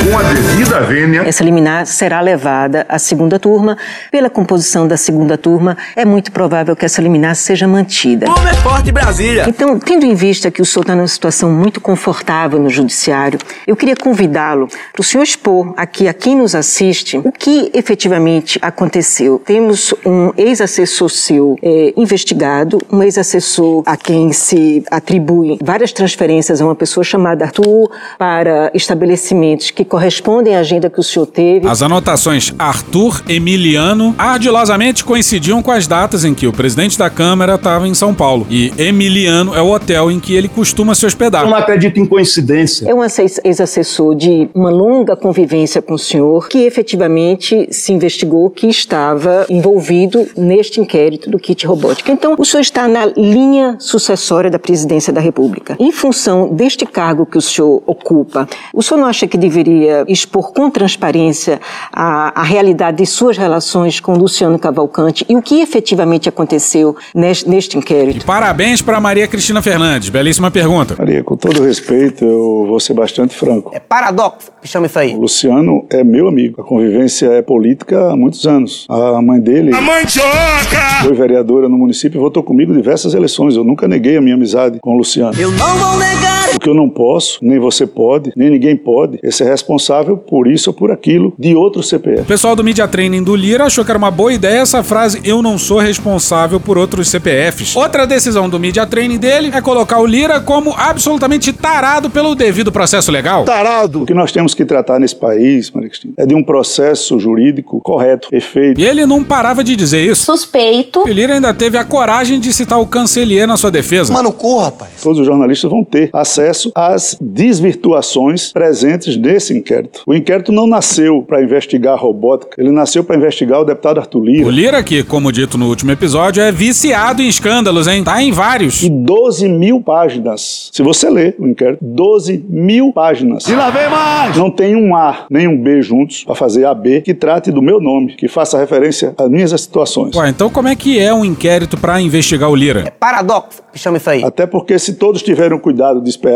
Com 0.05 0.19
a 0.19 0.23
devida 0.23 0.81
vênia. 0.81 1.23
Essa 1.23 1.43
liminar 1.43 1.87
será 1.87 2.21
levada 2.21 2.85
à 2.91 2.99
segunda 2.99 3.39
turma. 3.39 3.79
Pela 4.11 4.29
composição 4.29 4.87
da 4.87 4.99
segunda 4.99 5.39
turma, 5.39 5.79
é 5.97 6.05
muito 6.05 6.31
provável 6.31 6.77
que 6.77 6.85
essa 6.85 7.01
liminar 7.01 7.35
seja 7.35 7.67
mantida. 7.67 8.27
Como 8.27 8.47
é 8.47 8.53
forte 8.53 8.93
Brasília! 8.93 9.47
Então, 9.49 9.79
tendo 9.79 10.05
em 10.05 10.15
vista 10.15 10.51
que 10.51 10.61
o 10.61 10.65
senhor 10.65 10.83
está 10.83 10.95
numa 10.95 11.09
situação 11.09 11.51
muito 11.51 11.81
confortável 11.81 12.59
no 12.61 12.69
judiciário, 12.69 13.39
eu 13.67 13.75
queria 13.75 13.97
convidá-lo 13.97 14.69
para 14.93 15.01
o 15.01 15.03
senhor 15.03 15.23
expor 15.23 15.73
aqui 15.75 16.07
a 16.07 16.13
quem 16.13 16.37
nos 16.37 16.55
assiste 16.55 17.17
o 17.17 17.33
que 17.33 17.71
efetivamente 17.73 18.59
aconteceu. 18.61 19.41
Temos 19.43 19.95
um 20.05 20.33
ex-assessor 20.37 21.09
seu 21.09 21.57
é, 21.63 21.95
investigado, 21.97 22.79
um 22.93 23.03
ex-assessor 23.03 23.83
a 23.87 23.97
quem 23.97 24.33
se 24.33 24.85
atribui 24.91 25.59
várias 25.63 25.93
transferências 25.93 26.61
a 26.61 26.65
uma 26.67 26.75
pessoa 26.75 27.03
chamada 27.03 27.47
Arthur 27.47 27.91
para 28.19 28.71
estabelecimentos 28.75 29.71
que 29.71 29.94
correspondem 29.95 30.57
à 30.57 30.59
agenda 30.59 30.91
que 30.91 30.99
o 30.99 31.05
senhor 31.05 31.25
teve. 31.25 31.69
As 31.69 31.81
anotações 31.81 32.53
Arthur 32.59 33.23
Emiliano 33.29 34.13
ardilosamente 34.19 35.05
coincidiam 35.05 35.63
com 35.63 35.71
as 35.71 35.87
datas 35.87 36.25
em 36.25 36.35
que 36.35 36.49
o 36.49 36.53
presidente 36.53 36.99
da 36.99 37.09
Câmara 37.09 37.55
estava 37.55 37.87
em 37.87 37.95
São 37.95 38.13
Paulo. 38.13 38.45
E 38.51 38.73
Emiliano 38.77 39.55
é 39.55 39.63
o 39.63 39.71
hotel 39.71 40.11
em 40.11 40.19
que 40.19 40.35
ele 40.35 40.49
costuma 40.49 40.97
se 40.97 41.07
hospedar. 41.07 41.45
Eu 41.45 41.51
não 41.51 41.57
acredito 41.57 42.01
em 42.01 42.07
coincidência. 42.07 42.91
É 42.91 42.93
um 42.93 43.05
ex-assessor 43.05 44.17
de 44.17 44.49
uma 44.53 44.69
longa 44.69 45.15
convivência 45.15 45.81
com 45.81 45.95
o 45.95 45.99
senhor 45.99 46.49
que 46.49 46.65
efetivamente 46.65 47.69
se 47.71 47.93
investigou 47.93 48.51
que 48.51 48.67
estava 48.67 49.47
envolvido 49.49 50.27
neste 50.37 50.81
inquérito 50.81 51.31
do 51.31 51.39
kit 51.39 51.65
robótica. 51.65 52.11
Então, 52.11 52.35
o 52.37 52.45
senhor 52.45 52.63
está 52.63 52.89
na 52.89 53.07
linha 53.07 53.77
sucessória 53.79 54.51
da 54.51 54.59
presidência 54.59 55.13
da 55.13 55.21
República. 55.21 55.77
Em 55.79 55.93
função 55.93 56.53
deste 56.53 56.85
cargo 56.85 57.25
que 57.25 57.39
o 57.39 57.41
senhor 57.41 57.81
ocupa, 57.87 58.49
o 58.75 58.83
senhor 58.83 58.99
não 58.99 59.07
acha 59.07 59.29
que 59.29 59.39
deveria 59.39 59.84
expor 60.09 60.53
com 60.53 60.71
transparência 60.71 61.61
a, 61.93 62.41
a 62.41 62.43
realidade 62.43 62.99
de 62.99 63.07
suas 63.07 63.37
relações 63.37 64.01
com 64.01 64.15
Luciano 64.15 64.59
Cavalcante 64.59 65.25
e 65.29 65.37
o 65.37 65.43
que 65.43 65.61
efetivamente 65.61 66.29
aconteceu 66.29 66.97
neste, 67.15 67.49
neste 67.49 67.79
inquérito? 67.79 68.19
E 68.19 68.25
parabéns 68.25 68.83
para 68.83 69.01
Maria 69.01 69.27
Cristina 69.27 69.63
Fernandes. 69.63 70.09
Belíssima 70.09 70.51
pergunta. 70.51 70.95
Maria, 70.99 71.23
com 71.23 71.37
todo 71.37 71.63
respeito, 71.63 72.25
eu 72.25 72.67
vou 72.69 72.81
ser 72.81 72.95
bastante 72.95 73.35
franco. 73.35 73.71
É 73.75 73.81
paradoxo 73.81 74.51
que 74.61 74.69
chama 74.69 74.87
isso 74.87 74.99
aí. 74.99 75.15
O 75.15 75.21
Luciano 75.21 75.87
é 75.91 76.03
meu 76.03 76.29
amigo. 76.29 76.61
A 76.61 76.65
convivência 76.65 77.27
é 77.27 77.43
política 77.43 78.11
há 78.11 78.17
muitos 78.17 78.47
anos. 78.47 78.87
A 78.89 79.21
mãe 79.21 79.41
dele 79.41 79.75
A 79.75 79.81
mandioca! 79.81 81.03
foi 81.03 81.13
vereadora 81.15 81.69
no 81.69 81.77
município 81.77 82.19
e 82.19 82.21
votou 82.21 82.43
comigo 82.43 82.73
em 82.73 82.77
diversas 82.77 83.15
eleições. 83.15 83.57
Eu 83.57 83.65
nunca 83.65 83.87
neguei 83.87 84.17
a 84.17 84.21
minha 84.21 84.35
amizade 84.35 84.79
com 84.81 84.95
o 84.95 84.99
Luciano. 84.99 85.39
Eu 85.39 85.51
não 85.53 85.77
vou 85.77 85.99
negar! 85.99 86.24
O 86.55 86.61
que 86.61 86.69
eu 86.69 86.75
não 86.75 86.89
posso, 86.89 87.41
nem 87.43 87.59
você 87.59 87.85
pode, 87.85 88.33
nem 88.37 88.49
ninguém 88.49 88.77
pode, 88.77 89.19
é 89.25 89.31
ser 89.31 89.45
responsável 89.45 90.17
por 90.17 90.47
isso 90.47 90.71
ou 90.71 90.75
por 90.75 90.93
aquilo 90.93 91.35
de 91.37 91.53
outro 91.57 91.83
CPF. 91.83 92.23
O 92.23 92.25
pessoal 92.25 92.55
do 92.55 92.63
Media 92.63 92.87
Training 92.87 93.25
do 93.25 93.35
Lira 93.35 93.65
achou 93.65 93.85
que 93.85 93.91
era 93.91 93.99
uma 93.99 94.11
boa 94.11 94.33
ideia 94.33 94.61
essa 94.61 94.83
frase 94.85 95.21
eu 95.25 95.43
não 95.43 95.59
sou 95.59 95.79
responsável 95.79 96.61
por 96.61 96.79
outros 96.79 97.09
CPFs. 97.09 97.75
Outra 97.75 98.07
decisão 98.07 98.49
do 98.49 98.61
Media 98.61 98.87
Training 98.87 99.19
dele 99.19 99.51
é 99.53 99.61
colocar 99.61 99.99
o 99.99 100.07
Lira 100.07 100.41
como 100.41 100.73
absolutamente 100.77 101.53
tarado 101.53 102.09
pelo 102.09 102.37
devido 102.37 102.71
processo 102.71 103.11
legal. 103.11 103.45
Tarado! 103.45 104.03
O 104.03 104.07
que 104.07 104.15
nós 104.15 104.31
temos 104.31 104.55
que 104.55 104.65
tratar 104.65 105.01
nesse 105.01 105.17
país, 105.17 105.73
Maria 105.73 105.89
Cristina, 105.89 106.15
é 106.17 106.25
de 106.25 106.37
um 106.37 106.43
processo 106.45 107.19
jurídico 107.19 107.81
correto, 107.81 108.29
perfeito. 108.31 108.81
E 108.81 108.85
ele 108.85 109.05
não 109.05 109.25
parava 109.25 109.65
de 109.65 109.75
dizer 109.75 110.09
isso. 110.09 110.25
Suspeito. 110.25 111.03
O 111.03 111.09
Lira 111.09 111.35
ainda 111.35 111.53
teve 111.53 111.77
a 111.77 111.85
coragem 111.85 112.39
de 112.39 112.53
citar 112.53 112.81
o 112.81 112.87
cancelier 112.87 113.49
na 113.49 113.57
sua 113.57 113.73
defesa. 113.73 114.13
Mano, 114.13 114.33
cu, 114.33 114.61
rapaz. 114.61 115.03
Todos 115.03 115.19
os 115.19 115.27
jornalistas 115.27 115.69
vão 115.69 115.83
ter 115.83 116.11
acesso 116.13 116.44
às 116.75 117.17
desvirtuações 117.21 118.53
presentes 118.53 119.17
nesse 119.17 119.57
inquérito. 119.57 120.03
O 120.07 120.15
inquérito 120.15 120.53
não 120.53 120.67
nasceu 120.67 121.23
para 121.23 121.43
investigar 121.43 121.95
a 121.95 121.97
robótica, 121.97 122.61
ele 122.61 122.71
nasceu 122.71 123.05
para 123.05 123.17
investigar 123.17 123.61
o 123.61 123.65
deputado 123.65 123.99
Arthur 123.99 124.25
Lira. 124.25 124.47
O 124.47 124.51
Lira, 124.51 124.83
que, 124.83 125.03
como 125.03 125.33
dito 125.33 125.59
no 125.59 125.69
último 125.69 125.93
episódio, 125.93 126.43
é 126.43 126.51
viciado 126.51 127.23
em 127.23 127.29
escândalos, 127.29 127.87
hein? 127.87 128.05
Tá 128.05 128.23
em 128.23 128.33
vários. 128.33 128.83
E 128.83 128.91
12 128.91 129.49
mil 129.49 129.81
páginas. 129.81 130.71
Se 130.73 130.83
você 130.83 131.09
ler 131.11 131.37
o 131.39 131.47
inquérito, 131.47 131.79
12 131.83 132.45
mil 132.49 132.93
páginas. 132.93 133.47
E 133.47 133.55
lá 133.55 133.71
vem 133.71 133.89
mais! 133.89 134.37
Não 134.37 134.51
tem 134.51 134.77
um 134.77 134.95
A 134.97 135.27
nem 135.31 135.49
um 135.49 135.61
B 135.61 135.83
juntos 135.83 136.25
para 136.25 136.35
fazer 136.35 136.65
AB 136.65 137.03
que 137.03 137.15
trate 137.15 137.51
do 137.51 137.63
meu 137.63 137.81
nome, 137.81 138.15
que 138.15 138.29
faça 138.29 138.59
referência 138.59 139.15
às 139.17 139.29
minhas 139.29 139.51
situações. 139.61 140.15
Ué, 140.15 140.29
então 140.29 140.51
como 140.51 140.69
é 140.69 140.77
que 140.77 140.99
é 140.99 141.13
um 141.13 141.25
inquérito 141.25 141.77
para 141.77 142.01
investigar 142.01 142.51
o 142.51 142.57
Lira? 142.57 142.93
Paradoxo 142.99 143.65
que 143.75 143.79
chama 143.81 143.99
isso 143.99 144.09
aí. 144.09 144.25
Até 144.25 144.47
porque 144.47 144.79
se 144.79 144.95
todos 144.95 145.23
tiveram 145.23 145.59
cuidado 145.59 146.01
de 146.01 146.09
esperar 146.09 146.34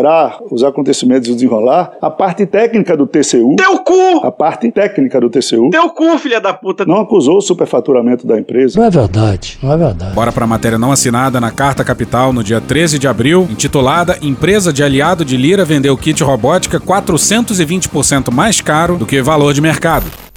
os 0.51 0.63
acontecimentos 0.63 1.29
desenrolar, 1.29 1.93
a 2.01 2.11
parte 2.11 2.47
técnica 2.47 2.97
do 2.97 3.07
TCU... 3.07 3.57
Teu 3.57 3.79
cu! 3.79 4.25
A 4.25 4.31
parte 4.31 4.71
técnica 4.71 5.21
do 5.21 5.29
TCU... 5.29 5.71
Teu 5.71 5.91
cu, 5.91 6.19
filha 6.19 6.41
da 6.41 6.53
puta! 6.53 6.85
Não 6.85 6.99
acusou 6.99 7.39
o 7.39 7.41
superfaturamento 7.41 8.27
da 8.27 8.39
empresa. 8.39 8.79
Não 8.79 8.87
é 8.87 8.91
verdade, 8.91 9.59
não 9.63 9.73
é 9.73 9.77
verdade. 9.77 10.15
Bora 10.15 10.33
pra 10.33 10.47
matéria 10.47 10.79
não 10.79 10.93
assinada 10.93 11.41
na 11.41 11.51
Carta 11.51 11.85
Capital 11.85 12.33
no 12.33 12.45
dia 12.45 12.61
13 12.61 12.99
de 12.99 13.09
abril, 13.09 13.47
intitulada 13.51 14.19
Empresa 14.23 14.73
de 14.73 14.83
aliado 14.83 15.25
de 15.25 15.37
Lira 15.37 15.65
vendeu 15.65 15.97
kit 15.97 16.23
robótica 16.23 16.81
420% 16.81 18.33
mais 18.33 18.61
caro 18.61 18.97
do 18.97 19.07
que 19.07 19.23
valor 19.23 19.53
de 19.53 19.61
mercado. 19.61 20.28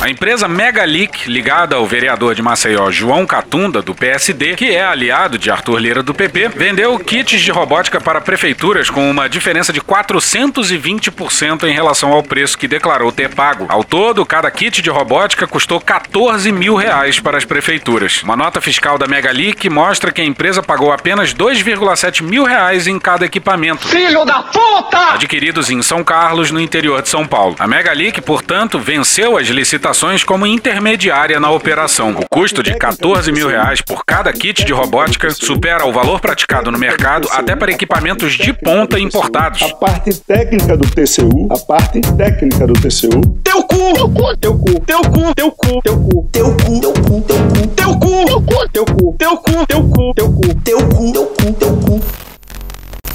A 0.00 0.08
empresa 0.08 0.46
Megalic, 0.46 1.28
ligada 1.28 1.74
ao 1.74 1.84
vereador 1.84 2.32
de 2.32 2.40
Maceió 2.40 2.88
João 2.88 3.26
Catunda, 3.26 3.82
do 3.82 3.96
PSD, 3.96 4.54
que 4.54 4.70
é 4.70 4.84
aliado 4.84 5.36
de 5.36 5.50
Arthur 5.50 5.78
Lira 5.80 6.04
do 6.04 6.14
PP, 6.14 6.50
vendeu 6.50 6.96
kits 7.00 7.40
de 7.40 7.50
robótica 7.50 8.00
para 8.00 8.20
prefeituras 8.20 8.88
com 8.88 9.10
uma 9.10 9.28
diferença 9.28 9.72
de 9.72 9.80
420% 9.80 11.64
em 11.64 11.72
relação 11.72 12.12
ao 12.12 12.22
preço 12.22 12.56
que 12.56 12.68
declarou 12.68 13.10
ter 13.10 13.34
pago. 13.34 13.66
Ao 13.68 13.82
todo, 13.82 14.24
cada 14.24 14.48
kit 14.52 14.80
de 14.80 14.88
robótica 14.88 15.48
custou 15.48 15.80
14 15.80 16.52
mil 16.52 16.76
reais 16.76 17.18
para 17.18 17.36
as 17.36 17.44
prefeituras. 17.44 18.22
Uma 18.22 18.36
nota 18.36 18.60
fiscal 18.60 18.98
da 18.98 19.08
Megalic 19.08 19.68
mostra 19.68 20.12
que 20.12 20.20
a 20.20 20.24
empresa 20.24 20.62
pagou 20.62 20.92
apenas 20.92 21.34
2,7 21.34 22.22
mil 22.22 22.44
reais 22.44 22.86
em 22.86 23.00
cada 23.00 23.26
equipamento. 23.26 23.88
Filho 23.88 24.24
da 24.24 24.42
puta! 24.44 25.14
Adquiridos 25.14 25.70
em 25.70 25.82
São 25.82 26.04
Carlos, 26.04 26.52
no 26.52 26.60
interior 26.60 27.02
de 27.02 27.08
São 27.08 27.26
Paulo. 27.26 27.56
A 27.58 27.66
Megalic, 27.66 28.20
portanto, 28.20 28.78
venceu 28.78 29.36
as 29.36 29.48
licitações 29.48 29.87
como 30.26 30.46
intermediária 30.46 31.40
na 31.40 31.50
operação. 31.50 32.10
O 32.10 32.28
custo 32.28 32.62
de 32.62 32.74
14 32.74 33.32
mil 33.32 33.48
reais 33.48 33.80
por 33.80 34.04
cada 34.04 34.30
kit 34.32 34.64
de 34.64 34.72
robótica 34.72 35.30
supera 35.30 35.86
o 35.86 35.92
valor 35.92 36.20
praticado 36.20 36.70
no 36.70 36.78
mercado 36.78 37.26
até 37.32 37.56
para 37.56 37.72
equipamentos 37.72 38.34
de 38.34 38.52
ponta 38.52 38.98
importados. 38.98 39.62
A 39.62 39.74
parte 39.76 40.14
técnica 40.20 40.76
do 40.76 40.86
TCU, 40.86 41.48
a 41.50 41.58
parte 41.58 42.00
técnica 42.16 42.66
do 42.66 42.74
TCU. 42.74 43.20
Teu 43.42 43.62
cu! 43.62 43.92
Teu 43.94 44.08
cu! 44.10 44.36
Teu 44.36 44.58
cu! 44.58 44.80
Teu 44.84 45.02
cu! 45.02 45.34
Teu 45.34 45.52
cu! 45.52 46.28
Teu 46.32 46.54
cu! 46.54 46.80
Teu 46.80 46.92
cu! 46.92 47.20
Teu 47.22 47.34
cu! 47.42 47.64
Teu 47.74 47.98
cu! 47.98 48.66
Teu 48.70 48.86
cu! 48.86 49.16
Teu 49.16 49.16
cu! 49.16 49.16
Teu 49.18 49.36
cu! 49.36 49.64
Teu 49.66 49.86
cu! 49.88 50.14
Teu 50.14 50.28
cu! 50.28 50.52
Teu 50.64 50.78
cu! 50.86 51.12
Teu 51.12 51.24
cu! 51.24 51.52
Teu 51.58 51.72
cu! 51.76 52.27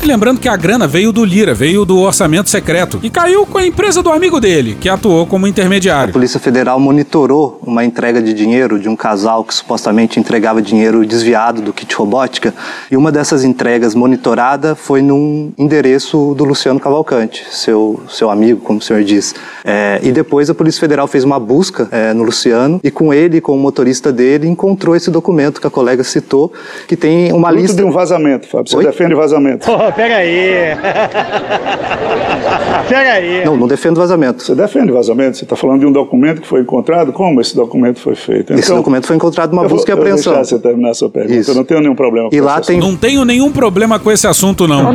Ele 0.04 0.12
lembrando 0.12 0.38
que 0.38 0.50
a 0.50 0.58
grana 0.58 0.86
veio 0.86 1.14
do 1.14 1.24
Lira, 1.24 1.54
veio 1.54 1.86
do 1.86 1.98
orçamento 1.98 2.50
secreto 2.50 3.00
e 3.02 3.10
caiu 3.10 3.46
com 3.46 3.58
a 3.58 3.66
empresa 3.66 4.04
do 4.04 4.12
amigo 4.12 4.38
dele, 4.38 4.76
que 4.78 4.90
atuou 4.90 5.26
como 5.26 5.48
intermediário. 5.48 6.10
A 6.10 6.14
Polícia 6.14 6.42
Federal 6.42 6.78
monitorou 6.78 7.58
uma 7.66 7.86
entrega 7.86 8.22
de 8.22 8.34
dinheiro 8.34 8.78
de 8.78 8.90
um 8.90 8.98
casal 8.98 9.46
que 9.46 9.54
supostamente 9.54 10.20
entregava 10.20 10.62
dinheiro 10.62 11.06
desviado 11.06 11.62
do 11.62 11.72
kit 11.72 11.96
robótica 11.96 12.54
e 12.92 12.98
uma 12.98 13.14
dessas 13.14 13.46
entregas 13.46 13.96
monitorada 13.96 14.76
foi 14.76 15.02
num 15.02 15.54
endereço 15.58 16.36
do 16.38 16.44
Luciano 16.44 16.82
Cavalcante, 16.82 17.46
seu, 17.50 18.02
seu 18.10 18.30
amigo, 18.30 18.60
como 18.60 18.80
o 18.80 18.82
senhor 18.82 19.06
diz. 19.06 19.34
É, 19.64 20.02
e 20.04 20.12
depois 20.12 20.50
a 20.50 20.54
Polícia 20.54 20.82
Federal 20.82 21.08
fez 21.08 21.24
uma 21.24 21.40
busca 21.40 21.88
é, 21.92 22.12
no 22.12 22.24
Luciano 22.26 22.82
e 22.84 22.92
com 22.92 23.14
ele, 23.14 23.40
com 23.40 23.56
o 23.56 23.58
motorista 23.58 24.12
dele, 24.12 24.50
encontrou 24.50 24.98
esse 24.98 25.10
documento 25.10 25.62
que 25.62 25.68
a 25.68 25.70
colega 25.70 26.04
citou, 26.04 26.52
que 26.90 26.98
tem 26.98 27.32
uma 27.32 27.48
Fruto 27.48 27.62
lista... 27.62 27.78
de 27.78 27.84
um 27.86 27.92
vazamento, 27.92 28.50
Fábio. 28.50 28.70
Você 28.70 28.76
Oi? 28.76 28.84
defende 28.84 29.16
vazamento. 29.16 29.66
Pega 29.96 30.16
aí. 30.18 30.76
pega 32.90 33.12
aí. 33.14 33.46
Não, 33.46 33.58
não 33.58 33.68
defendo 33.68 33.98
vazamento. 33.98 34.44
Você 34.44 34.56
defende 34.56 34.92
vazamento? 34.92 35.38
Você 35.38 35.44
está 35.44 35.56
falando 35.56 35.80
de 35.82 35.86
um 35.86 35.92
documento 35.92 36.42
que 36.42 36.48
foi 36.48 36.62
encontrado? 36.62 37.12
Como 37.14 37.40
esse 37.42 37.56
documento 37.56 38.00
foi 38.00 38.16
feito? 38.16 38.54
Esse 38.54 38.74
documento 38.74 39.08
foi 39.08 39.16
encontrado 39.16 39.52
numa 39.52 39.64
eu 39.64 39.70
vou- 39.70 39.78
busca 39.78 39.92
e 39.92 39.94
eu 39.94 39.98
vou 39.98 40.04
apreensão. 40.06 40.34
deixar 40.34 40.46
você 40.46 40.60
terminar 40.60 40.92
a 40.92 40.94
sua 40.94 41.10
pergunta. 41.10 41.36
Isso. 41.40 41.52
Eu 41.52 41.56
não 41.56 41.64
tenho 41.64 41.82
nenhum 41.82 41.96
problema 41.96 42.30
com 42.30 42.36
E 42.36 42.42
lá 42.42 42.60
esse 42.60 42.68
tem- 42.68 42.78
assunto. 42.80 42.92
Não 42.92 42.98
tenho 42.98 43.26
nenhum 43.26 43.52
problema 43.52 44.00
com 44.00 44.12
esse 44.12 44.28
assunto, 44.28 44.68
não. 44.68 44.94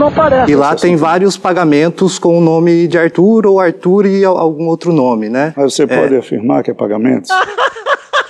E 0.48 0.54
lá 0.54 0.74
tem 0.74 0.96
vários 0.96 1.36
pagamentos 1.36 2.18
com 2.18 2.38
o 2.38 2.40
nome 2.40 2.86
de 2.86 2.98
Arthur 2.98 3.46
ou 3.46 3.60
Arthur 3.60 4.06
e 4.06 4.24
al- 4.24 4.38
algum 4.38 4.66
outro 4.66 4.92
nome, 4.92 5.28
né? 5.28 5.52
Mas 5.56 5.74
você 5.74 5.86
pode 5.86 6.16
afirmar 6.16 6.62
que 6.62 6.70
é 6.70 6.74
pagamento? 6.74 7.28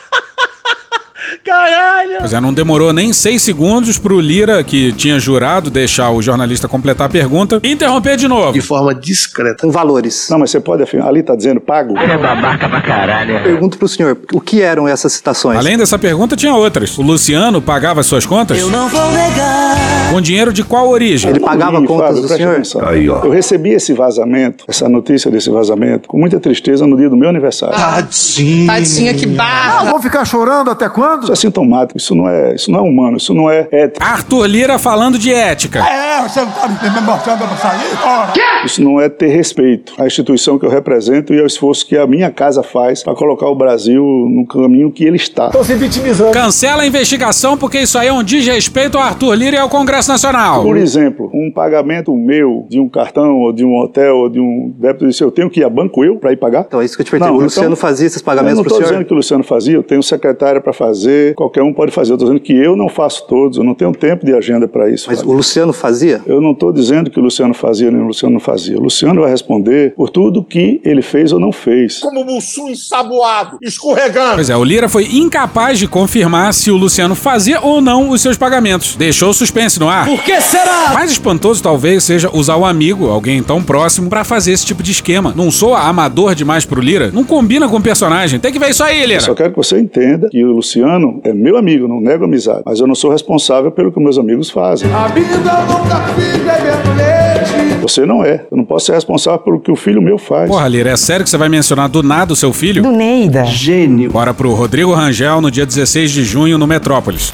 Caralho! 1.45 2.17
Pois 2.19 2.33
é, 2.33 2.41
não 2.41 2.53
demorou 2.53 2.93
nem 2.93 3.13
seis 3.13 3.43
segundos 3.43 3.99
pro 3.99 4.21
Lira, 4.21 4.63
que 4.63 4.93
tinha 4.93 5.19
jurado 5.19 5.71
deixar 5.71 6.11
o 6.11 6.23
jornalista 6.23 6.69
completar 6.69 7.07
a 7.07 7.11
pergunta, 7.11 7.61
interromper 7.65 8.17
de 8.17 8.29
novo. 8.29 8.53
De 8.53 8.61
forma 8.61 8.95
discreta. 8.95 9.63
Com 9.63 9.71
valores. 9.71 10.29
Não, 10.31 10.39
mas 10.39 10.51
você 10.51 10.61
pode 10.61 10.83
afirmar. 10.83 11.09
Ali 11.09 11.21
está 11.21 11.35
dizendo 11.35 11.61
pago? 11.61 11.99
Ele 11.99 12.13
é 12.13 12.19
babaca 12.19 12.69
pra 12.69 12.81
caralho. 12.81 13.43
Pergunto 13.43 13.79
pro 13.79 13.89
senhor, 13.89 14.19
o 14.33 14.41
que 14.41 14.63
eram 14.63 14.87
essas 14.87 15.13
citações? 15.13 15.59
Além 15.59 15.77
dessa 15.77 15.99
pergunta, 15.99 16.37
tinha 16.37 16.55
outras. 16.55 16.97
O 16.99 17.03
Luciano 17.03 17.61
pagava 17.61 18.01
as 18.01 18.07
suas 18.07 18.25
contas? 18.27 18.59
não 18.69 18.89
vou 18.89 19.13
negar. 19.13 20.08
Com 20.11 20.21
dinheiro 20.21 20.53
de 20.53 20.65
qual 20.65 20.89
origem? 20.89 21.31
Ele 21.31 21.41
pagava 21.41 21.83
contas 21.83 22.09
Fábio, 22.09 22.23
do 22.23 22.29
senhor? 22.29 22.53
atenção. 22.55 22.87
Aí, 22.87 23.09
ó. 23.11 23.23
Eu 23.25 23.31
recebi 23.31 23.71
esse 23.71 23.93
vazamento, 23.93 24.65
essa 24.67 24.89
notícia 24.89 25.31
desse 25.31 25.51
vazamento, 25.51 26.09
com 26.09 26.19
muita 26.19 26.41
tristeza 26.41 26.87
no 26.87 26.97
dia 26.97 27.11
do 27.11 27.17
meu 27.17 27.29
aniversário. 27.29 27.77
Tadinho. 27.77 28.67
Tadinha 28.67 29.15
que 29.15 29.27
barra. 29.27 29.91
Vou 29.91 30.01
ficar 30.01 30.25
chorando 30.25 30.71
até 30.71 30.89
quando? 30.89 31.25
Isso 31.25 31.33
é 31.33 31.37
sintomático, 31.37 31.99
isso 31.99 32.15
não 32.15 32.29
é, 32.29 32.55
isso 32.55 32.71
não 32.71 32.79
é 32.79 32.83
humano, 32.83 33.17
isso 33.19 33.35
não 33.35 33.51
é 33.51 33.69
ético, 33.71 34.05
Arthur 34.05 34.47
Lira 34.47 34.79
falando 34.79 35.19
de 35.19 35.33
ética. 35.33 35.81
É, 35.81 36.23
você 36.23 36.41
não 36.41 36.51
tá 36.51 36.69
me 36.69 37.01
mostrando 37.03 37.39
pra 37.47 37.57
sair? 37.57 37.79
Ora. 38.03 38.33
isso 38.65 38.83
não 38.83 38.99
é 39.01 39.09
ter 39.09 39.29
respeito 39.29 39.93
à 39.99 40.07
instituição 40.07 40.59
que 40.59 40.65
eu 40.65 40.71
represento 40.71 41.35
e 41.35 41.41
ao 41.41 41.47
esforço 41.47 41.87
que 41.87 41.97
a 41.97 42.07
minha 42.07 42.31
casa 42.31 42.63
faz 42.63 43.03
para 43.03 43.15
colocar 43.15 43.47
o 43.49 43.55
Brasil 43.55 44.03
no 44.03 44.47
caminho 44.47 44.91
que 44.91 45.05
ele 45.05 45.17
está. 45.17 45.51
Tô 45.51 45.63
se 45.63 45.75
vitimizando. 45.75 46.33
Cancela 46.33 46.83
a 46.83 46.87
investigação 46.87 47.59
porque 47.59 47.79
isso 47.81 47.99
aí 47.99 48.09
é 48.09 48.13
um 48.13 48.23
desrespeito 48.23 48.97
ao 48.97 49.05
Arthur 49.05 49.35
Lira 49.35 49.57
e 49.57 49.59
ao 49.59 49.69
Congresso 49.69 49.98
Nacional. 50.07 50.63
Por 50.63 50.77
exemplo, 50.77 51.31
um 51.35 51.51
pagamento 51.51 52.15
meu 52.15 52.67
de 52.69 52.79
um 52.79 52.89
cartão 52.89 53.39
ou 53.41 53.53
de 53.53 53.65
um 53.65 53.77
hotel 53.79 54.17
ou 54.17 54.29
de 54.29 54.39
um 54.39 54.73
débito 54.79 55.07
disso, 55.07 55.25
eu 55.25 55.31
tenho 55.31 55.49
que 55.51 55.61
ir 55.61 55.65
a 55.65 55.71
banco 55.71 56.05
eu 56.05 56.17
para 56.17 56.33
ir 56.33 56.37
pagar? 56.37 56.65
Então 56.69 56.81
é 56.81 56.85
isso 56.85 56.95
que 56.97 57.01
eu 57.03 57.05
te 57.07 57.11
perguntei. 57.11 57.33
Não, 57.33 57.41
o 57.41 57.45
Luciano 57.45 57.69
então, 57.69 57.77
fazia 57.77 58.07
esses 58.07 58.21
Eu 58.21 58.25
pagamentos 58.25 58.59
não 58.59 58.63
pro 58.65 58.73
estou 58.73 58.79
senhor? 58.87 58.93
dizendo 58.99 59.07
que 59.07 59.13
o 59.13 59.17
Luciano 59.17 59.45
fazia, 59.45 59.75
eu 59.75 59.83
tenho 59.83 60.03
secretária 60.03 60.61
para 60.61 60.73
fazer, 60.73 61.35
qualquer 61.35 61.63
um 61.63 61.73
pode 61.73 61.93
fazer. 61.93 62.13
Eu 62.13 62.17
estou 62.17 62.29
dizendo 62.29 62.43
que 62.43 62.53
eu 62.53 62.77
não 62.77 62.89
faço 62.89 63.27
todos, 63.27 63.59
eu 63.59 63.65
não 63.65 63.75
tenho 63.75 63.93
tempo 63.93 64.25
de 64.25 64.35
agenda 64.35 64.69
para 64.69 64.91
isso. 64.91 65.07
Mas 65.09 65.19
Fábio. 65.21 65.33
o 65.33 65.37
Luciano 65.37 65.73
fazia? 65.73 66.21
Eu 66.27 66.41
não 66.41 66.53
estou 66.53 66.73
dizendo 66.73 67.11
que 67.11 67.19
o 67.19 67.23
Luciano 67.23 67.55
fazia 67.55 67.91
nem 67.91 68.01
o 68.03 68.07
Luciano 68.07 68.35
não 68.35 68.41
fazia. 68.41 68.77
O 68.77 68.83
Luciano 68.83 69.21
vai 69.23 69.31
responder 69.31 69.95
por 69.95 70.11
tudo 70.11 70.45
que 70.45 70.81
ele 70.85 71.03
fez 71.03 71.33
ou 71.33 71.41
não 71.41 71.53
fez. 71.53 72.01
Como 72.01 72.25
Mussum 72.25 72.69
ensaboado, 72.69 73.59
escorregando. 73.63 74.35
Pois 74.35 74.51
é, 74.51 74.57
o 74.57 74.65
Lira 74.65 74.89
foi 74.89 75.05
incapaz 75.13 75.79
de 75.79 75.87
confirmar 75.89 76.53
se 76.55 76.71
o 76.71 76.77
Luciano 76.77 77.15
fazia 77.15 77.61
ou 77.61 77.81
não 77.81 78.11
os 78.11 78.21
seus 78.21 78.37
pagamentos. 78.37 78.97
Deixou 78.97 79.31
o 79.31 79.35
suspense 79.35 79.79
no 79.81 79.88
ar. 79.89 80.07
Por 80.07 80.23
que 80.23 80.41
será? 80.41 80.93
Mais 80.95 81.11
espantoso 81.11 81.63
talvez 81.63 82.05
seja 82.05 82.31
usar 82.33 82.57
o 82.57 82.65
amigo, 82.65 83.09
alguém 83.09 83.43
tão 83.43 83.63
próximo, 83.63 84.09
pra 84.09 84.25
fazer 84.25 84.53
esse 84.53 84.65
tipo 84.67 84.83
de 84.83 84.93
esquema. 84.93 85.33
Não 85.37 85.51
sou 85.51 85.75
amador 85.75 86.35
demais 86.35 86.65
pro 86.65 86.81
Lira? 86.81 87.11
Não 87.13 87.25
combina 87.25 87.69
com 87.69 87.77
o 87.77 87.83
personagem. 87.83 88.39
Tem 88.41 88.53
que 88.53 88.59
ver 88.59 88.71
isso 88.71 88.83
aí, 88.85 89.03
Eu 89.03 89.09
Lira. 89.09 89.21
só 89.21 89.35
quero 89.35 89.51
que 89.51 89.57
você 89.57 89.79
entenda 89.79 90.29
que 90.31 90.45
o 90.45 90.53
Luciano 90.53 91.21
é 91.25 91.33
meu 91.33 91.57
amigo, 91.57 91.87
não 91.89 92.01
nego 92.01 92.25
amizade. 92.25 92.63
Mas 92.67 92.81
eu 92.81 92.87
não 92.87 92.95
sou 92.95 93.11
responsável 93.11 93.71
pelo 93.71 93.91
que 93.93 94.01
meus 94.01 94.19
amigos 94.19 94.51
fazem. 94.51 94.93
A 94.93 95.09
vida 95.09 95.37
nunca 95.37 96.01
fiz 96.15 96.37
bebendo 96.37 96.97
leite. 96.97 97.79
Você 97.83 98.05
não 98.05 98.23
é. 98.25 98.45
Eu 98.51 98.57
não 98.57 98.65
posso 98.65 98.87
ser 98.87 98.93
responsável 98.93 99.39
pelo 99.41 99.61
que 99.61 99.71
o 99.71 99.77
filho 99.77 100.03
meu 100.03 100.19
faz. 100.19 100.51
Porra, 100.51 100.69
Lira, 100.69 100.91
é 100.91 100.97
sério 100.97 101.25
que 101.25 101.31
você 101.31 101.39
vai 101.39 101.49
mencionar 101.49 101.89
do 101.89 102.03
nada 102.03 102.33
o 102.33 102.37
seu 102.37 102.53
filho? 102.53 102.83
Do 102.83 102.91
Neida. 102.93 103.45
Gênio. 103.45 104.11
Bora 104.11 104.35
pro 104.35 104.53
Rodrigo 104.53 104.93
Rangel 104.93 105.41
no 105.41 105.51
dia 105.51 105.65
16 105.65 106.11
de 106.11 106.25
junho 106.25 106.59
no 106.59 106.67
Metrópolis. 106.67 107.33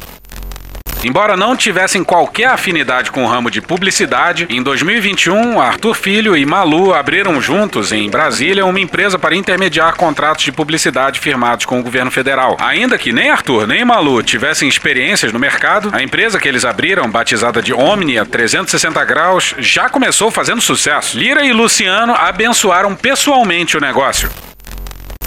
Embora 1.05 1.37
não 1.37 1.55
tivessem 1.55 2.03
qualquer 2.03 2.47
afinidade 2.47 3.11
com 3.11 3.23
o 3.23 3.27
ramo 3.27 3.51
de 3.51 3.61
publicidade, 3.61 4.47
em 4.49 4.63
2021, 4.63 5.61
Arthur 5.61 5.93
Filho 5.93 6.35
e 6.35 6.43
Malu 6.47 6.95
abriram 6.95 7.39
juntos, 7.39 7.91
em 7.91 8.09
Brasília, 8.09 8.65
uma 8.65 8.79
empresa 8.79 9.19
para 9.19 9.35
intermediar 9.35 9.95
contratos 9.95 10.43
de 10.43 10.51
publicidade 10.51 11.19
firmados 11.19 11.67
com 11.67 11.79
o 11.79 11.83
governo 11.83 12.09
federal. 12.09 12.57
Ainda 12.59 12.97
que 12.97 13.13
nem 13.13 13.29
Arthur 13.29 13.67
nem 13.67 13.85
Malu 13.85 14.23
tivessem 14.23 14.67
experiências 14.67 15.31
no 15.31 15.37
mercado, 15.37 15.91
a 15.93 16.01
empresa 16.01 16.39
que 16.39 16.47
eles 16.47 16.65
abriram, 16.65 17.07
batizada 17.07 17.61
de 17.61 17.71
Omnia 17.71 18.25
360 18.25 19.05
Graus, 19.05 19.53
já 19.59 19.87
começou 19.87 20.31
fazendo 20.31 20.59
sucesso. 20.59 21.19
Lira 21.19 21.45
e 21.45 21.53
Luciano 21.53 22.15
abençoaram 22.15 22.95
pessoalmente 22.95 23.77
o 23.77 23.79
negócio. 23.79 24.27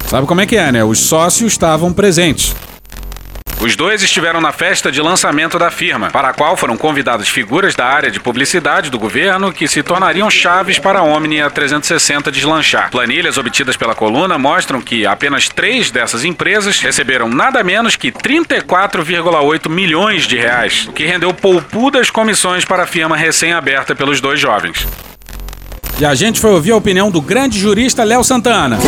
Sabe 0.09 0.27
como 0.27 0.41
é 0.41 0.47
que 0.47 0.57
é, 0.57 0.73
né? 0.73 0.83
Os 0.83 0.99
sócios 0.99 1.53
estavam 1.53 1.93
presentes. 1.93 2.57
Os 3.61 3.75
dois 3.75 4.05
estiveram 4.05 4.41
na 4.41 4.53
festa 4.53 4.91
de 4.91 5.01
lançamento 5.01 5.59
da 5.59 5.69
firma, 5.69 6.11
para 6.11 6.29
a 6.29 6.33
qual 6.33 6.57
foram 6.57 6.77
convidadas 6.77 7.29
figuras 7.29 7.75
da 7.75 7.87
área 7.87 8.09
de 8.09 8.21
publicidade 8.21 8.89
do 8.89 9.01
governo 9.01 9.53
que 9.53 9.67
se 9.67 9.83
tornariam 9.83 10.31
chaves 10.31 10.79
para 10.79 11.01
a 11.01 11.03
Omnia 11.03 11.51
360 11.51 12.31
deslanchar. 12.31 12.89
Planilhas 12.91 13.37
obtidas 13.37 13.77
pela 13.77 13.97
coluna 13.97 14.39
mostram 14.39 14.81
que 14.81 15.05
apenas 15.05 15.49
três 15.49 15.91
dessas 15.91 16.25
empresas 16.25 16.79
receberam 16.79 17.29
nada 17.29 17.65
menos 17.65 17.97
que 17.97 18.13
34,8 18.13 19.69
milhões 19.69 20.23
de 20.29 20.37
reais, 20.37 20.87
o 20.89 20.93
que 20.93 21.05
rendeu 21.05 21.35
poupudas 21.35 22.11
comissões 22.11 22.65
para 22.65 22.85
a 22.85 22.87
firma 22.87 23.17
recém-aberta 23.17 23.93
pelos 23.93 24.21
dois 24.21 24.39
jovens. 24.39 24.87
E 26.01 26.05
a 26.05 26.15
gente 26.15 26.41
foi 26.41 26.53
ouvir 26.53 26.71
a 26.71 26.77
opinião 26.77 27.11
do 27.11 27.21
grande 27.21 27.59
jurista 27.59 28.05
Léo 28.05 28.23
Santana. 28.23 28.79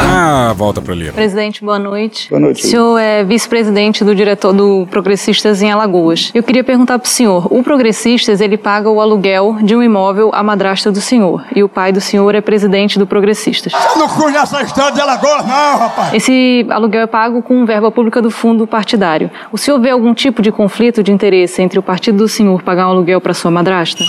Ah, 0.00 0.54
volta 0.56 0.80
pro 0.80 0.94
livro. 0.94 1.12
Presidente, 1.12 1.62
boa 1.62 1.78
noite. 1.78 2.30
Boa 2.30 2.40
noite. 2.40 2.64
O 2.64 2.66
senhor 2.66 2.98
é 2.98 3.22
vice-presidente 3.22 4.02
do 4.02 4.14
diretor 4.14 4.54
do 4.54 4.88
Progressistas 4.90 5.60
em 5.60 5.70
Alagoas. 5.70 6.30
Eu 6.34 6.42
queria 6.42 6.64
perguntar 6.64 6.98
pro 6.98 7.08
senhor, 7.08 7.46
o 7.50 7.62
Progressistas, 7.62 8.40
ele 8.40 8.56
paga 8.56 8.88
o 8.88 9.02
aluguel 9.02 9.58
de 9.62 9.76
um 9.76 9.82
imóvel 9.82 10.30
à 10.32 10.42
madrasta 10.42 10.90
do 10.90 11.00
senhor, 11.00 11.44
e 11.54 11.62
o 11.62 11.68
pai 11.68 11.92
do 11.92 12.00
senhor 12.00 12.34
é 12.34 12.40
presidente 12.40 12.98
do 12.98 13.06
Progressistas. 13.06 13.72
Eu 13.72 13.98
não 13.98 14.08
conheço 14.08 14.56
a 14.56 14.62
história 14.62 14.92
de 14.92 15.00
Alagoas, 15.00 15.46
não, 15.46 15.78
rapaz. 15.78 16.14
Esse 16.14 16.66
aluguel 16.70 17.02
é 17.02 17.06
pago 17.06 17.42
com 17.42 17.66
verba 17.66 17.90
pública 17.90 18.22
do 18.22 18.30
fundo 18.30 18.66
partidário. 18.66 19.30
O 19.52 19.58
senhor 19.58 19.78
vê 19.78 19.90
algum 19.90 20.14
tipo 20.14 20.40
de 20.40 20.50
conflito 20.50 21.02
de 21.02 21.12
interesse 21.12 21.60
entre 21.60 21.78
o 21.78 21.82
partido 21.82 22.18
do 22.18 22.28
senhor 22.28 22.62
pagar 22.62 22.88
um 22.88 22.92
aluguel 22.92 23.20
para 23.20 23.34
sua 23.34 23.50
madrasta? 23.50 24.02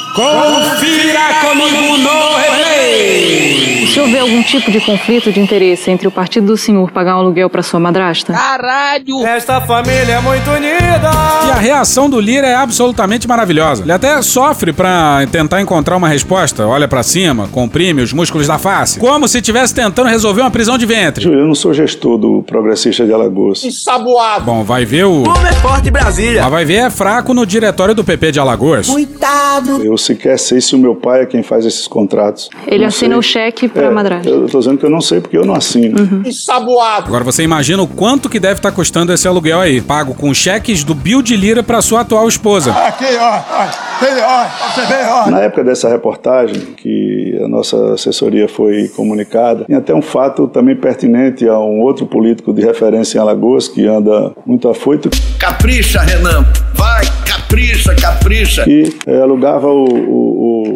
Confira 1.10 1.42
comigo 1.42 1.98
no 1.98 2.38
replay. 2.38 3.84
O 3.84 3.88
senhor 3.88 4.08
vê 4.10 4.20
algum 4.20 4.44
tipo 4.44 4.72
de 4.72 4.80
conflito 4.80 5.32
de 5.32 5.40
interesse 5.40 5.90
entre 5.90 6.08
o 6.08 6.12
partido 6.12 6.46
do 6.46 6.56
senhor 6.56 6.92
pagar 6.92 7.16
um 7.16 7.20
aluguel 7.22 7.50
para 7.50 7.64
sua 7.64 7.80
madrasta? 7.80 8.32
Caralho. 8.32 9.26
Esta 9.26 9.60
família 9.62 10.14
é 10.14 10.22
muito 10.22 10.48
unida. 10.52 11.10
E 11.48 11.52
a 11.52 11.56
reação 11.56 12.08
do 12.08 12.20
Lira 12.20 12.46
é 12.46 12.54
absolutamente 12.54 13.28
maravilhosa. 13.28 13.82
Ele 13.82 13.92
até 13.92 14.22
sofre 14.22 14.72
pra 14.72 15.26
tentar 15.32 15.60
encontrar 15.60 15.98
uma 15.98 16.08
resposta. 16.08 16.68
Olha 16.68 16.88
pra 16.88 17.02
cima, 17.02 17.48
comprime 17.48 18.04
os 18.04 18.14
músculos 18.14 18.46
da 18.46 18.60
face. 18.60 19.00
Como 19.00 19.28
se 19.28 19.40
estivesse 19.40 19.74
tentando 19.74 20.08
resolver 20.08 20.42
uma 20.42 20.52
prisão 20.52 20.78
de 20.78 20.86
ventre. 20.86 21.24
Júlio, 21.24 21.40
eu 21.40 21.48
não 21.48 21.56
sou 21.56 21.74
gestor 21.74 22.20
do 22.20 22.44
Progressista 22.44 23.08
de 23.08 23.14
Alagoas. 23.14 23.64
Ensaboado. 23.64 24.46
Bom, 24.46 24.64
vai 24.64 24.86
ver 24.86 25.06
o. 25.06 25.24
Como 25.24 25.48
é 25.48 25.54
forte 25.54 25.90
Brasília. 25.90 26.44
Mas 26.44 26.52
vai 26.52 26.66
ver 26.66 26.76
é 26.76 26.90
fraco 26.92 27.34
no 27.34 27.46
diretório 27.46 27.96
do 27.96 28.04
PP 28.04 28.34
de 28.34 28.40
Alagoas. 28.40 28.88
Coitado. 28.88 29.84
Eu 29.84 29.98
sequer 29.98 30.38
sei 30.38 30.62
se 30.62 30.76
o 30.76 30.78
meu 30.78 30.94
pai 31.00 31.22
é 31.22 31.26
quem 31.26 31.42
faz 31.42 31.66
esses 31.66 31.88
contratos. 31.88 32.50
Ele 32.68 32.80
Não 32.80 32.88
assina 32.88 33.10
sei. 33.12 33.20
o 33.20 33.22
cheque 33.22 33.68
para 33.68 33.88
a 33.88 33.92
É, 33.92 33.94
madrasta. 33.94 34.30
Eu 34.30 34.48
tô 34.48 34.60
dizendo 34.60 34.78
que 34.78 34.86
eu 34.86 34.90
não 34.90 35.02
sei 35.02 35.20
porque 35.22 35.38
eu 35.38 35.46
não 35.46 35.56
assino. 35.56 35.98
Ensaboado. 36.28 37.08
Agora 37.08 37.24
você 37.24 37.44
imagina 37.44 37.82
o 37.82 37.88
quanto 37.88 38.30
que 38.30 38.40
deve 38.40 38.56
estar 38.56 38.72
custando 38.72 39.12
esse 39.14 39.28
aluguel 39.28 39.60
aí. 39.60 39.82
Pago 39.82 40.14
com 40.14 40.34
cheques 40.34 40.84
do 40.84 40.94
Bill 40.94 41.22
de 41.22 41.36
Lira 41.36 41.64
pra 41.64 41.82
sua 41.82 42.02
atual 42.02 42.28
esposa. 42.28 42.72
Aqui, 42.72 43.06
ó, 43.20 43.38
ó, 43.38 44.00
tem, 44.00 44.14
ó, 44.24 44.46
você 44.76 45.10
ó. 45.10 45.30
Na 45.32 45.40
época 45.42 45.64
dessa 45.64 45.90
reportagem, 45.90 46.60
que 46.78 47.40
a 47.44 47.48
nossa 47.48 47.94
assessoria 47.94 48.48
foi 48.48 48.88
comunicada, 48.90 49.66
tem 49.66 49.76
até 49.76 49.94
um 49.94 50.02
fato 50.02 50.48
também 50.48 50.76
pertinente 50.76 51.48
a 51.48 51.58
um 51.60 51.82
outro 51.82 52.06
político 52.06 52.54
de 52.54 52.62
referência 52.62 53.18
em 53.18 53.22
Alagoas, 53.22 53.68
que 53.68 53.86
anda 53.88 54.32
muito 54.46 54.68
afoito. 54.70 55.10
Capricha, 55.40 56.02
Renan. 56.02 56.46
Vai, 56.76 57.02
capricha, 57.50 57.96
capricha. 57.96 58.66
E 58.68 58.96
é, 59.08 59.22
alugava 59.22 59.68
o, 59.68 59.86
o, 59.86 60.76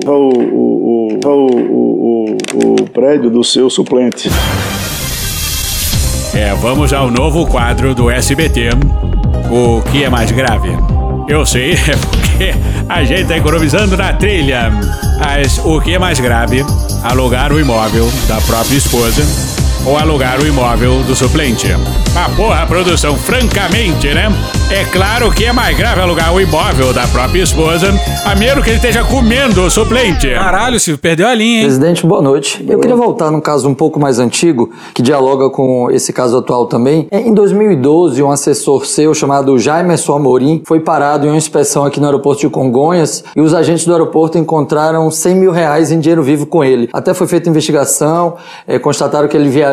o, 1.24 2.38
o 2.56 2.90
prédio 2.90 3.30
do 3.30 3.44
seu 3.44 3.70
suplente. 3.70 4.28
É, 6.34 6.54
vamos 6.56 6.92
ao 6.92 7.12
novo 7.12 7.46
quadro 7.46 7.94
do 7.94 8.10
SBT. 8.10 8.70
O 9.52 9.84
que 9.92 10.04
é 10.04 10.10
mais 10.10 10.32
grave? 10.32 10.70
Eu 11.28 11.46
sei, 11.46 11.74
é 11.78 11.96
porque 11.96 12.56
a 12.90 13.04
gente 13.04 13.28
tá 13.28 13.38
economizando 13.38 13.96
na 13.96 14.12
trilha. 14.14 14.72
Mas 15.20 15.60
o 15.60 15.80
que 15.80 15.94
é 15.94 16.00
mais 16.00 16.20
grave? 16.20 16.66
Alugar 17.04 17.54
o 17.54 17.60
imóvel 17.60 18.10
da 18.28 18.42
própria 18.42 18.76
esposa 18.76 19.63
ou 19.86 19.98
alugar 19.98 20.40
o 20.42 20.48
imóvel 20.48 21.04
do 21.04 21.16
suplente? 21.16 21.68
Ah, 22.16 22.30
porra, 22.36 22.66
produção, 22.66 23.16
francamente, 23.18 24.14
né? 24.14 24.32
É 24.72 24.86
claro 24.86 25.32
que 25.32 25.46
é 25.46 25.52
mais 25.52 25.76
grave 25.78 26.00
alugar 26.00 26.34
o 26.34 26.40
imóvel 26.40 26.94
da 26.94 27.06
própria 27.08 27.42
esposa, 27.44 27.94
a 28.26 28.36
menos 28.36 28.64
que 28.64 28.70
ele 28.70 28.78
esteja 28.78 29.04
comendo 29.04 29.62
o 29.62 29.70
suplente. 29.70 30.30
Caralho, 30.32 30.80
Silvio, 30.80 31.00
perdeu 31.02 31.28
a 31.28 31.34
linha, 31.34 31.58
hein? 31.60 31.64
Presidente, 31.66 32.06
boa 32.06 32.22
noite. 32.22 32.64
Eu 32.68 32.80
queria 32.80 32.96
voltar 32.96 33.30
num 33.30 33.42
caso 33.42 33.68
um 33.68 33.74
pouco 33.74 34.00
mais 34.00 34.20
antigo, 34.20 34.72
que 34.94 35.02
dialoga 35.02 35.50
com 35.50 35.92
esse 35.92 36.14
caso 36.14 36.38
atual 36.38 36.66
também. 36.68 37.08
É, 37.12 37.20
Em 37.20 37.34
2012, 37.34 38.22
um 38.24 38.32
assessor 38.32 38.86
seu 38.86 39.14
chamado 39.14 39.58
Jaimerson 39.60 40.14
Amorim 40.14 40.62
foi 40.66 40.80
parado 40.80 41.26
em 41.28 41.30
uma 41.30 41.38
inspeção 41.38 41.84
aqui 41.84 42.00
no 42.00 42.06
aeroporto 42.06 42.42
de 42.42 42.50
Congonhas 42.50 43.24
e 43.36 43.42
os 43.42 43.54
agentes 43.54 43.86
do 43.86 43.92
aeroporto 43.92 44.38
encontraram 44.38 45.10
100 45.12 45.36
mil 45.36 45.52
reais 45.52 45.92
em 45.92 46.00
dinheiro 46.00 46.24
vivo 46.24 46.46
com 46.46 46.64
ele. 46.64 46.90
Até 46.94 47.14
foi 47.14 47.28
feita 47.28 47.50
investigação, 47.50 48.36
é, 48.68 48.80
constataram 48.80 49.28
que 49.28 49.36
ele 49.36 49.50
viajou 49.50 49.73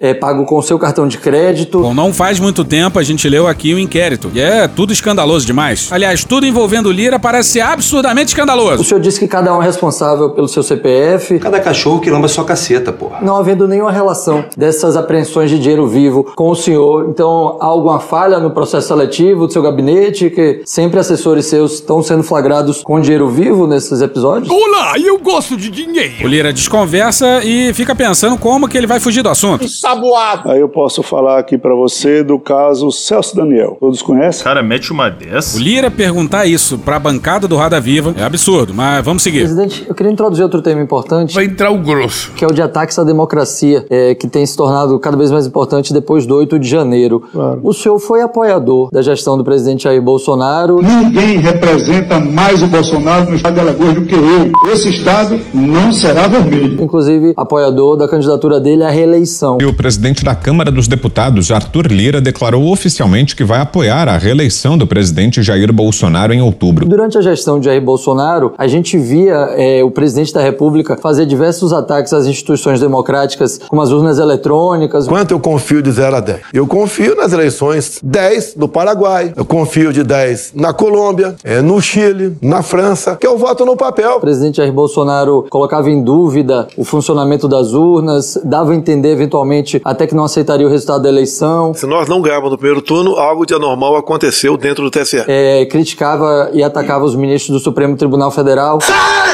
é, 0.00 0.14
pago 0.14 0.44
com 0.44 0.60
seu 0.62 0.78
cartão 0.78 1.06
de 1.06 1.18
crédito. 1.18 1.80
Bom, 1.80 1.94
não 1.94 2.12
faz 2.12 2.38
muito 2.40 2.64
tempo 2.64 2.98
a 2.98 3.02
gente 3.02 3.28
leu 3.28 3.46
aqui 3.46 3.74
o 3.74 3.78
inquérito. 3.78 4.30
E 4.34 4.40
é 4.40 4.68
tudo 4.68 4.92
escandaloso 4.92 5.46
demais. 5.46 5.88
Aliás, 5.90 6.24
tudo 6.24 6.46
envolvendo 6.46 6.90
Lira 6.90 7.18
parece 7.18 7.50
ser 7.50 7.60
absurdamente 7.60 8.28
escandaloso. 8.28 8.82
O 8.82 8.84
senhor 8.84 9.00
disse 9.00 9.18
que 9.18 9.28
cada 9.28 9.56
um 9.56 9.62
é 9.62 9.66
responsável 9.66 10.30
pelo 10.30 10.48
seu 10.48 10.62
CPF. 10.62 11.38
Cada 11.38 11.60
cachorro 11.60 12.00
que 12.00 12.10
lamba 12.10 12.28
sua 12.28 12.44
caceta, 12.44 12.92
porra. 12.92 13.18
Não 13.22 13.36
havendo 13.36 13.66
nenhuma 13.66 13.92
relação 13.92 14.44
dessas 14.56 14.96
apreensões 14.96 15.50
de 15.50 15.58
dinheiro 15.58 15.86
vivo 15.86 16.24
com 16.34 16.50
o 16.50 16.54
senhor. 16.54 17.08
Então, 17.08 17.58
há 17.60 17.66
alguma 17.66 18.00
falha 18.00 18.38
no 18.38 18.50
processo 18.50 18.88
seletivo 18.88 19.46
do 19.46 19.52
seu 19.52 19.62
gabinete? 19.62 20.30
Que 20.30 20.62
sempre 20.64 20.98
assessores 21.00 21.46
seus 21.46 21.74
estão 21.74 22.02
sendo 22.02 22.22
flagrados 22.22 22.82
com 22.82 23.00
dinheiro 23.00 23.28
vivo 23.28 23.66
nesses 23.66 24.00
episódios? 24.00 24.50
Olá, 24.50 24.94
eu 24.98 25.18
gosto 25.18 25.56
de 25.56 25.70
dinheiro. 25.70 26.24
O 26.24 26.26
Lira 26.26 26.52
desconversa 26.52 27.42
e 27.44 27.72
fica 27.72 27.94
pensando 27.94 28.36
como 28.36 28.68
que 28.68 28.76
ele 28.76 28.86
vai 28.86 29.00
fugir 29.00 29.22
do 29.22 29.28
assunto. 29.28 29.37
Saboado. 29.68 30.50
Aí 30.50 30.60
eu 30.60 30.68
posso 30.68 31.02
falar 31.02 31.38
aqui 31.38 31.56
pra 31.56 31.74
você 31.74 32.22
do 32.22 32.38
caso 32.38 32.90
Celso 32.90 33.36
Daniel. 33.36 33.76
Todos 33.78 34.02
conhecem? 34.02 34.42
Cara, 34.44 34.62
mete 34.62 34.92
uma 34.92 35.08
dessa. 35.08 35.56
O 35.58 35.60
Lira 35.60 35.90
perguntar 35.90 36.46
isso 36.46 36.78
pra 36.78 36.98
bancada 36.98 37.46
do 37.46 37.56
Roda 37.56 37.80
Viva 37.80 38.14
é 38.16 38.22
absurdo, 38.22 38.74
mas 38.74 39.04
vamos 39.04 39.22
seguir. 39.22 39.40
Presidente, 39.40 39.84
eu 39.88 39.94
queria 39.94 40.10
introduzir 40.12 40.42
outro 40.42 40.60
tema 40.60 40.80
importante. 40.82 41.34
Vai 41.34 41.44
entrar 41.44 41.70
o 41.70 41.78
grosso. 41.78 42.32
Que 42.32 42.44
é 42.44 42.48
o 42.48 42.52
de 42.52 42.62
ataques 42.62 42.98
à 42.98 43.04
democracia, 43.04 43.86
é, 43.88 44.14
que 44.14 44.26
tem 44.26 44.44
se 44.44 44.56
tornado 44.56 44.98
cada 44.98 45.16
vez 45.16 45.30
mais 45.30 45.46
importante 45.46 45.92
depois 45.92 46.26
do 46.26 46.34
8 46.36 46.58
de 46.58 46.68
janeiro. 46.68 47.20
Claro. 47.32 47.60
O 47.62 47.72
senhor 47.72 47.98
foi 47.98 48.20
apoiador 48.22 48.90
da 48.90 49.02
gestão 49.02 49.36
do 49.36 49.44
presidente 49.44 49.84
Jair 49.84 50.02
Bolsonaro. 50.02 50.80
Ninguém 50.82 51.38
representa 51.38 52.18
mais 52.18 52.62
o 52.62 52.66
Bolsonaro 52.66 53.30
no 53.30 53.36
estado 53.36 53.54
de 53.54 53.60
Alagoas 53.60 53.94
do 53.94 54.04
que 54.04 54.14
eu. 54.14 54.72
Esse 54.72 54.88
estado 54.90 55.38
não 55.54 55.92
será 55.92 56.26
vermelho. 56.26 56.82
Inclusive, 56.82 57.34
apoiador 57.36 57.96
da 57.96 58.08
candidatura 58.08 58.58
dele 58.60 58.82
à 58.82 58.90
reeleição. 58.90 59.27
E 59.60 59.64
o 59.64 59.72
presidente 59.72 60.24
da 60.24 60.34
Câmara 60.34 60.70
dos 60.70 60.88
Deputados, 60.88 61.50
Arthur 61.50 61.86
Lira, 61.86 62.20
declarou 62.20 62.70
oficialmente 62.70 63.36
que 63.36 63.44
vai 63.44 63.60
apoiar 63.60 64.08
a 64.08 64.16
reeleição 64.16 64.76
do 64.78 64.86
presidente 64.86 65.42
Jair 65.42 65.72
Bolsonaro 65.72 66.32
em 66.32 66.40
outubro. 66.40 66.86
Durante 66.86 67.18
a 67.18 67.20
gestão 67.20 67.58
de 67.58 67.66
Jair 67.66 67.82
Bolsonaro, 67.82 68.52
a 68.56 68.66
gente 68.66 68.96
via 68.96 69.34
é, 69.56 69.82
o 69.84 69.90
presidente 69.90 70.32
da 70.32 70.40
República 70.40 70.96
fazer 70.96 71.26
diversos 71.26 71.72
ataques 71.72 72.12
às 72.12 72.26
instituições 72.26 72.80
democráticas, 72.80 73.60
como 73.68 73.82
as 73.82 73.90
urnas 73.90 74.18
eletrônicas. 74.18 75.06
Quanto 75.06 75.32
eu 75.32 75.40
confio 75.40 75.82
de 75.82 75.90
0 75.90 76.16
a 76.16 76.20
10? 76.20 76.40
Eu 76.52 76.66
confio 76.66 77.14
nas 77.16 77.32
eleições 77.32 78.00
10 78.02 78.54
do 78.54 78.68
Paraguai, 78.68 79.32
eu 79.36 79.44
confio 79.44 79.92
de 79.92 80.02
10 80.02 80.52
na 80.54 80.72
Colômbia, 80.72 81.36
é, 81.44 81.60
no 81.60 81.80
Chile, 81.80 82.36
na 82.40 82.62
França, 82.62 83.16
que 83.16 83.26
eu 83.26 83.36
voto 83.36 83.64
no 83.64 83.76
papel. 83.76 84.16
O 84.16 84.20
presidente 84.20 84.56
Jair 84.56 84.72
Bolsonaro 84.72 85.46
colocava 85.50 85.90
em 85.90 86.02
dúvida 86.02 86.68
o 86.76 86.84
funcionamento 86.84 87.48
das 87.48 87.72
urnas, 87.72 88.38
dava 88.44 88.72
a 88.72 88.74
entender 88.74 89.16
eventualmente 89.18 89.80
até 89.84 90.06
que 90.06 90.14
não 90.14 90.24
aceitaria 90.24 90.66
o 90.66 90.70
resultado 90.70 91.02
da 91.02 91.08
eleição. 91.08 91.74
Se 91.74 91.86
nós 91.86 92.08
não 92.08 92.22
ganharmos 92.22 92.50
no 92.50 92.56
primeiro 92.56 92.80
turno, 92.80 93.16
algo 93.16 93.44
de 93.44 93.54
anormal 93.54 93.96
aconteceu 93.96 94.56
dentro 94.56 94.84
do 94.84 94.90
TSE. 94.90 95.24
É, 95.26 95.66
criticava 95.66 96.50
e 96.52 96.62
atacava 96.62 97.04
os 97.04 97.14
ministros 97.14 97.58
do 97.58 97.62
Supremo 97.62 97.96
Tribunal 97.96 98.30
Federal. 98.30 98.78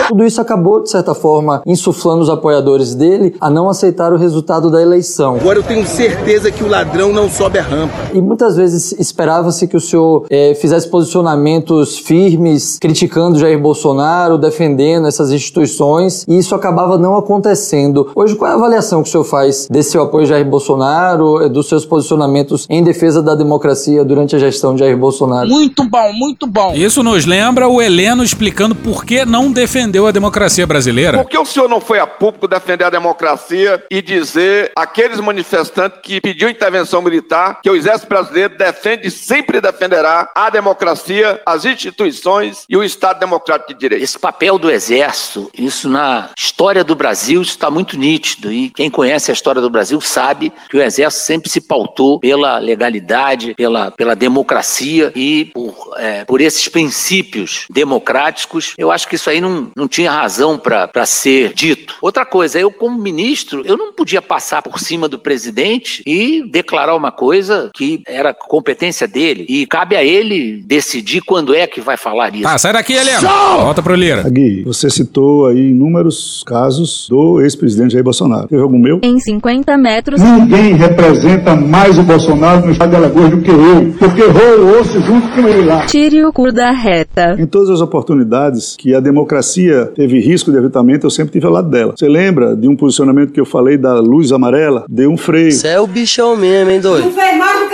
Tudo 0.09 0.24
isso 0.24 0.41
acabou, 0.41 0.82
de 0.82 0.91
certa 0.91 1.14
forma, 1.14 1.62
insuflando 1.66 2.22
os 2.22 2.30
apoiadores 2.30 2.95
dele 2.95 3.35
a 3.41 3.49
não 3.49 3.68
aceitar 3.68 4.12
o 4.12 4.16
resultado 4.16 4.70
da 4.70 4.80
eleição. 4.80 5.37
Agora 5.37 5.59
eu 5.59 5.62
tenho 5.62 5.87
certeza 5.87 6.51
que 6.51 6.62
o 6.62 6.68
ladrão 6.68 7.12
não 7.12 7.28
sobe 7.28 7.59
a 7.59 7.62
rampa. 7.62 7.95
E 8.12 8.20
muitas 8.20 8.57
vezes 8.57 8.93
esperava-se 8.93 9.66
que 9.66 9.76
o 9.76 9.80
senhor 9.80 10.26
eh, 10.30 10.55
fizesse 10.55 10.89
posicionamentos 10.89 11.99
firmes, 11.99 12.78
criticando 12.78 13.39
Jair 13.39 13.59
Bolsonaro, 13.59 14.39
defendendo 14.39 15.07
essas 15.07 15.30
instituições, 15.30 16.24
e 16.28 16.39
isso 16.39 16.55
acabava 16.55 16.99
não 16.99 17.16
acontecendo. 17.16 18.11
Hoje, 18.14 18.35
qual 18.35 18.51
é 18.51 18.55
a 18.55 18.57
avaliação 18.57 19.03
que 19.03 19.09
o 19.09 19.12
senhor 19.12 19.24
faz 19.24 19.66
desse 19.75 19.91
seu 19.91 20.03
apoio 20.03 20.22
a 20.22 20.29
Jair 20.29 20.45
Bolsonaro, 20.45 21.43
eh, 21.43 21.49
dos 21.49 21.68
seus 21.68 21.85
posicionamentos 21.85 22.64
em 22.70 22.85
defesa 22.85 23.20
da 23.20 23.35
democracia 23.35 24.05
durante 24.05 24.37
a 24.37 24.39
gestão 24.39 24.72
de 24.72 24.81
Jair 24.81 24.97
Bolsonaro? 24.97 25.49
Muito 25.49 25.83
bom, 25.83 26.12
muito 26.12 26.47
bom. 26.47 26.72
Isso 26.75 27.03
nos 27.03 27.27
lembra 27.27 27.66
o 27.66 27.83
Heleno 27.83 28.22
explicando 28.22 28.77
por 28.77 29.05
que 29.05 29.25
não 29.25 29.51
defendeu 29.51 30.07
a 30.07 30.12
democracia 30.12 30.64
brasileira. 30.64 31.18
Por 31.18 31.29
que 31.29 31.37
o 31.37 31.45
senhor 31.45 31.68
não 31.68 31.81
foi 31.81 31.99
a 31.99 32.07
público 32.07 32.47
defender 32.47 32.85
a 32.85 32.91
democracia 32.91 33.83
e 33.91 34.01
dizer 34.01 34.70
àqueles 34.77 35.18
manifestantes 35.18 35.99
que 36.05 36.20
pediu 36.20 36.49
intervenção 36.49 37.03
militar 37.03 37.59
que 37.61 37.68
o 37.68 37.75
exército 37.75 38.09
brasileiro 38.09 38.57
defende 38.57 39.09
e 39.09 39.11
sempre 39.11 39.61
defenderá 39.61 40.31
a 40.37 40.51
democracia, 40.51 41.41
as 41.45 41.64
instituições 41.64 42.64
e 42.68 42.77
o 42.77 42.85
Estado 42.85 43.18
democrático 43.18 43.75
de 43.75 43.81
direito? 43.81 44.05
Esse 44.05 44.20
papel 44.20 44.57
do 44.57 44.70
exército, 44.70 45.51
isso 45.59 45.89
na 45.89 46.31
história 46.39 46.85
do 46.85 46.95
Brasil 46.95 47.43
está 47.43 47.68
muito 47.72 47.99
nítido 47.99 48.53
e 48.53 48.70
quem 48.70 48.89
conhece 48.89 49.33
a 49.33 49.35
história 49.35 49.53
do 49.61 49.70
Brasil 49.70 50.00
sabe 50.00 50.52
que 50.70 50.76
o 50.76 50.82
exército 50.82 51.24
sempre 51.24 51.50
se 51.50 51.61
pautou 51.61 52.18
pela 52.20 52.59
legalidade, 52.59 53.55
pela, 53.55 53.90
pela 53.90 54.14
democracia 54.14 55.12
e 55.14 55.46
por, 55.46 55.74
é, 55.96 56.24
por 56.24 56.40
esses 56.40 56.68
princípios 56.68 57.66
democráticos. 57.70 58.74
Eu 58.78 58.90
acho 58.90 59.09
que 59.09 59.16
isso 59.16 59.30
aí 59.30 59.40
não, 59.40 59.70
não 59.76 59.88
tinha 59.88 60.11
razão 60.11 60.59
para 60.59 61.07
ser 61.07 61.52
dito. 61.52 61.96
Outra 62.00 62.24
coisa, 62.24 62.59
eu 62.59 62.70
como 62.70 63.00
ministro, 63.00 63.62
eu 63.64 63.76
não 63.76 63.92
podia 63.92 64.22
passar 64.22 64.62
por 64.62 64.78
cima 64.78 65.09
do 65.09 65.18
presidente 65.18 66.02
e 66.07 66.42
declarar 66.50 66.94
uma 66.94 67.12
coisa 67.12 67.70
que 67.74 68.02
era 68.07 68.34
competência 68.34 69.07
dele 69.07 69.46
e 69.48 69.66
cabe 69.66 69.96
a 69.96 70.05
ele 70.05 70.62
decidir 70.64 71.20
quando 71.22 71.55
é 71.55 71.66
que 71.66 71.80
vai 71.80 71.96
falar 71.96 72.34
isso. 72.34 72.44
Tá, 72.44 72.59
sai 72.59 72.72
daqui, 72.72 72.92
Helena. 72.92 73.20
Volta 73.20 73.82
pro 73.82 73.94
Lira. 73.94 74.28
Gui, 74.28 74.62
você 74.64 74.90
citou 74.90 75.46
aí 75.46 75.70
inúmeros 75.70 76.42
casos 76.46 77.07
do 77.09 77.40
ex-presidente 77.40 77.92
Jair 77.92 78.05
Bolsonaro. 78.05 78.48
Teve 78.48 78.62
algum 78.62 78.78
meu? 78.78 79.00
Em 79.02 79.18
50 79.45 79.76
metros. 79.76 80.20
Ninguém 80.22 80.72
representa 80.72 81.55
mais 81.55 81.99
o 81.99 82.03
Bolsonaro 82.03 82.64
no 82.64 82.72
estado 82.72 82.88
de 82.88 82.97
Alagoas 82.97 83.28
do 83.28 83.42
que 83.42 83.51
eu, 83.51 83.95
porque 83.99 84.22
o 84.22 84.80
osso 84.80 84.99
junto 85.03 85.28
com 85.34 85.47
ele 85.47 85.66
lá. 85.66 85.84
Tire 85.84 86.24
o 86.24 86.32
cu 86.32 86.51
da 86.51 86.70
reta. 86.70 87.36
Em 87.38 87.45
todas 87.45 87.68
as 87.68 87.82
oportunidades 87.82 88.74
que 88.78 88.95
a 88.95 89.01
democracia 89.01 89.92
teve 89.95 90.18
risco 90.18 90.51
de 90.51 90.57
evitamento, 90.57 91.07
eu 91.07 91.11
sempre 91.11 91.32
tive 91.32 91.45
ao 91.45 91.53
lado 91.53 91.68
dela. 91.68 91.92
Você 91.95 92.09
lembra 92.09 92.57
de 92.57 92.66
um 92.66 92.74
posicionamento 92.74 93.32
que 93.32 93.40
eu 93.40 93.45
falei 93.45 93.76
da 93.76 94.01
luz 94.01 94.32
amarela? 94.32 94.86
Deu 94.88 95.11
um 95.11 95.16
freio. 95.18 95.53
Você 95.53 95.68
é 95.68 95.80
o 95.80 95.86
bichão 95.86 96.34
mesmo, 96.36 96.70
hein, 96.70 96.80
doido? 96.80 97.05
Não 97.05 97.12
fez 97.12 97.36
mais 97.36 97.61
do 97.61 97.68
que. 97.68 97.74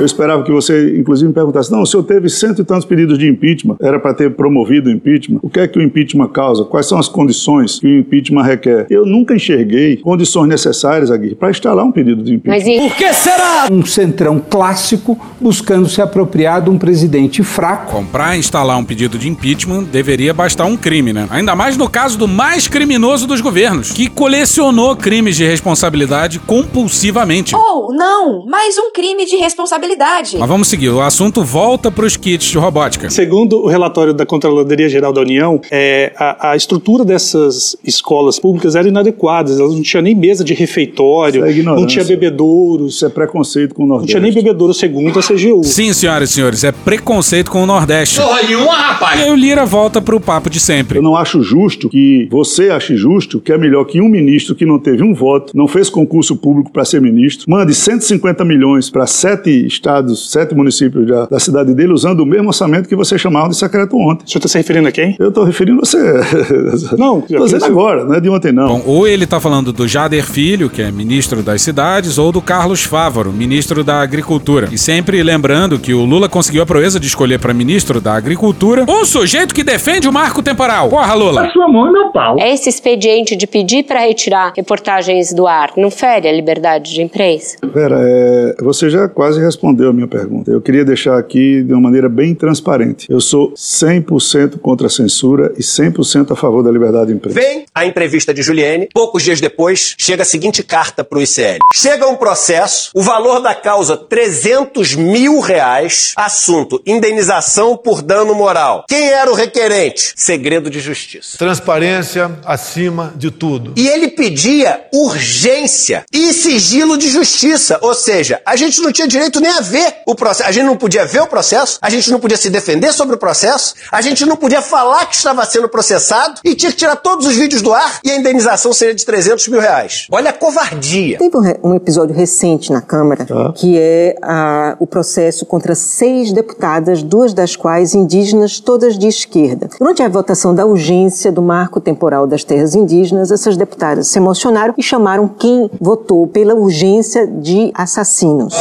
Eu 0.00 0.06
esperava 0.06 0.42
que 0.42 0.50
você, 0.50 0.96
inclusive, 0.98 1.28
me 1.28 1.34
perguntasse: 1.34 1.70
não, 1.70 1.82
o 1.82 1.86
senhor 1.86 2.02
teve 2.04 2.28
cento 2.30 2.62
e 2.62 2.64
tantos 2.64 2.86
pedidos 2.86 3.18
de 3.18 3.28
impeachment, 3.28 3.76
era 3.80 4.00
para 4.00 4.14
ter 4.14 4.30
promovido 4.30 4.88
o 4.88 4.92
impeachment. 4.92 5.40
O 5.42 5.50
que 5.50 5.60
é 5.60 5.68
que 5.68 5.78
o 5.78 5.82
impeachment 5.82 6.28
causa? 6.28 6.64
Quais 6.64 6.86
são 6.86 6.98
as 6.98 7.06
condições 7.06 7.78
que 7.78 7.86
o 7.86 7.98
impeachment 7.98 8.42
requer? 8.42 8.86
Eu 8.88 9.04
nunca 9.04 9.34
enxerguei 9.34 9.98
condições 9.98 10.48
necessárias, 10.48 11.10
Aguirre, 11.10 11.34
para 11.34 11.50
instalar 11.50 11.84
um 11.84 11.92
pedido 11.92 12.22
de 12.22 12.34
impeachment. 12.34 12.64
Mas 12.64 12.66
e... 12.66 12.88
Por 12.88 12.96
que 12.96 13.12
será? 13.12 13.68
Um 13.70 13.84
centrão 13.84 14.38
clássico 14.38 15.18
buscando 15.38 15.86
se 15.86 16.00
apropriar 16.00 16.62
de 16.62 16.70
um 16.70 16.78
presidente 16.78 17.42
fraco. 17.42 17.92
Comprar 17.92 18.36
e 18.36 18.38
instalar 18.38 18.78
um 18.78 18.84
pedido 18.84 19.18
de 19.18 19.28
impeachment 19.28 19.82
deveria 19.84 20.32
bastar 20.32 20.64
um 20.64 20.78
crime, 20.78 21.12
né? 21.12 21.28
Ainda 21.30 21.54
mais 21.54 21.76
no 21.76 21.90
caso 21.90 22.16
do 22.16 22.26
mais 22.26 22.66
criminoso 22.66 23.26
dos 23.26 23.42
governos, 23.42 23.92
que 23.92 24.08
colecionou 24.08 24.96
crimes 24.96 25.36
de 25.36 25.44
responsabilidade 25.44 26.38
compulsivamente. 26.38 27.54
Ou, 27.54 27.92
não, 27.92 28.46
mais 28.46 28.78
um 28.78 28.92
crime 28.92 29.26
de 29.26 29.36
responsabilidade 29.36 29.89
realidade. 29.90 30.36
Mas 30.38 30.48
vamos 30.48 30.68
seguir, 30.68 30.88
o 30.88 31.00
assunto 31.00 31.42
volta 31.42 31.90
para 31.90 32.04
os 32.04 32.16
kits 32.16 32.46
de 32.46 32.58
robótica. 32.58 33.10
Segundo 33.10 33.64
o 33.64 33.66
relatório 33.66 34.14
da 34.14 34.24
Controladoria 34.24 34.88
Geral 34.88 35.12
da 35.12 35.20
União, 35.20 35.60
é, 35.70 36.12
a, 36.16 36.50
a, 36.50 36.56
estrutura 36.56 37.04
dessas 37.04 37.76
escolas 37.84 38.38
públicas 38.38 38.74
era 38.76 38.88
inadequada, 38.88 39.50
elas 39.50 39.74
não 39.74 39.82
tinham 39.82 40.02
nem 40.02 40.14
mesa 40.14 40.44
de 40.44 40.54
refeitório, 40.54 41.44
é 41.44 41.52
não 41.62 41.86
tinha 41.86 42.04
bebedouros. 42.04 42.94
Isso 42.94 43.06
é 43.06 43.08
preconceito 43.08 43.74
com 43.74 43.84
o 43.84 43.86
Nordeste. 43.86 44.14
Não 44.14 44.20
tinha 44.20 44.32
nem 44.32 44.42
bebedouro 44.42 44.74
segundo 44.74 45.18
a 45.18 45.22
CGU. 45.22 45.64
Sim, 45.64 45.92
senhoras 45.92 46.30
e 46.30 46.32
senhores, 46.32 46.64
é 46.64 46.72
preconceito 46.72 47.50
com 47.50 47.62
o 47.62 47.66
Nordeste. 47.66 48.20
Porra 48.20 48.42
nenhuma, 48.42 48.72
rapaz! 48.72 49.20
E 49.20 49.24
aí 49.24 49.30
o 49.30 49.36
Lira 49.36 49.64
volta 49.64 50.00
pro 50.00 50.20
papo 50.20 50.48
de 50.48 50.60
sempre. 50.60 50.98
Eu 50.98 51.02
não 51.02 51.16
acho 51.16 51.42
justo 51.42 51.88
que 51.88 52.28
você 52.30 52.70
ache 52.70 52.96
justo 52.96 53.40
que 53.40 53.52
é 53.52 53.58
melhor 53.58 53.84
que 53.84 54.00
um 54.00 54.08
ministro 54.08 54.54
que 54.54 54.66
não 54.66 54.78
teve 54.78 55.02
um 55.02 55.14
voto, 55.14 55.56
não 55.56 55.66
fez 55.66 55.88
concurso 55.88 56.36
público 56.36 56.70
para 56.70 56.84
ser 56.84 57.00
ministro, 57.00 57.50
mande 57.50 57.74
150 57.74 58.44
milhões 58.44 58.90
para 58.90 59.06
sete 59.06 59.50
estados, 59.80 60.30
sete 60.30 60.54
municípios 60.54 61.06
da, 61.06 61.26
da, 61.26 61.40
cidade 61.40 61.74
dele, 61.74 61.92
usando 61.92 62.20
o 62.20 62.26
mesmo 62.26 62.48
orçamento 62.48 62.88
que 62.88 62.94
você 62.94 63.18
chamava 63.18 63.48
de 63.48 63.56
secreto 63.56 63.96
ontem. 63.96 64.24
O 64.24 64.28
senhor 64.28 64.38
está 64.38 64.48
se 64.48 64.58
referindo 64.58 64.86
a 64.86 64.92
quem? 64.92 65.16
Eu 65.18 65.28
estou 65.28 65.44
referindo 65.44 65.80
a 65.80 65.84
você. 65.84 66.96
Não, 66.96 67.20
estou 67.28 67.44
dizendo 67.44 67.64
agora, 67.64 68.04
não 68.04 68.14
é 68.14 68.20
de 68.20 68.28
ontem 68.28 68.52
não. 68.52 68.68
Bom, 68.68 68.82
ou 68.86 69.08
ele 69.08 69.24
está 69.24 69.40
falando 69.40 69.72
do 69.72 69.88
Jader 69.88 70.24
Filho, 70.24 70.68
que 70.68 70.82
é 70.82 70.92
ministro 70.92 71.42
das 71.42 71.62
cidades, 71.62 72.18
ou 72.18 72.30
do 72.30 72.42
Carlos 72.42 72.84
Fávaro, 72.84 73.32
ministro 73.32 73.82
da 73.82 74.00
Agricultura. 74.00 74.68
E 74.70 74.78
sempre 74.78 75.22
lembrando 75.22 75.78
que 75.78 75.94
o 75.94 76.04
Lula 76.04 76.28
conseguiu 76.28 76.62
a 76.62 76.66
proeza 76.66 77.00
de 77.00 77.06
escolher 77.06 77.38
para 77.38 77.54
ministro 77.54 78.00
da 78.00 78.14
Agricultura 78.14 78.84
um 78.88 79.04
sujeito 79.04 79.54
que 79.54 79.64
defende 79.64 80.08
o 80.08 80.12
marco 80.12 80.42
temporal. 80.42 80.90
Porra, 80.90 81.14
Lula! 81.14 81.46
A 81.46 81.50
sua 81.50 81.68
mão 81.68 81.88
e 81.88 81.92
meu 81.92 82.10
pau. 82.12 82.36
Esse 82.38 82.68
expediente 82.68 83.34
de 83.34 83.46
pedir 83.46 83.84
para 83.84 84.00
retirar 84.00 84.52
reportagens 84.54 85.32
do 85.32 85.46
ar 85.46 85.72
não 85.76 85.90
fere 85.90 86.28
a 86.28 86.32
liberdade 86.32 86.92
de 86.92 87.02
imprensa? 87.02 87.56
Vera, 87.62 87.96
é, 88.00 88.56
você 88.60 88.90
já 88.90 89.08
quase 89.08 89.40
respondeu 89.40 89.59
a 89.68 89.92
minha 89.92 90.06
pergunta. 90.06 90.50
Eu 90.50 90.60
queria 90.60 90.84
deixar 90.84 91.18
aqui 91.18 91.62
de 91.62 91.72
uma 91.72 91.80
maneira 91.80 92.08
bem 92.08 92.34
transparente. 92.34 93.06
Eu 93.10 93.20
sou 93.20 93.52
100% 93.52 94.58
contra 94.58 94.86
a 94.86 94.90
censura 94.90 95.52
e 95.56 95.62
100% 95.62 96.32
a 96.32 96.36
favor 96.36 96.62
da 96.62 96.70
liberdade 96.70 97.08
de 97.08 97.14
imprensa. 97.14 97.38
Vem 97.38 97.64
a 97.74 97.86
entrevista 97.86 98.32
de 98.32 98.42
Juliane, 98.42 98.88
poucos 98.92 99.22
dias 99.22 99.40
depois, 99.40 99.94
chega 99.98 100.22
a 100.22 100.26
seguinte 100.26 100.62
carta 100.62 101.04
para 101.04 101.18
o 101.18 101.22
ICL. 101.22 101.58
Chega 101.74 102.06
um 102.08 102.16
processo, 102.16 102.90
o 102.94 103.02
valor 103.02 103.40
da 103.40 103.54
causa 103.54 103.96
300 103.96 104.94
mil 104.94 105.40
reais, 105.40 106.12
assunto 106.16 106.82
indenização 106.86 107.76
por 107.76 108.02
dano 108.02 108.34
moral. 108.34 108.84
Quem 108.88 109.08
era 109.08 109.30
o 109.30 109.34
requerente? 109.34 110.12
Segredo 110.16 110.70
de 110.70 110.80
justiça. 110.80 111.38
Transparência 111.38 112.38
acima 112.44 113.12
de 113.16 113.30
tudo. 113.30 113.72
E 113.76 113.86
ele 113.88 114.08
pedia 114.08 114.84
urgência 114.92 116.04
e 116.12 116.32
sigilo 116.32 116.96
de 116.96 117.08
justiça, 117.08 117.78
ou 117.82 117.94
seja, 117.94 118.40
a 118.44 118.56
gente 118.56 118.80
não 118.80 118.92
tinha 118.92 119.08
direito 119.08 119.40
nem 119.40 119.49
a 119.50 119.60
ver 119.60 119.96
o 120.06 120.14
processo, 120.14 120.48
a 120.48 120.52
gente 120.52 120.64
não 120.64 120.76
podia 120.76 121.04
ver 121.04 121.20
o 121.22 121.26
processo, 121.26 121.78
a 121.80 121.90
gente 121.90 122.10
não 122.10 122.18
podia 122.20 122.36
se 122.36 122.50
defender 122.50 122.92
sobre 122.92 123.14
o 123.16 123.18
processo, 123.18 123.74
a 123.90 124.00
gente 124.00 124.24
não 124.24 124.36
podia 124.36 124.62
falar 124.62 125.06
que 125.06 125.14
estava 125.14 125.44
sendo 125.44 125.68
processado 125.68 126.40
e 126.44 126.54
tinha 126.54 126.70
que 126.72 126.78
tirar 126.78 126.96
todos 126.96 127.26
os 127.26 127.34
vídeos 127.36 127.62
do 127.62 127.72
ar 127.72 128.00
e 128.04 128.10
a 128.10 128.16
indenização 128.16 128.72
seria 128.72 128.94
de 128.94 129.04
300 129.04 129.48
mil 129.48 129.60
reais. 129.60 130.06
Olha 130.10 130.30
a 130.30 130.32
covardia. 130.32 131.18
Teve 131.18 131.36
um, 131.36 131.70
um 131.72 131.74
episódio 131.74 132.14
recente 132.14 132.72
na 132.72 132.80
Câmara 132.80 133.26
Ah. 133.30 133.52
que 133.54 133.78
é 133.78 134.14
a, 134.22 134.76
o 134.78 134.86
processo 134.86 135.44
contra 135.46 135.74
seis 135.74 136.32
deputadas, 136.32 137.02
duas 137.02 137.32
das 137.32 137.56
quais 137.56 137.94
indígenas, 137.94 138.60
todas 138.60 138.98
de 138.98 139.06
esquerda. 139.06 139.68
Durante 139.78 140.02
a 140.02 140.08
votação 140.08 140.54
da 140.54 140.64
urgência 140.66 141.30
do 141.32 141.42
marco 141.42 141.80
temporal 141.80 142.26
das 142.26 142.44
terras 142.44 142.74
indígenas, 142.74 143.30
essas 143.30 143.56
deputadas 143.56 144.08
se 144.08 144.18
emocionaram 144.18 144.74
e 144.76 144.82
chamaram 144.82 145.28
quem 145.28 145.70
votou 145.80 146.26
pela 146.26 146.54
urgência 146.54 147.26
de 147.26 147.70
assassinos. 147.74 148.54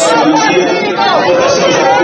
Brasil! 1.00 1.99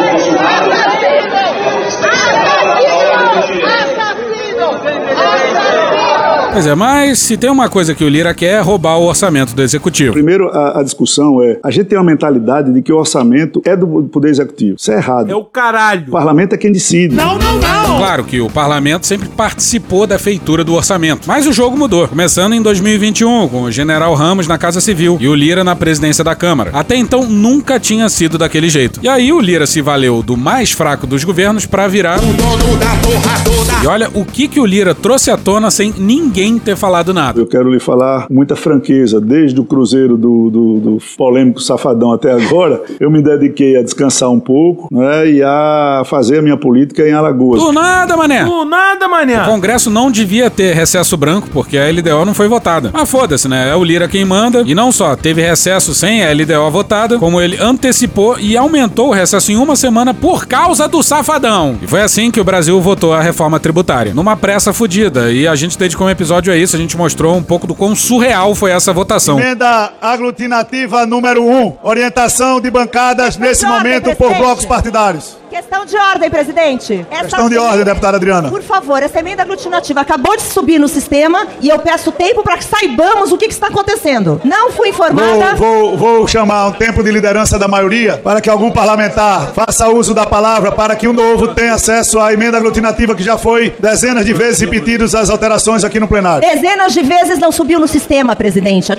Pois 6.56 6.68
é, 6.68 6.74
mas 6.74 7.20
se 7.20 7.36
tem 7.36 7.50
uma 7.50 7.68
coisa 7.68 7.94
que 7.94 8.02
o 8.02 8.08
Lira 8.08 8.34
quer 8.34 8.46
é 8.46 8.62
roubar 8.62 8.98
o 8.98 9.04
orçamento 9.04 9.54
do 9.54 9.62
executivo. 9.62 10.14
Primeiro, 10.14 10.48
a, 10.48 10.80
a 10.80 10.84
discussão 10.84 11.44
é: 11.44 11.60
a 11.62 11.70
gente 11.70 11.88
tem 11.88 11.98
uma 11.98 12.06
mentalidade 12.06 12.72
de 12.72 12.82
que 12.82 12.94
o 12.94 12.98
orçamento 12.98 13.62
é 13.66 13.76
do 13.76 14.04
Poder 14.04 14.30
Executivo. 14.30 14.78
Isso 14.80 14.90
é 14.90 14.96
errado. 14.96 15.30
É 15.30 15.36
o 15.36 15.44
caralho. 15.44 16.06
O 16.08 16.12
parlamento 16.12 16.54
é 16.54 16.58
quem 16.58 16.72
decide. 16.72 17.14
Não, 17.14 17.38
não, 17.38 17.60
não! 17.60 17.98
Claro 17.98 18.24
que 18.24 18.40
o 18.40 18.50
parlamento 18.50 19.06
sempre 19.06 19.28
participou 19.28 20.08
da 20.08 20.18
feitura 20.18 20.64
do 20.64 20.74
orçamento, 20.74 21.28
mas 21.28 21.46
o 21.46 21.52
jogo 21.52 21.78
mudou, 21.78 22.08
começando 22.08 22.54
em 22.54 22.62
2021, 22.62 23.50
com 23.50 23.64
o 23.64 23.72
general 23.72 24.14
Ramos 24.14 24.48
na 24.48 24.58
Casa 24.58 24.80
Civil 24.80 25.18
e 25.20 25.28
o 25.28 25.36
Lira 25.36 25.62
na 25.62 25.76
presidência 25.76 26.24
da 26.24 26.36
Câmara. 26.36 26.72
Até 26.74 26.96
então 26.96 27.24
nunca 27.24 27.82
tinha 27.82 28.08
sido 28.08 28.38
daquele 28.38 28.70
jeito. 28.70 29.02
E 29.04 29.10
aí 29.10 29.34
o 29.34 29.42
Lira 29.42 29.68
se 29.68 29.82
valeu 29.82 30.24
do 30.24 30.38
mais 30.38 30.72
fraco 30.72 31.06
dos 31.06 31.26
governos 31.26 31.66
para 31.66 31.86
virar 31.88 32.20
o 32.20 32.34
dono 32.34 32.78
da 32.78 32.96
porra 32.96 33.44
toda. 33.44 33.84
E 33.84 33.88
olha 33.88 34.10
o 34.14 34.24
que 34.24 34.48
que 34.48 34.60
o 34.60 34.66
Lira 34.66 34.96
trouxe 34.96 35.30
à 35.30 35.38
tona 35.38 35.70
sem 35.70 35.94
ninguém 35.98 36.45
ter 36.60 36.76
falado 36.76 37.14
nada. 37.14 37.40
Eu 37.40 37.48
quero 37.48 37.72
lhe 37.72 37.80
falar 37.80 38.28
com 38.28 38.34
muita 38.34 38.56
franqueza, 38.56 39.20
desde 39.20 39.60
o 39.60 39.64
Cruzeiro 39.64 40.18
do, 40.18 40.50
do, 40.50 40.80
do 40.80 40.98
polêmico 41.18 41.62
Safadão 41.62 42.14
até 42.14 42.32
agora, 42.32 42.82
eu 43.00 43.10
me 43.10 43.22
dediquei 43.22 43.78
a 43.78 43.84
descansar 43.84 44.30
um 44.30 44.40
pouco 44.40 44.88
né, 44.92 45.30
e 45.30 45.44
a 45.44 46.04
fazer 46.06 46.40
a 46.40 46.42
minha 46.42 46.58
política 46.58 47.08
em 47.08 47.12
Alagoas. 47.12 47.62
Do 47.62 47.72
nada, 47.72 48.16
mané! 48.16 48.44
Do 48.44 48.66
nada, 48.66 49.08
mané! 49.08 49.42
O 49.42 49.46
Congresso 49.46 49.90
não 49.90 50.12
devia 50.12 50.50
ter 50.50 50.74
recesso 50.74 51.18
branco, 51.18 51.50
porque 51.52 51.78
a 51.78 51.90
LDO 51.90 52.26
não 52.26 52.34
foi 52.34 52.48
votada. 52.48 52.92
Mas 52.94 53.10
foda-se, 53.10 53.48
né? 53.48 53.70
É 53.70 53.76
o 53.76 53.84
Lira 53.84 54.08
quem 54.08 54.24
manda. 54.24 54.64
E 54.66 54.76
não 54.76 54.92
só 54.92 55.16
teve 55.16 55.42
recesso 55.42 55.94
sem 55.94 56.24
a 56.24 56.32
LDO 56.32 56.72
votada, 56.72 57.18
como 57.18 57.42
ele 57.42 57.58
antecipou 57.60 58.38
e 58.40 58.56
aumentou 58.56 59.10
o 59.10 59.14
recesso 59.14 59.52
em 59.52 59.58
uma 59.58 59.76
semana 59.76 60.14
por 60.14 60.46
causa 60.46 60.88
do 60.88 61.02
Safadão. 61.02 61.78
E 61.82 61.88
foi 61.88 62.02
assim 62.02 62.32
que 62.32 62.40
o 62.40 62.44
Brasil 62.44 62.80
votou 62.80 63.14
a 63.14 63.22
reforma 63.22 63.60
tributária. 63.60 64.14
Numa 64.14 64.36
pressa 64.36 64.74
fodida. 64.74 65.32
E 65.32 65.48
a 65.48 65.56
gente 65.56 65.78
dedicou 65.78 66.08
um 66.08 66.10
episódio 66.10 66.35
a 66.52 66.58
isso, 66.58 66.76
a 66.76 66.80
gente 66.80 66.98
mostrou 66.98 67.36
um 67.36 67.44
pouco 67.44 67.66
do 67.68 67.76
quão 67.76 67.96
surreal 67.96 68.54
foi 68.56 68.72
essa 68.72 68.92
votação. 68.94 69.40
Emenda 69.40 69.94
aglutinativa 70.02 71.06
número 71.06 71.44
1. 71.44 71.66
Um, 71.66 71.74
orientação 71.84 72.60
de 72.60 72.70
bancadas 72.70 73.38
nesse 73.38 73.66
momento 73.66 74.16
por 74.16 74.34
blocos 74.36 74.66
partidários. 74.66 75.38
Questão 75.56 75.86
de 75.86 75.96
ordem, 75.96 76.30
presidente. 76.30 77.08
Essa 77.10 77.22
Questão 77.22 77.48
de 77.48 77.58
ordem, 77.58 77.86
deputada 77.86 78.18
Adriana. 78.18 78.50
Por 78.50 78.62
favor, 78.62 79.02
essa 79.02 79.22
emenda 79.22 79.42
aglutinativa 79.42 80.02
acabou 80.02 80.36
de 80.36 80.44
subir 80.44 80.78
no 80.78 80.90
sistema 80.90 81.48
e 81.62 81.70
eu 81.70 81.80
peço 81.80 82.12
tempo 82.12 82.44
para 82.44 82.58
que 82.58 82.66
saibamos 82.66 83.32
o 83.32 83.38
que, 83.38 83.48
que 83.48 83.54
está 83.54 83.68
acontecendo. 83.68 84.42
Não 84.44 84.70
fui 84.70 84.90
informada. 84.90 85.56
Vou, 85.56 85.96
vou, 85.96 86.18
vou 86.18 86.28
chamar 86.28 86.68
um 86.68 86.72
tempo 86.74 87.02
de 87.02 87.10
liderança 87.10 87.58
da 87.58 87.70
maioria 87.70 88.18
para 88.18 88.42
que 88.42 88.50
algum 88.50 88.70
parlamentar 88.70 89.54
faça 89.54 89.88
uso 89.88 90.14
da 90.14 90.26
palavra 90.26 90.74
para 90.74 90.94
que 90.94 91.08
o 91.08 91.14
novo 91.14 91.48
tenha 91.56 91.76
acesso 91.76 92.20
à 92.20 92.34
emenda 92.34 92.58
aglutinativa 92.58 93.16
que 93.16 93.24
já 93.24 93.38
foi 93.38 93.74
dezenas 93.80 94.26
de 94.26 94.34
vezes 94.34 94.60
repetidas 94.60 95.16
as 95.16 95.30
alterações 95.30 95.86
aqui 95.86 96.02
no 96.02 96.08
plenário. 96.10 96.46
Dezenas 96.46 96.92
de 96.92 97.02
vezes 97.02 97.40
não 97.40 97.54
subiu 97.54 97.80
no 97.80 97.88
sistema, 97.88 98.36
presidente. 98.36 98.92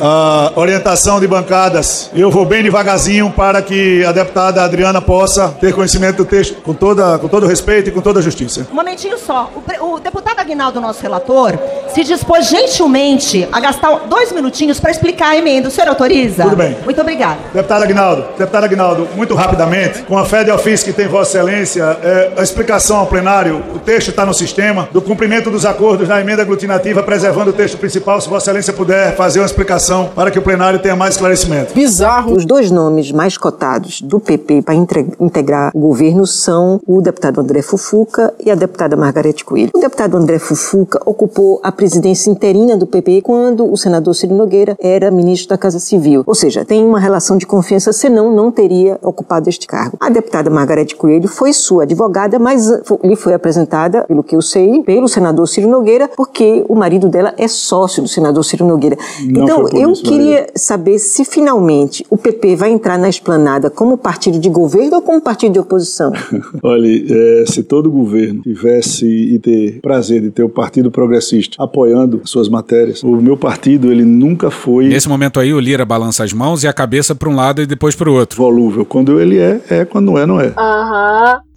A 0.00 0.52
orientação 0.56 1.20
de 1.20 1.28
bancadas. 1.28 2.10
Eu 2.12 2.28
vou 2.28 2.44
bem 2.44 2.60
devagarzinho 2.60 3.30
para 3.30 3.62
que 3.62 4.04
a 4.04 4.10
deputada 4.10 4.64
Adriana 4.64 5.00
possa 5.00 5.59
ter 5.60 5.74
conhecimento 5.74 6.16
do 6.16 6.24
texto 6.24 6.60
com, 6.62 6.72
toda, 6.72 7.18
com 7.18 7.28
todo 7.28 7.46
respeito 7.46 7.90
e 7.90 7.92
com 7.92 8.00
toda 8.00 8.22
justiça. 8.22 8.66
Um 8.72 8.74
momentinho 8.74 9.18
só. 9.18 9.50
O, 9.80 9.94
o 9.94 10.00
deputado 10.00 10.40
Aguinaldo, 10.40 10.80
nosso 10.80 11.02
relator, 11.02 11.58
se 11.92 12.04
dispôs 12.04 12.48
gentilmente 12.48 13.48
a 13.50 13.60
gastar 13.60 13.90
dois 14.08 14.32
minutinhos 14.32 14.78
para 14.80 14.90
explicar 14.90 15.30
a 15.30 15.36
emenda. 15.36 15.68
O 15.68 15.70
senhor 15.70 15.88
autoriza? 15.88 16.44
Tudo 16.44 16.56
bem. 16.56 16.76
Muito 16.84 17.00
obrigada. 17.00 17.38
Deputado 17.52 17.82
Aguinaldo, 17.82 18.24
deputado 18.38 18.64
Aguinaldo, 18.64 19.08
muito 19.16 19.34
rapidamente, 19.34 20.02
com 20.02 20.16
a 20.16 20.24
fé 20.24 20.44
de 20.44 20.50
ofício 20.50 20.86
que 20.86 20.92
tem 20.92 21.06
Vossa 21.06 21.38
Excelência, 21.38 21.82
é, 22.02 22.32
a 22.36 22.42
explicação 22.42 22.98
ao 22.98 23.06
plenário, 23.06 23.62
o 23.74 23.78
texto 23.78 24.08
está 24.08 24.24
no 24.24 24.34
sistema, 24.34 24.88
do 24.92 25.00
cumprimento 25.00 25.50
dos 25.50 25.64
acordos 25.64 26.08
na 26.08 26.20
emenda 26.20 26.42
aglutinativa, 26.42 27.02
preservando 27.02 27.50
o 27.50 27.52
texto 27.52 27.78
principal, 27.78 28.20
se 28.20 28.28
Vossa 28.28 28.50
Excelência 28.50 28.72
puder 28.72 29.16
fazer 29.16 29.40
uma 29.40 29.46
explicação 29.46 30.10
para 30.14 30.30
que 30.30 30.38
o 30.38 30.42
plenário 30.42 30.78
tenha 30.78 30.96
mais 30.96 31.14
esclarecimento. 31.14 31.74
Bizarro. 31.74 32.34
Os 32.34 32.44
dois 32.44 32.70
nomes 32.70 33.12
mais 33.12 33.36
cotados 33.36 34.00
do 34.00 34.20
PP 34.20 34.62
para 34.62 34.74
integrar 34.74 35.70
o 35.74 35.80
governo 35.80 36.26
são 36.26 36.80
o 36.86 37.00
deputado 37.00 37.40
André 37.40 37.62
Fufuca 37.62 38.32
e 38.44 38.50
a 38.50 38.54
deputada 38.54 38.96
Margarete 38.96 39.44
Coelho. 39.44 39.70
O 39.74 39.80
deputado 39.80 40.16
André 40.16 40.38
Fufuca 40.38 41.00
ocupou 41.04 41.60
a 41.62 41.72
presidência 41.80 42.30
interina 42.30 42.76
do 42.76 42.86
PP 42.86 43.22
quando 43.22 43.72
o 43.72 43.74
senador 43.74 44.14
Ciro 44.14 44.34
Nogueira 44.34 44.76
era 44.78 45.10
ministro 45.10 45.48
da 45.48 45.56
Casa 45.56 45.78
Civil. 45.78 46.22
Ou 46.26 46.34
seja, 46.34 46.62
tem 46.62 46.84
uma 46.84 47.00
relação 47.00 47.38
de 47.38 47.46
confiança, 47.46 47.90
senão 47.90 48.30
não 48.30 48.52
teria 48.52 48.98
ocupado 49.02 49.48
este 49.48 49.66
cargo. 49.66 49.96
A 49.98 50.10
deputada 50.10 50.50
Margarete 50.50 50.94
Coelho 50.94 51.26
foi 51.26 51.54
sua 51.54 51.84
advogada, 51.84 52.38
mas 52.38 52.68
lhe 53.02 53.16
foi 53.16 53.32
apresentada, 53.32 54.02
pelo 54.02 54.22
que 54.22 54.36
eu 54.36 54.42
sei, 54.42 54.82
pelo 54.82 55.08
senador 55.08 55.48
Ciro 55.48 55.70
Nogueira, 55.70 56.10
porque 56.14 56.62
o 56.68 56.74
marido 56.74 57.08
dela 57.08 57.32
é 57.38 57.48
sócio 57.48 58.02
do 58.02 58.08
senador 58.10 58.44
Ciro 58.44 58.66
Nogueira. 58.66 58.98
Não 59.24 59.44
então, 59.44 59.68
eu 59.72 59.92
isso, 59.92 60.02
queria 60.02 60.48
saber 60.54 60.98
se 60.98 61.24
finalmente 61.24 62.04
o 62.10 62.18
PP 62.18 62.56
vai 62.56 62.72
entrar 62.72 62.98
na 62.98 63.08
esplanada 63.08 63.70
como 63.70 63.96
partido 63.96 64.38
de 64.38 64.50
governo 64.50 64.96
ou 64.96 65.00
como 65.00 65.18
partido 65.18 65.54
de 65.54 65.58
oposição. 65.58 66.12
Olha, 66.62 66.86
é, 66.86 67.44
se 67.46 67.62
todo 67.62 67.90
governo 67.90 68.42
tivesse 68.42 69.06
e 69.06 69.38
ter 69.38 69.80
prazer 69.80 70.20
de 70.20 70.30
ter 70.30 70.42
o 70.42 70.48
Partido 70.50 70.90
Progressista 70.90 71.69
apoiando 71.70 72.20
suas 72.24 72.48
matérias. 72.48 73.02
O 73.02 73.16
meu 73.16 73.36
partido, 73.36 73.90
ele 73.90 74.04
nunca 74.04 74.50
foi 74.50 74.88
Nesse 74.88 75.08
momento 75.08 75.38
aí, 75.38 75.54
o 75.54 75.60
Lira 75.60 75.84
balança 75.84 76.24
as 76.24 76.32
mãos 76.32 76.64
e 76.64 76.68
a 76.68 76.72
cabeça 76.72 77.14
para 77.14 77.28
um 77.28 77.36
lado 77.36 77.62
e 77.62 77.66
depois 77.66 77.94
para 77.94 78.10
o 78.10 78.14
outro. 78.14 78.36
volúvel. 78.36 78.84
Quando 78.84 79.20
ele 79.20 79.38
é, 79.38 79.60
é. 79.70 79.84
Quando 79.84 80.06
não 80.06 80.18
é, 80.18 80.26
não 80.26 80.40
é. 80.40 80.52
Aham, 80.56 81.24
sei. 81.32 81.49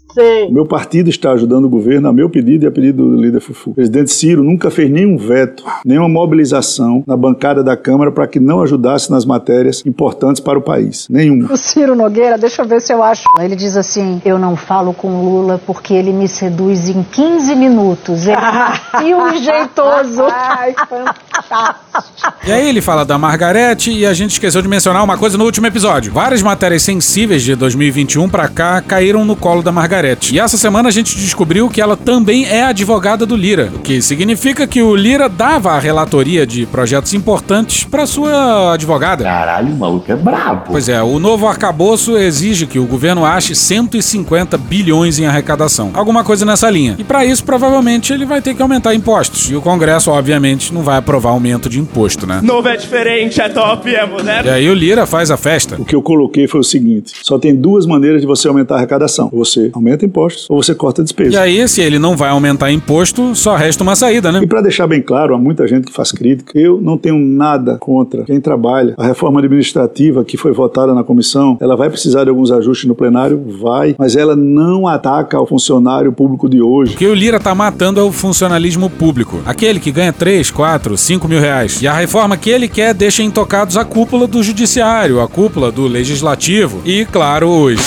O 0.49 0.53
meu 0.53 0.66
partido 0.66 1.09
está 1.09 1.32
ajudando 1.32 1.66
o 1.66 1.70
governo 1.70 2.07
a 2.07 2.14
meu 2.14 2.30
pedido 2.30 2.66
e 2.66 2.68
a 2.68 2.72
pedido 2.72 3.09
do 3.09 3.22
líder 3.22 3.39
Fufu. 3.39 3.72
O 3.72 3.74
presidente 3.74 4.11
Ciro 4.11 4.43
nunca 4.43 4.70
fez 4.70 4.89
nenhum 4.89 5.18
veto, 5.18 5.64
nenhuma 5.86 6.09
mobilização 6.09 7.03
na 7.07 7.18
bancada 7.18 7.64
da 7.64 7.76
Câmara 7.76 8.11
para 8.11 8.28
que 8.28 8.39
não 8.39 8.61
ajudasse 8.61 9.09
nas 9.09 9.26
matérias 9.26 9.84
importantes 9.86 10.39
para 10.39 10.59
o 10.59 10.61
país. 10.61 11.07
Nenhuma. 11.09 11.51
O 11.51 11.57
Ciro 11.57 11.95
Nogueira, 11.95 12.38
deixa 12.38 12.61
eu 12.61 12.68
ver 12.68 12.82
se 12.82 12.93
eu 12.93 13.01
acho. 13.01 13.24
Ele 13.39 13.55
diz 13.55 13.76
assim: 13.76 14.22
Eu 14.24 14.38
não 14.38 14.55
falo 14.55 14.93
com 14.93 15.07
o 15.07 15.24
Lula 15.24 15.59
porque 15.66 15.93
ele 15.93 16.14
me 16.14 16.28
seduz 16.28 16.89
em 16.89 17.03
15 17.03 17.55
minutos. 17.55 18.28
Ele 18.28 19.11
é 19.11 19.16
um 19.16 19.36
jeitoso. 19.41 20.24
Ai, 20.30 20.76
fantástico. 20.88 22.34
E 22.45 22.51
aí 22.51 22.70
ele 22.70 22.82
fala 22.82 23.03
da 23.05 23.18
Margarete 23.18 23.91
e 23.91 24.05
a 24.05 24.14
gente 24.14 24.32
esqueceu 24.32 24.61
de 24.61 24.68
mencionar 24.68 25.03
uma 25.03 25.18
coisa 25.18 25.38
no 25.38 25.45
último 25.45 25.68
episódio. 25.68 26.11
Várias 26.11 26.41
matérias 26.41 26.84
sensíveis 26.84 27.41
de 27.41 27.55
2021 27.55 28.30
pra 28.30 28.47
cá 28.47 28.82
caíram 28.82 29.26
no 29.26 29.36
colo 29.36 29.61
da 29.64 29.72
Margarete. 29.72 30.02
E 30.31 30.39
essa 30.39 30.57
semana 30.57 30.89
a 30.89 30.91
gente 30.91 31.17
descobriu 31.17 31.69
que 31.69 31.81
ela 31.81 31.95
também 31.95 32.45
é 32.45 32.63
advogada 32.63 33.25
do 33.25 33.35
Lira, 33.35 33.71
o 33.75 33.79
que 33.79 34.01
significa 34.01 34.67
que 34.67 34.81
o 34.81 34.95
Lira 34.95 35.29
dava 35.29 35.71
a 35.71 35.79
relatoria 35.79 36.45
de 36.45 36.65
projetos 36.65 37.13
importantes 37.13 37.83
pra 37.83 38.05
sua 38.05 38.73
advogada. 38.73 39.23
Caralho, 39.23 39.73
o 39.73 39.77
maluco 39.77 40.11
é 40.11 40.15
brabo. 40.15 40.71
Pois 40.71 40.89
é, 40.89 41.01
o 41.01 41.19
novo 41.19 41.47
arcabouço 41.47 42.17
exige 42.17 42.65
que 42.65 42.79
o 42.79 42.85
governo 42.85 43.25
ache 43.25 43.55
150 43.55 44.57
bilhões 44.57 45.19
em 45.19 45.25
arrecadação. 45.25 45.91
Alguma 45.93 46.23
coisa 46.23 46.45
nessa 46.45 46.69
linha. 46.69 46.95
E 46.97 47.03
pra 47.03 47.25
isso, 47.25 47.43
provavelmente, 47.43 48.11
ele 48.13 48.25
vai 48.25 48.41
ter 48.41 48.53
que 48.53 48.61
aumentar 48.61 48.93
impostos. 48.93 49.49
E 49.49 49.55
o 49.55 49.61
Congresso, 49.61 50.11
obviamente, 50.11 50.73
não 50.73 50.81
vai 50.81 50.97
aprovar 50.97 51.31
aumento 51.31 51.69
de 51.69 51.79
imposto, 51.79 52.27
né? 52.27 52.41
Novo 52.43 52.67
é 52.67 52.75
diferente, 52.75 53.39
é 53.41 53.49
top, 53.49 53.93
é 53.93 54.05
moderno. 54.05 54.49
E 54.49 54.53
aí 54.53 54.69
o 54.69 54.73
Lira 54.73 55.05
faz 55.05 55.31
a 55.31 55.37
festa. 55.37 55.75
O 55.79 55.85
que 55.85 55.95
eu 55.95 56.01
coloquei 56.01 56.47
foi 56.47 56.59
o 56.59 56.63
seguinte: 56.63 57.13
só 57.21 57.37
tem 57.37 57.55
duas 57.55 57.85
maneiras 57.85 58.21
de 58.21 58.27
você 58.27 58.47
aumentar 58.47 58.75
a 58.75 58.77
arrecadação. 58.77 59.29
Você 59.33 59.69
aumenta 59.73 59.92
impostos 60.01 60.47
ou 60.49 60.61
você 60.61 60.73
corta 60.73 61.03
despesas. 61.03 61.33
E 61.33 61.37
aí, 61.37 61.67
se 61.67 61.81
ele 61.81 61.99
não 61.99 62.15
vai 62.15 62.29
aumentar 62.29 62.71
imposto, 62.71 63.35
só 63.35 63.55
resta 63.55 63.83
uma 63.83 63.95
saída, 63.95 64.31
né? 64.31 64.41
E 64.43 64.47
para 64.47 64.61
deixar 64.61 64.87
bem 64.87 65.01
claro, 65.01 65.35
há 65.35 65.37
muita 65.37 65.67
gente 65.67 65.85
que 65.85 65.93
faz 65.93 66.11
crítica, 66.11 66.57
eu 66.57 66.81
não 66.81 66.97
tenho 66.97 67.17
nada 67.17 67.77
contra 67.79 68.23
quem 68.23 68.39
trabalha. 68.39 68.93
A 68.97 69.05
reforma 69.05 69.39
administrativa 69.39 70.23
que 70.23 70.37
foi 70.37 70.51
votada 70.51 70.93
na 70.93 71.03
comissão, 71.03 71.57
ela 71.61 71.75
vai 71.75 71.89
precisar 71.89 72.23
de 72.23 72.29
alguns 72.29 72.51
ajustes 72.51 72.87
no 72.87 72.95
plenário? 72.95 73.43
Vai. 73.61 73.95
Mas 73.97 74.15
ela 74.15 74.35
não 74.35 74.87
ataca 74.87 75.37
ao 75.37 75.45
funcionário 75.45 76.11
público 76.11 76.49
de 76.49 76.61
hoje. 76.61 76.93
O 76.93 76.97
que 76.97 77.07
o 77.07 77.13
Lira 77.13 77.39
tá 77.39 77.53
matando 77.53 77.99
é 77.99 78.03
o 78.03 78.11
funcionalismo 78.11 78.89
público. 78.89 79.39
Aquele 79.45 79.79
que 79.79 79.91
ganha 79.91 80.13
3, 80.13 80.51
4, 80.51 80.97
5 80.97 81.27
mil 81.27 81.39
reais. 81.39 81.81
E 81.81 81.87
a 81.87 81.93
reforma 81.93 82.37
que 82.37 82.49
ele 82.49 82.67
quer 82.67 82.93
deixa 82.93 83.23
intocados 83.23 83.77
a 83.77 83.85
cúpula 83.85 84.27
do 84.27 84.43
judiciário, 84.43 85.21
a 85.21 85.27
cúpula 85.27 85.71
do 85.71 85.87
legislativo 85.87 86.81
e, 86.85 87.05
claro, 87.05 87.49
os 87.49 87.79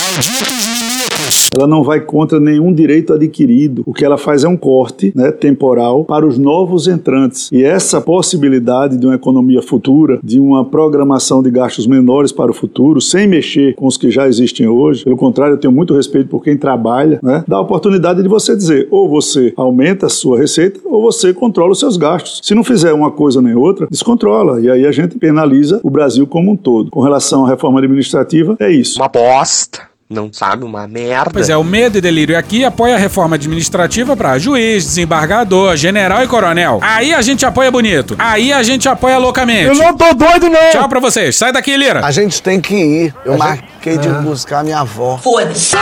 Ela 1.57 1.66
não 1.66 1.82
vai 1.82 2.01
contra 2.01 2.40
nenhum 2.40 2.72
direito 2.72 3.12
adquirido. 3.12 3.82
O 3.86 3.92
que 3.92 4.05
ela 4.05 4.18
faz 4.18 4.44
é 4.44 4.49
um 4.49 4.57
corte 4.57 5.12
né, 5.14 5.30
temporal 5.30 6.05
para 6.05 6.26
os 6.26 6.38
novos 6.38 6.88
entrantes. 6.88 7.51
E 7.53 7.62
essa 7.62 8.01
possibilidade 8.01 8.97
de 8.97 9.07
uma 9.07 9.14
economia 9.14 9.62
futura, 9.62 10.18
de 10.22 10.40
uma 10.40 10.64
programação 10.64 11.42
de 11.42 11.51
gastos 11.51 11.86
menores 11.86 12.32
para 12.32 12.51
o 12.51 12.55
futuro, 12.55 13.01
sem 13.01 13.26
mexer 13.26 13.74
com 13.74 13.86
os 13.86 13.97
que 13.97 14.11
já 14.11 14.26
existem 14.26 14.66
hoje, 14.66 15.05
pelo 15.05 15.16
contrário, 15.16 15.55
eu 15.55 15.59
tenho 15.59 15.72
muito 15.72 15.94
respeito 15.94 16.28
por 16.28 16.42
quem 16.42 16.57
trabalha, 16.57 17.18
né, 17.22 17.44
dá 17.47 17.57
a 17.57 17.61
oportunidade 17.61 18.22
de 18.22 18.28
você 18.28 18.57
dizer 18.57 18.88
ou 18.90 19.09
você 19.09 19.53
aumenta 19.57 20.07
a 20.07 20.11
sua 20.11 20.38
receita 20.38 20.80
ou 20.84 21.03
você 21.03 21.32
controla 21.32 21.72
os 21.72 21.78
seus 21.78 21.97
gastos. 21.97 22.40
Se 22.42 22.55
não 22.55 22.64
fizer 22.64 22.92
uma 22.92 23.11
coisa 23.11 23.40
nem 23.40 23.55
outra, 23.55 23.86
descontrola. 23.90 24.61
E 24.61 24.70
aí 24.70 24.86
a 24.86 24.92
gente 24.92 25.18
penaliza 25.18 25.80
o 25.82 25.90
Brasil 25.90 26.26
como 26.26 26.53
um 26.53 26.57
todo. 26.57 26.90
Com 26.90 27.01
relação 27.01 27.44
à 27.44 27.49
reforma 27.49 27.78
administrativa, 27.78 28.57
é 28.59 28.70
isso. 28.70 29.01
Uma 29.01 29.09
bosta. 29.09 29.86
Não 30.09 30.32
sabe 30.32 30.64
uma 30.64 30.86
merda. 30.86 31.32
Pois 31.32 31.48
é, 31.48 31.57
o 31.57 31.64
Medo 31.64 31.98
e 31.98 32.00
Delírio 32.00 32.38
aqui 32.38 32.64
apoia 32.64 32.94
a 32.94 32.98
reforma 32.98 33.34
administrativa 33.34 34.16
para 34.16 34.38
juiz, 34.38 34.84
desembargador, 34.84 35.76
general 35.76 36.22
e 36.22 36.28
coronel. 36.28 36.78
Aí 36.80 37.12
a 37.12 37.20
gente 37.20 37.44
apoia 37.44 37.72
bonito. 37.72 38.14
Aí 38.16 38.52
a 38.52 38.62
gente 38.62 38.88
apoia 38.88 39.18
loucamente. 39.18 39.66
Eu 39.66 39.74
não 39.74 39.96
tô 39.96 40.14
doido, 40.14 40.48
não. 40.48 40.70
Tchau 40.70 40.88
pra 40.88 41.00
vocês. 41.00 41.36
Sai 41.36 41.52
daqui, 41.52 41.76
Lira. 41.76 42.07
A 42.07 42.12
gente 42.12 42.40
tem 42.40 42.61
que 42.61 42.74
ir. 42.74 43.14
Eu 43.24 43.36
marquei 43.36 43.98
de 43.98 44.09
buscar 44.09 44.62
minha 44.62 44.78
avó. 44.78 45.18
Foda-se. 45.18 45.74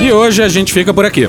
E 0.00 0.12
hoje 0.12 0.42
a 0.44 0.48
gente 0.48 0.72
fica 0.72 0.94
por 0.94 1.04
aqui. 1.04 1.28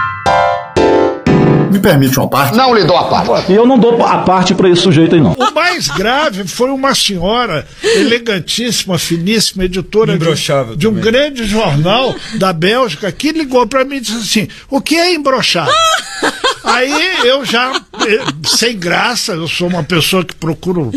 Me 1.71 1.79
permite 1.79 2.19
uma 2.19 2.27
parte? 2.27 2.55
Não 2.55 2.73
lhe 2.73 2.83
dou 2.83 2.97
a 2.97 3.05
parte. 3.05 3.51
E 3.51 3.55
eu 3.55 3.65
não 3.65 3.79
dou 3.79 4.05
a 4.05 4.19
parte 4.19 4.53
pra 4.53 4.69
esse 4.69 4.81
sujeito 4.81 5.15
aí, 5.15 5.21
não. 5.21 5.33
O 5.33 5.53
mais 5.53 5.87
grave 5.87 6.47
foi 6.47 6.69
uma 6.69 6.93
senhora 6.93 7.65
elegantíssima, 7.83 8.97
finíssima, 8.97 9.63
editora 9.63 10.17
de, 10.17 10.25
de 10.77 10.87
um 10.87 10.93
grande 10.93 11.45
jornal 11.45 12.13
da 12.35 12.51
Bélgica, 12.51 13.11
que 13.11 13.31
ligou 13.31 13.65
para 13.67 13.85
mim 13.85 13.97
e 13.97 14.01
disse 14.01 14.17
assim: 14.17 14.47
o 14.69 14.81
que 14.81 14.95
é 14.95 15.13
embrochar? 15.13 15.69
Aí 16.71 17.27
eu 17.27 17.45
já, 17.45 17.81
eh, 18.07 18.19
sem 18.45 18.77
graça, 18.77 19.33
eu 19.33 19.47
sou 19.47 19.67
uma 19.67 19.83
pessoa 19.83 20.23
que 20.23 20.33
procuro 20.35 20.91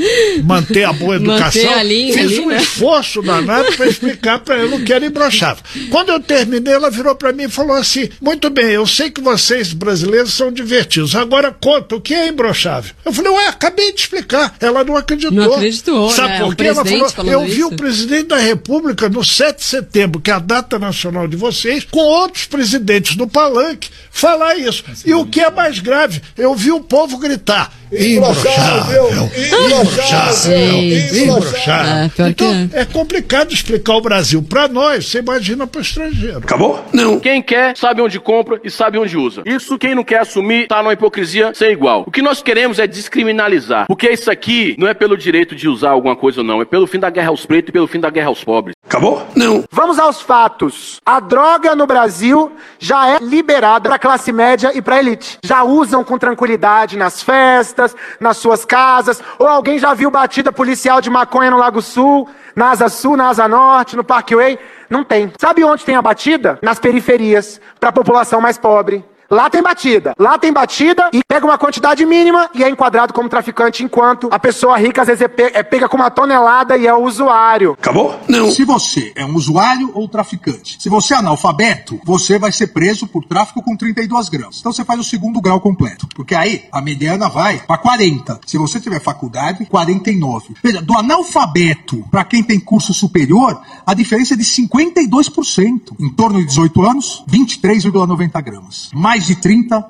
manter 0.44 0.84
a 0.84 0.92
boa 0.92 1.16
educação. 1.16 1.82
Linha 1.82 2.14
Fiz 2.14 2.38
um 2.38 2.48
né? 2.48 2.56
esforço 2.58 3.22
danado 3.22 3.72
para 3.72 3.86
explicar 3.86 4.38
para 4.38 4.56
ela 4.56 4.76
o 4.76 4.84
que 4.84 4.92
era 4.92 5.04
imbrochável. 5.04 5.62
Quando 5.90 6.10
eu 6.10 6.20
terminei, 6.20 6.72
ela 6.72 6.90
virou 6.90 7.14
para 7.14 7.32
mim 7.32 7.44
e 7.44 7.48
falou 7.48 7.76
assim: 7.76 8.08
Muito 8.20 8.50
bem, 8.50 8.66
eu 8.66 8.86
sei 8.86 9.10
que 9.10 9.20
vocês 9.20 9.72
brasileiros 9.72 10.32
são 10.32 10.52
divertidos. 10.52 11.14
Agora 11.14 11.50
conta 11.52 11.96
o 11.96 12.00
que 12.00 12.14
é 12.14 12.28
imbrochável. 12.28 12.92
Eu 13.04 13.12
falei: 13.12 13.32
Ué, 13.32 13.48
acabei 13.48 13.92
de 13.92 14.00
explicar. 14.00 14.54
Ela 14.60 14.84
não 14.84 14.96
acreditou. 14.96 15.32
Não 15.32 15.54
acreditou, 15.54 16.10
Sabe 16.10 16.34
né? 16.34 16.40
por 16.40 16.54
quê? 16.54 16.64
Ela 16.64 16.84
falou: 16.84 17.32
Eu 17.32 17.44
vi 17.44 17.58
isso. 17.58 17.68
o 17.68 17.76
presidente 17.76 18.28
da 18.28 18.38
República 18.38 19.08
no 19.08 19.24
7 19.24 19.58
de 19.58 19.64
setembro, 19.64 20.20
que 20.20 20.30
é 20.30 20.34
a 20.34 20.38
data 20.38 20.78
nacional 20.78 21.26
de 21.26 21.36
vocês, 21.36 21.86
com 21.90 22.00
outros 22.00 22.46
presidentes 22.46 23.16
no 23.16 23.26
palanque, 23.26 23.88
falar 24.10 24.56
isso. 24.56 24.84
E 25.04 25.14
o 25.14 25.26
que 25.26 25.40
é 25.40 25.50
mais 25.50 25.63
grave, 25.80 26.22
eu 26.36 26.54
vi 26.54 26.70
o 26.72 26.80
povo 26.80 27.18
gritar: 27.18 27.72
imbrochável, 27.98 29.10
imbrochável, 29.54 30.78
imbrochável. 31.22 32.04
É, 32.04 32.08
que 32.08 32.22
Então, 32.22 32.70
é 32.72 32.84
complicado 32.84 33.52
explicar 33.52 33.96
o 33.96 34.00
Brasil 34.00 34.42
para 34.42 34.68
nós, 34.68 35.06
você 35.06 35.18
imagina 35.18 35.66
para 35.66 35.80
estrangeiro. 35.80 36.38
Acabou? 36.38 36.84
Não. 36.92 37.18
Quem 37.20 37.42
quer, 37.42 37.76
sabe 37.76 38.00
onde 38.00 38.18
compra 38.18 38.60
e 38.64 38.70
sabe 38.70 38.98
onde 38.98 39.16
usa. 39.16 39.42
Isso, 39.44 39.78
quem 39.78 39.94
não 39.94 40.04
quer 40.04 40.20
assumir, 40.20 40.66
tá 40.66 40.82
numa 40.82 40.92
hipocrisia 40.92 41.52
sem 41.54 41.72
igual. 41.72 42.04
O 42.06 42.10
que 42.10 42.22
nós 42.22 42.42
queremos 42.42 42.78
é 42.78 42.86
descriminalizar. 42.86 43.86
Porque 43.86 44.08
isso 44.10 44.30
aqui 44.30 44.74
não 44.78 44.88
é 44.88 44.94
pelo 44.94 45.16
direito 45.16 45.54
de 45.54 45.68
usar 45.68 45.90
alguma 45.90 46.16
coisa, 46.16 46.42
não. 46.42 46.60
É 46.60 46.64
pelo 46.64 46.86
fim 46.86 46.98
da 46.98 47.10
guerra 47.10 47.28
aos 47.28 47.46
pretos 47.46 47.68
e 47.68 47.72
pelo 47.72 47.86
fim 47.86 48.00
da 48.00 48.10
guerra 48.10 48.28
aos 48.28 48.42
pobres. 48.42 48.74
Acabou? 48.86 49.26
Não. 49.34 49.64
Vamos 49.70 49.98
aos 49.98 50.20
fatos. 50.20 51.00
A 51.04 51.18
droga 51.20 51.74
no 51.74 51.86
Brasil 51.86 52.52
já 52.78 53.08
é 53.08 53.18
liberada 53.20 53.88
para 53.88 53.98
classe 53.98 54.32
média 54.32 54.70
e 54.74 54.80
para 54.80 54.98
elite. 54.98 55.38
Já 55.44 55.64
usam 55.64 56.04
com 56.04 56.18
tranquilidade 56.18 56.96
nas 56.96 57.22
festas, 57.22 57.83
nas 58.20 58.36
suas 58.36 58.64
casas. 58.64 59.20
Ou 59.38 59.48
alguém 59.48 59.78
já 59.78 59.92
viu 59.92 60.10
batida 60.10 60.52
policial 60.52 61.00
de 61.00 61.10
maconha 61.10 61.50
no 61.50 61.58
Lago 61.58 61.82
Sul, 61.82 62.28
na 62.54 62.70
Asa 62.70 62.88
Sul, 62.88 63.16
na 63.16 63.28
Asa 63.28 63.48
Norte, 63.48 63.96
no 63.96 64.04
Parkway? 64.04 64.56
Não 64.88 65.02
tem. 65.02 65.32
Sabe 65.38 65.64
onde 65.64 65.84
tem 65.84 65.96
a 65.96 66.02
batida? 66.02 66.58
Nas 66.62 66.78
periferias, 66.78 67.60
para 67.80 67.88
a 67.88 67.92
população 67.92 68.40
mais 68.40 68.56
pobre. 68.56 69.04
Lá 69.30 69.48
tem 69.50 69.62
batida. 69.62 70.14
Lá 70.18 70.38
tem 70.38 70.52
batida 70.52 71.08
e 71.12 71.20
pega 71.26 71.44
uma 71.46 71.58
quantidade 71.58 72.04
mínima 72.04 72.48
e 72.54 72.62
é 72.62 72.68
enquadrado 72.68 73.12
como 73.12 73.28
traficante, 73.28 73.82
enquanto 73.82 74.28
a 74.30 74.38
pessoa 74.38 74.76
rica 74.76 75.02
às 75.02 75.08
vezes 75.08 75.22
é 75.22 75.28
pe- 75.28 75.52
é 75.54 75.62
pega 75.62 75.88
com 75.88 75.96
uma 75.96 76.10
tonelada 76.10 76.76
e 76.76 76.86
é 76.86 76.94
o 76.94 77.02
usuário. 77.04 77.72
Acabou? 77.72 78.18
Não. 78.28 78.50
Se 78.50 78.64
você 78.64 79.12
é 79.16 79.24
um 79.24 79.34
usuário 79.34 79.90
ou 79.94 80.08
traficante, 80.08 80.76
se 80.80 80.88
você 80.88 81.14
é 81.14 81.16
analfabeto, 81.16 82.00
você 82.04 82.38
vai 82.38 82.52
ser 82.52 82.68
preso 82.68 83.06
por 83.06 83.24
tráfico 83.24 83.62
com 83.62 83.76
32 83.76 84.28
gramas. 84.28 84.58
Então 84.60 84.72
você 84.72 84.84
faz 84.84 85.00
o 85.00 85.04
segundo 85.04 85.40
grau 85.40 85.60
completo. 85.60 86.06
Porque 86.14 86.34
aí 86.34 86.64
a 86.70 86.80
mediana 86.80 87.28
vai 87.28 87.58
para 87.58 87.78
40. 87.78 88.40
Se 88.46 88.58
você 88.58 88.78
tiver 88.80 89.00
faculdade, 89.00 89.64
49. 89.66 90.54
Veja, 90.62 90.80
do 90.82 90.96
analfabeto 90.96 92.04
para 92.10 92.24
quem 92.24 92.42
tem 92.42 92.60
curso 92.60 92.92
superior, 92.94 93.60
a 93.86 93.94
diferença 93.94 94.34
é 94.34 94.36
de 94.36 94.44
52%. 94.44 95.94
Em 96.00 96.10
torno 96.10 96.38
de 96.38 96.46
18 96.46 96.82
anos, 96.82 97.24
23,90 97.28 98.42
gramas. 98.42 98.90
Mais 98.94 99.13
de 99.22 99.36
30, 99.36 99.84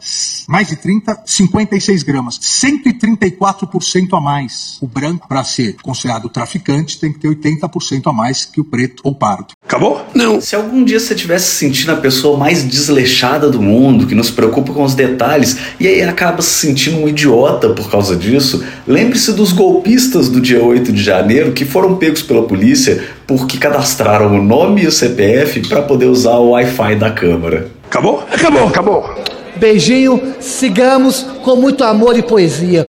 mais 0.47 0.69
de 0.69 0.77
30, 0.77 1.23
56 1.25 2.03
gramas. 2.03 2.39
134% 2.39 4.09
a 4.13 4.21
mais. 4.21 4.79
O 4.81 4.87
branco, 4.87 5.27
para 5.27 5.43
ser 5.45 5.77
considerado 5.83 6.29
traficante, 6.29 6.99
tem 6.99 7.13
que 7.13 7.19
ter 7.19 7.29
80% 7.29 8.03
a 8.07 8.13
mais 8.13 8.45
que 8.45 8.61
o 8.61 8.65
preto 8.65 9.01
ou 9.05 9.15
pardo. 9.15 9.55
Acabou? 9.67 10.05
Não. 10.15 10.41
Se 10.41 10.55
algum 10.55 10.85
dia 10.85 11.01
você 11.01 11.15
tivesse 11.15 11.47
se 11.47 11.57
sentindo 11.57 11.93
a 11.93 11.97
pessoa 11.97 12.37
mais 12.37 12.63
desleixada 12.63 13.49
do 13.51 13.63
mundo, 13.63 14.07
que 14.07 14.15
não 14.15 14.23
se 14.23 14.33
preocupa 14.33 14.73
com 14.73 14.85
os 14.85 14.95
detalhes, 14.95 15.57
e 15.81 15.87
aí 15.87 16.03
acaba 16.03 16.43
se 16.43 16.67
sentindo 16.67 16.99
um 16.99 17.09
idiota 17.09 17.71
por 17.71 17.91
causa 17.91 18.17
disso, 18.17 18.65
lembre-se 18.87 19.33
dos 19.33 19.53
golpistas 19.53 20.29
do 20.29 20.41
dia 20.41 20.63
8 20.63 20.93
de 20.93 21.03
janeiro 21.03 21.53
que 21.53 21.65
foram 21.65 21.97
pegos 21.97 22.23
pela 22.23 22.47
polícia 22.47 23.03
porque 23.27 23.57
cadastraram 23.59 24.39
o 24.39 24.43
nome 24.43 24.83
e 24.83 24.87
o 24.87 24.93
CPF 24.93 25.67
para 25.69 25.83
poder 25.83 26.07
usar 26.07 26.37
o 26.37 26.51
Wi-Fi 26.51 26.97
da 26.97 27.11
Câmara. 27.11 27.71
Acabou? 27.95 28.25
Acabou. 28.29 28.67
Acabou. 28.67 29.15
Beijinho, 29.55 30.35
sigamos 30.41 31.23
com 31.45 31.55
muito 31.55 31.85
amor 31.85 32.19
e 32.19 32.25
poesia. 32.25 32.85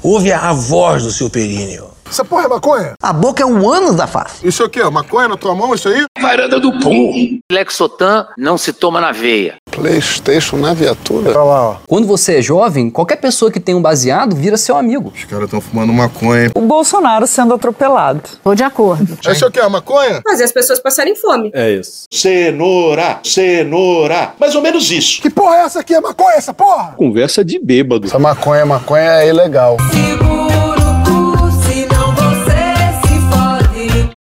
Ouve 0.00 0.30
a 0.30 0.52
voz 0.52 1.02
do 1.02 1.10
seu 1.10 1.28
períneo. 1.28 1.88
Essa 2.08 2.24
porra 2.24 2.44
é 2.44 2.48
maconha? 2.48 2.94
A 3.02 3.12
boca 3.12 3.42
é 3.42 3.46
um 3.46 3.68
ânus 3.68 3.96
da 3.96 4.06
face. 4.06 4.46
Isso 4.46 4.62
aqui, 4.62 4.80
ó, 4.80 4.92
maconha 4.92 5.26
na 5.26 5.36
tua 5.36 5.56
mão, 5.56 5.74
isso 5.74 5.88
aí? 5.88 6.04
Varanda 6.20 6.60
do 6.60 6.78
pum. 6.78 7.40
Lexotan 7.50 8.28
não 8.38 8.56
se 8.56 8.72
toma 8.72 9.00
na 9.00 9.10
veia. 9.10 9.56
Playstation 9.74 10.56
na 10.56 10.72
viatura? 10.72 11.30
Olha 11.30 11.42
lá, 11.42 11.70
ó. 11.70 11.76
Quando 11.86 12.06
você 12.06 12.36
é 12.38 12.42
jovem, 12.42 12.88
qualquer 12.90 13.16
pessoa 13.16 13.50
que 13.50 13.58
tem 13.58 13.74
um 13.74 13.82
baseado 13.82 14.36
vira 14.36 14.56
seu 14.56 14.76
amigo. 14.76 15.12
Os 15.14 15.24
caras 15.24 15.46
estão 15.46 15.60
fumando 15.60 15.92
maconha. 15.92 16.50
O 16.54 16.60
Bolsonaro 16.60 17.26
sendo 17.26 17.54
atropelado. 17.54 18.22
Tô 18.42 18.54
de 18.54 18.62
acordo. 18.62 19.18
Isso 19.28 19.46
aqui 19.46 19.58
é 19.58 19.68
maconha? 19.68 20.20
Fazer 20.22 20.44
as 20.44 20.52
pessoas 20.52 20.78
passarem 20.78 21.16
fome. 21.16 21.50
É 21.52 21.72
isso. 21.72 22.04
Cenoura, 22.10 23.18
cenoura. 23.24 24.32
Mais 24.38 24.54
ou 24.54 24.62
menos 24.62 24.90
isso. 24.90 25.20
Que 25.20 25.30
porra 25.30 25.56
é 25.56 25.60
essa 25.60 25.80
aqui? 25.80 25.94
É 25.94 26.00
maconha 26.00 26.36
essa 26.36 26.54
porra? 26.54 26.94
Conversa 26.96 27.44
de 27.44 27.58
bêbado. 27.58 28.06
Essa 28.06 28.18
maconha, 28.18 28.64
maconha 28.64 29.22
é 29.22 29.28
ilegal. 29.28 29.76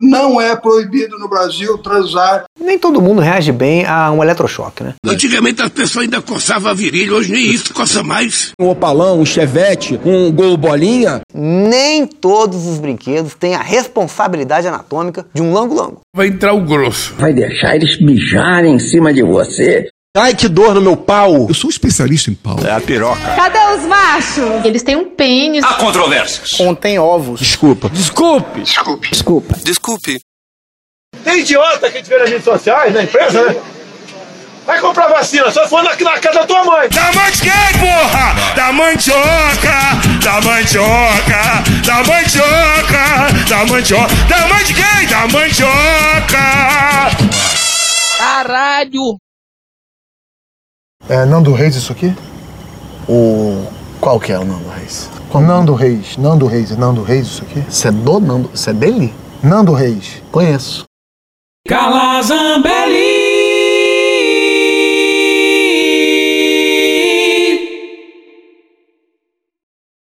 Não 0.00 0.40
é 0.40 0.54
proibido 0.54 1.18
no 1.18 1.28
Brasil 1.28 1.76
transar. 1.78 2.44
Nem 2.60 2.78
todo 2.78 3.02
mundo 3.02 3.20
reage 3.20 3.50
bem 3.50 3.84
a 3.84 4.10
um 4.12 4.22
eletrochoque, 4.22 4.84
né? 4.84 4.94
Antigamente 5.04 5.60
as 5.60 5.70
pessoas 5.70 6.04
ainda 6.04 6.22
coçavam 6.22 6.70
a 6.70 6.74
virilha, 6.74 7.14
hoje 7.14 7.32
nem 7.32 7.44
isso 7.46 7.74
coça 7.74 8.02
mais. 8.02 8.52
Um 8.60 8.68
opalão, 8.68 9.20
um 9.20 9.26
chevette, 9.26 9.98
um 10.04 10.30
gol 10.30 10.56
bolinha. 10.56 11.20
Nem 11.34 12.06
todos 12.06 12.66
os 12.66 12.78
brinquedos 12.78 13.34
têm 13.34 13.54
a 13.54 13.62
responsabilidade 13.62 14.68
anatômica 14.68 15.26
de 15.34 15.42
um 15.42 15.52
lango-lango. 15.52 16.00
Vai 16.14 16.28
entrar 16.28 16.52
o 16.52 16.64
grosso. 16.64 17.14
Vai 17.18 17.32
deixar 17.32 17.74
eles 17.74 18.00
mijarem 18.00 18.74
em 18.74 18.78
cima 18.78 19.12
de 19.12 19.22
você? 19.22 19.88
Ai, 20.16 20.34
que 20.34 20.48
dor 20.48 20.74
no 20.74 20.80
meu 20.80 20.96
pau. 20.96 21.46
Eu 21.48 21.54
sou 21.54 21.70
especialista 21.70 22.30
em 22.30 22.34
pau. 22.34 22.58
É 22.64 22.72
a 22.72 22.80
piroca. 22.80 23.20
Cadê 23.36 23.58
os 23.76 23.86
machos? 23.86 24.64
Eles 24.64 24.82
têm 24.82 24.96
um 24.96 25.04
pênis. 25.10 25.62
Há 25.64 25.74
controvérsias. 25.74 26.50
Contém 26.50 26.98
ovos. 26.98 27.40
Desculpa. 27.40 27.88
Desculpe. 27.90 28.60
Desculpe. 28.62 29.10
Desculpa. 29.10 29.54
Desculpe. 29.62 30.20
Tem 31.22 31.40
idiota 31.40 31.90
que 31.90 31.98
gente 31.98 32.08
vê 32.08 32.18
nas 32.18 32.30
redes 32.30 32.44
sociais, 32.44 32.92
na 32.94 33.02
empresa, 33.02 33.44
né? 33.44 33.56
Vai 34.66 34.80
comprar 34.80 35.08
vacina, 35.08 35.50
só 35.50 35.66
for 35.66 35.82
na, 35.82 35.96
na 35.96 36.18
casa 36.18 36.40
da 36.40 36.46
tua 36.46 36.62
mãe. 36.62 36.88
Da 36.90 37.10
mandioca, 37.12 37.78
porra! 37.80 38.54
Da 38.54 38.72
mandioca, 38.72 39.78
da 40.22 40.40
mandioca, 40.42 41.62
da 41.86 42.04
mandioca, 42.04 43.46
da 43.48 43.64
mandioca, 43.64 44.14
da 44.28 44.48
mandioca, 44.48 45.06
da 45.08 45.26
mandioca. 45.28 46.48
Caralho! 48.18 49.18
É 51.06 51.24
Nando 51.24 51.52
Reis 51.52 51.76
isso 51.76 51.92
aqui? 51.92 52.14
O... 53.08 53.64
Qual 54.00 54.18
que 54.18 54.32
é 54.32 54.38
o 54.38 54.44
Nando 54.44 54.68
Reis? 54.68 55.08
Nando 55.32 55.74
Reis. 55.74 56.16
Nando 56.16 56.46
Reis. 56.46 56.72
É 56.72 56.76
Nando 56.76 57.02
Reis 57.02 57.26
isso 57.26 57.42
aqui? 57.42 57.64
Isso 57.68 57.88
é 57.88 57.92
do 57.92 58.20
Nando? 58.20 58.50
Isso 58.52 58.70
é 58.70 58.72
dele? 58.72 59.14
Nando 59.42 59.72
Reis. 59.72 60.22
Conheço. 60.30 60.84
Calazambelli. 61.66 63.07